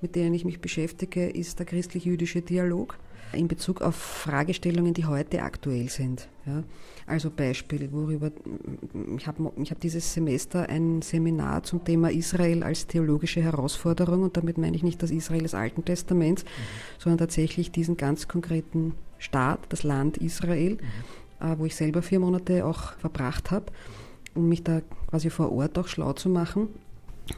mit 0.00 0.16
denen 0.16 0.34
ich 0.34 0.44
mich 0.44 0.60
beschäftige, 0.60 1.28
ist 1.28 1.58
der 1.58 1.66
christlich-jüdische 1.66 2.42
Dialog 2.42 2.98
in 3.32 3.48
Bezug 3.48 3.80
auf 3.80 3.94
Fragestellungen, 3.94 4.94
die 4.94 5.06
heute 5.06 5.42
aktuell 5.42 5.88
sind. 5.88 6.28
Ja. 6.46 6.64
Also 7.06 7.30
Beispiel, 7.30 7.90
worüber 7.92 8.30
ich 9.16 9.26
habe 9.26 9.52
ich 9.62 9.70
hab 9.70 9.80
dieses 9.80 10.12
Semester 10.12 10.68
ein 10.68 11.02
Seminar 11.02 11.62
zum 11.62 11.84
Thema 11.84 12.10
Israel 12.10 12.62
als 12.62 12.86
theologische 12.86 13.42
Herausforderung 13.42 14.22
und 14.22 14.36
damit 14.36 14.58
meine 14.58 14.76
ich 14.76 14.82
nicht 14.82 15.02
das 15.02 15.10
Israel 15.10 15.42
des 15.42 15.54
Alten 15.54 15.84
Testaments, 15.84 16.44
mhm. 16.44 16.48
sondern 16.98 17.18
tatsächlich 17.18 17.70
diesen 17.72 17.96
ganz 17.96 18.28
konkreten 18.28 18.94
Staat, 19.18 19.60
das 19.68 19.82
Land 19.82 20.18
Israel, 20.18 20.78
mhm. 21.40 21.46
äh, 21.46 21.58
wo 21.58 21.66
ich 21.66 21.76
selber 21.76 22.02
vier 22.02 22.20
Monate 22.20 22.64
auch 22.64 22.94
verbracht 22.94 23.50
habe, 23.50 23.66
um 24.34 24.48
mich 24.48 24.62
da 24.62 24.82
quasi 25.08 25.30
vor 25.30 25.52
Ort 25.52 25.78
auch 25.78 25.88
schlau 25.88 26.12
zu 26.12 26.28
machen. 26.28 26.68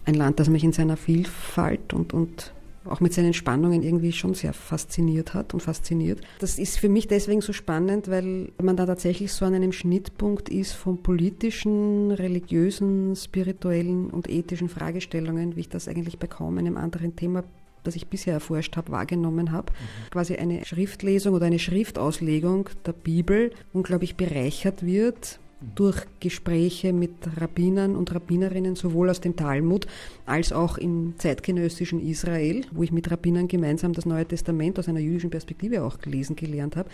Ein 0.04 0.14
Land, 0.14 0.40
das 0.40 0.48
mich 0.48 0.64
in 0.64 0.72
seiner 0.72 0.96
Vielfalt 0.96 1.92
und, 1.92 2.12
und 2.12 2.52
auch 2.84 3.00
mit 3.00 3.12
seinen 3.12 3.32
Spannungen 3.32 3.82
irgendwie 3.82 4.12
schon 4.12 4.34
sehr 4.34 4.52
fasziniert 4.52 5.34
hat 5.34 5.54
und 5.54 5.60
fasziniert. 5.60 6.20
Das 6.40 6.58
ist 6.58 6.78
für 6.78 6.88
mich 6.88 7.06
deswegen 7.06 7.40
so 7.40 7.52
spannend, 7.52 8.08
weil 8.08 8.50
man 8.60 8.76
da 8.76 8.86
tatsächlich 8.86 9.32
so 9.32 9.44
an 9.44 9.54
einem 9.54 9.72
Schnittpunkt 9.72 10.48
ist 10.48 10.72
von 10.72 11.02
politischen, 11.02 12.10
religiösen, 12.10 13.14
spirituellen 13.14 14.10
und 14.10 14.28
ethischen 14.28 14.68
Fragestellungen, 14.68 15.56
wie 15.56 15.60
ich 15.60 15.68
das 15.68 15.88
eigentlich 15.88 16.18
bei 16.18 16.26
kaum 16.26 16.58
einem 16.58 16.76
anderen 16.76 17.16
Thema 17.16 17.44
das 17.84 17.96
ich 17.96 18.06
bisher 18.06 18.34
erforscht 18.34 18.76
habe, 18.76 18.92
wahrgenommen 18.92 19.50
habe. 19.50 19.72
Mhm. 19.72 20.10
Quasi 20.10 20.36
eine 20.36 20.64
Schriftlesung 20.64 21.34
oder 21.34 21.46
eine 21.46 21.58
Schriftauslegung 21.58 22.70
der 22.86 22.92
Bibel 22.92 23.50
unglaublich 23.72 24.14
bereichert 24.14 24.86
wird 24.86 25.40
durch 25.74 26.04
Gespräche 26.20 26.92
mit 26.92 27.12
Rabbinern 27.36 27.96
und 27.96 28.14
Rabbinerinnen 28.14 28.76
sowohl 28.76 29.10
aus 29.10 29.20
dem 29.20 29.36
Talmud 29.36 29.86
als 30.26 30.52
auch 30.52 30.78
im 30.78 31.14
zeitgenössischen 31.18 32.00
Israel, 32.00 32.62
wo 32.72 32.82
ich 32.82 32.92
mit 32.92 33.10
Rabbinern 33.10 33.48
gemeinsam 33.48 33.92
das 33.92 34.06
Neue 34.06 34.26
Testament 34.26 34.78
aus 34.78 34.88
einer 34.88 35.00
jüdischen 35.00 35.30
Perspektive 35.30 35.82
auch 35.82 35.98
gelesen 35.98 36.36
gelernt 36.36 36.76
habe. 36.76 36.88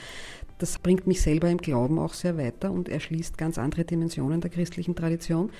Das 0.59 0.78
bringt 0.78 1.07
mich 1.07 1.20
selber 1.22 1.48
im 1.48 1.59
Glauben 1.59 1.98
auch 1.98 2.14
sehr 2.14 2.37
weiter 2.37 2.72
und 2.72 2.88
erschließt 2.88 3.38
ganz 3.38 3.59
andere 3.59 3.85
Dimensionen 3.85 4.40
der 4.40 4.50
christlichen 4.50 4.96
Tradition. 4.96 5.50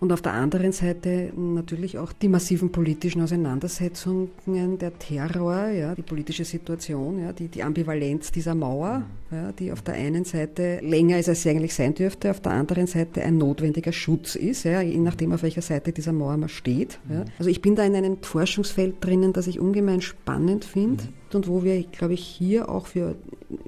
Und 0.00 0.12
auf 0.12 0.20
der 0.20 0.32
anderen 0.32 0.72
Seite 0.72 1.32
natürlich 1.36 1.98
auch 1.98 2.12
die 2.12 2.28
massiven 2.28 2.72
politischen 2.72 3.22
Auseinandersetzungen, 3.22 4.78
der 4.78 4.98
Terror, 4.98 5.68
ja, 5.68 5.94
die 5.94 6.02
politische 6.02 6.44
Situation, 6.44 7.22
ja, 7.22 7.32
die, 7.32 7.48
die 7.48 7.62
Ambivalenz 7.62 8.32
dieser 8.32 8.54
Mauer, 8.54 9.02
ja, 9.30 9.52
die 9.52 9.70
auf 9.70 9.82
der 9.82 9.94
einen 9.94 10.24
Seite 10.24 10.80
länger 10.82 11.18
ist, 11.18 11.28
als 11.28 11.42
sie 11.42 11.50
eigentlich 11.50 11.74
sein 11.74 11.94
dürfte, 11.94 12.30
auf 12.30 12.40
der 12.40 12.52
anderen 12.58 12.86
Seite 12.86 13.22
ein 13.22 13.38
notwendiger 13.38 13.92
Schutz 13.92 14.34
ist, 14.34 14.64
ja, 14.64 14.80
je 14.80 14.98
nachdem, 14.98 15.32
auf 15.32 15.42
welcher 15.42 15.62
Seite 15.62 15.92
dieser 15.92 16.12
Mauer 16.12 16.36
man 16.36 16.48
steht. 16.48 16.98
Ja. 17.10 17.24
Also 17.38 17.50
ich 17.50 17.62
bin 17.62 17.76
da 17.76 17.84
in 17.84 17.94
einem 17.94 18.18
Forschungsfeld 18.22 18.96
drinnen, 19.00 19.32
das 19.32 19.46
ich 19.46 19.60
ungemein 19.60 20.00
spannend 20.00 20.64
finde 20.64 21.04
mhm. 21.04 21.36
und 21.36 21.48
wo 21.48 21.64
wir, 21.64 21.82
glaube 21.84 22.14
ich, 22.14 22.24
hier 22.24 22.68
auch 22.68 22.86
für, 22.86 23.16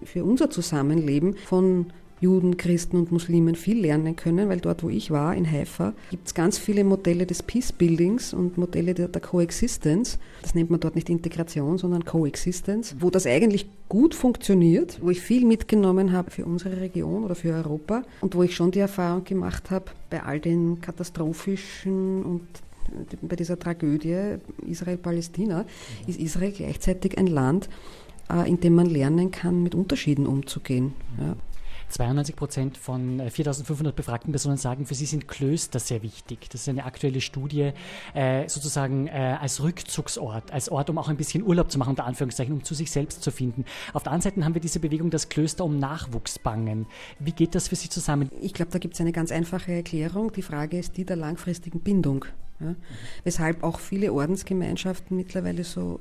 für 0.04 0.24
unser 0.24 0.50
Zusammenleben 0.50 1.36
von 1.46 1.86
Juden, 2.20 2.56
Christen 2.56 2.96
und 2.96 3.10
Muslimen 3.12 3.54
viel 3.54 3.80
lernen 3.80 4.14
können, 4.14 4.48
weil 4.48 4.60
dort, 4.60 4.82
wo 4.82 4.90
ich 4.90 5.10
war, 5.10 5.34
in 5.34 5.50
Haifa, 5.50 5.94
gibt 6.10 6.26
es 6.26 6.34
ganz 6.34 6.58
viele 6.58 6.84
Modelle 6.84 7.26
des 7.26 7.42
Peace 7.42 7.72
Buildings 7.72 8.34
und 8.34 8.58
Modelle 8.58 8.94
der, 8.94 9.08
der 9.08 9.20
Coexistence. 9.22 10.18
Das 10.42 10.54
nennt 10.54 10.70
man 10.70 10.80
dort 10.80 10.94
nicht 10.96 11.08
Integration, 11.08 11.78
sondern 11.78 12.04
Coexistence, 12.04 12.96
wo 13.00 13.10
das 13.10 13.26
eigentlich 13.26 13.66
gut 13.88 14.14
funktioniert, 14.14 15.00
wo 15.02 15.10
ich 15.10 15.20
viel 15.20 15.46
mitgenommen 15.46 16.12
habe 16.12 16.30
für 16.30 16.44
unsere 16.44 16.80
Region 16.80 17.24
oder 17.24 17.34
für 17.34 17.54
Europa 17.54 18.02
und 18.20 18.34
wo 18.34 18.42
ich 18.42 18.54
schon 18.54 18.70
die 18.70 18.78
Erfahrung 18.80 19.24
gemacht 19.24 19.70
habe, 19.70 19.86
bei 20.10 20.22
all 20.22 20.40
den 20.40 20.80
katastrophischen 20.80 22.22
und 22.22 22.42
bei 23.22 23.36
dieser 23.36 23.58
Tragödie 23.58 24.36
Israel-Palästina 24.66 25.64
ist 26.06 26.18
Israel 26.18 26.52
gleichzeitig 26.52 27.18
ein 27.18 27.26
Land, 27.26 27.68
äh, 28.30 28.48
in 28.48 28.60
dem 28.60 28.74
man 28.74 28.86
lernen 28.86 29.30
kann, 29.30 29.62
mit 29.62 29.74
Unterschieden 29.74 30.26
umzugehen. 30.26 30.92
Ja. 31.18 31.36
92 31.90 32.36
Prozent 32.36 32.78
von 32.78 33.20
4500 33.30 33.92
äh, 33.92 33.96
befragten 33.96 34.32
Personen 34.32 34.56
sagen, 34.56 34.86
für 34.86 34.94
sie 34.94 35.06
sind 35.06 35.28
Klöster 35.28 35.78
sehr 35.78 36.02
wichtig. 36.02 36.48
Das 36.50 36.62
ist 36.62 36.68
eine 36.68 36.84
aktuelle 36.84 37.20
Studie, 37.20 37.72
äh, 38.14 38.48
sozusagen 38.48 39.08
äh, 39.08 39.36
als 39.40 39.62
Rückzugsort, 39.62 40.52
als 40.52 40.68
Ort, 40.68 40.90
um 40.90 40.98
auch 40.98 41.08
ein 41.08 41.16
bisschen 41.16 41.42
Urlaub 41.42 41.70
zu 41.70 41.78
machen, 41.78 41.90
unter 41.90 42.04
Anführungszeichen, 42.04 42.54
um 42.54 42.64
zu 42.64 42.74
sich 42.74 42.90
selbst 42.90 43.22
zu 43.22 43.30
finden. 43.30 43.64
Auf 43.92 44.02
der 44.04 44.12
anderen 44.12 44.32
Seite 44.32 44.44
haben 44.44 44.54
wir 44.54 44.60
diese 44.60 44.80
Bewegung, 44.80 45.10
das 45.10 45.28
Klöster 45.28 45.64
um 45.64 45.78
Nachwuchs 45.78 46.38
bangen. 46.38 46.86
Wie 47.18 47.32
geht 47.32 47.54
das 47.54 47.68
für 47.68 47.76
Sie 47.76 47.88
zusammen? 47.88 48.30
Ich 48.40 48.54
glaube, 48.54 48.70
da 48.70 48.78
gibt 48.78 48.94
es 48.94 49.00
eine 49.00 49.12
ganz 49.12 49.32
einfache 49.32 49.72
Erklärung. 49.72 50.32
Die 50.32 50.42
Frage 50.42 50.78
ist 50.78 50.96
die 50.96 51.04
der 51.04 51.16
langfristigen 51.16 51.80
Bindung. 51.80 52.24
Ja? 52.60 52.74
Weshalb 53.24 53.62
auch 53.62 53.80
viele 53.80 54.12
Ordensgemeinschaften 54.12 55.16
mittlerweile 55.16 55.64
so 55.64 56.00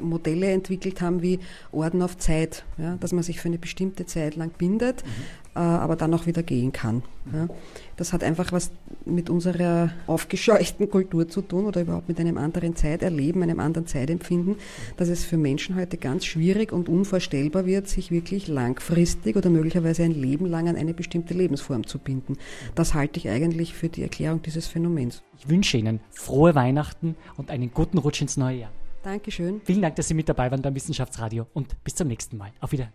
Modelle 0.00 0.50
entwickelt 0.50 1.00
haben 1.00 1.22
wie 1.22 1.40
Orden 1.72 2.02
auf 2.02 2.16
Zeit, 2.18 2.64
ja? 2.76 2.96
dass 2.96 3.12
man 3.12 3.22
sich 3.22 3.40
für 3.40 3.48
eine 3.48 3.58
bestimmte 3.58 4.06
Zeit 4.06 4.36
lang 4.36 4.50
bindet, 4.50 5.04
mhm. 5.04 5.10
Äh, 5.58 5.60
aber 5.60 5.96
dann 5.96 6.14
auch 6.14 6.26
wieder 6.26 6.44
gehen 6.44 6.70
kann. 6.72 7.02
Ja. 7.32 7.48
Das 7.96 8.12
hat 8.12 8.22
einfach 8.22 8.52
was 8.52 8.70
mit 9.04 9.28
unserer 9.28 9.90
aufgescheuchten 10.06 10.88
Kultur 10.88 11.28
zu 11.28 11.42
tun 11.42 11.66
oder 11.66 11.80
überhaupt 11.80 12.08
mit 12.08 12.20
einem 12.20 12.38
anderen 12.38 12.76
Zeiterleben, 12.76 13.42
einem 13.42 13.58
anderen 13.58 13.88
Zeitempfinden, 13.88 14.54
dass 14.96 15.08
es 15.08 15.24
für 15.24 15.36
Menschen 15.36 15.74
heute 15.74 15.96
ganz 15.96 16.24
schwierig 16.24 16.72
und 16.72 16.88
unvorstellbar 16.88 17.66
wird, 17.66 17.88
sich 17.88 18.12
wirklich 18.12 18.46
langfristig 18.46 19.34
oder 19.34 19.50
möglicherweise 19.50 20.04
ein 20.04 20.12
Leben 20.12 20.46
lang 20.46 20.68
an 20.68 20.76
eine 20.76 20.94
bestimmte 20.94 21.34
Lebensform 21.34 21.88
zu 21.88 21.98
binden. 21.98 22.36
Das 22.76 22.94
halte 22.94 23.18
ich 23.18 23.28
eigentlich 23.28 23.74
für 23.74 23.88
die 23.88 24.04
Erklärung 24.04 24.42
dieses 24.42 24.68
Phänomens. 24.68 25.24
Ich 25.40 25.48
wünsche 25.48 25.76
Ihnen 25.76 25.98
frohe 26.10 26.54
Weihnachten 26.54 27.16
und 27.36 27.50
einen 27.50 27.72
guten 27.72 27.98
Rutsch 27.98 28.22
ins 28.22 28.36
neue 28.36 28.60
Jahr. 28.60 28.72
Dankeschön. 29.02 29.60
Vielen 29.64 29.82
Dank, 29.82 29.96
dass 29.96 30.06
Sie 30.06 30.14
mit 30.14 30.28
dabei 30.28 30.52
waren 30.52 30.62
beim 30.62 30.76
Wissenschaftsradio 30.76 31.46
und 31.52 31.82
bis 31.82 31.96
zum 31.96 32.06
nächsten 32.06 32.36
Mal. 32.36 32.52
Auf 32.60 32.70
Wiedersehen. 32.70 32.94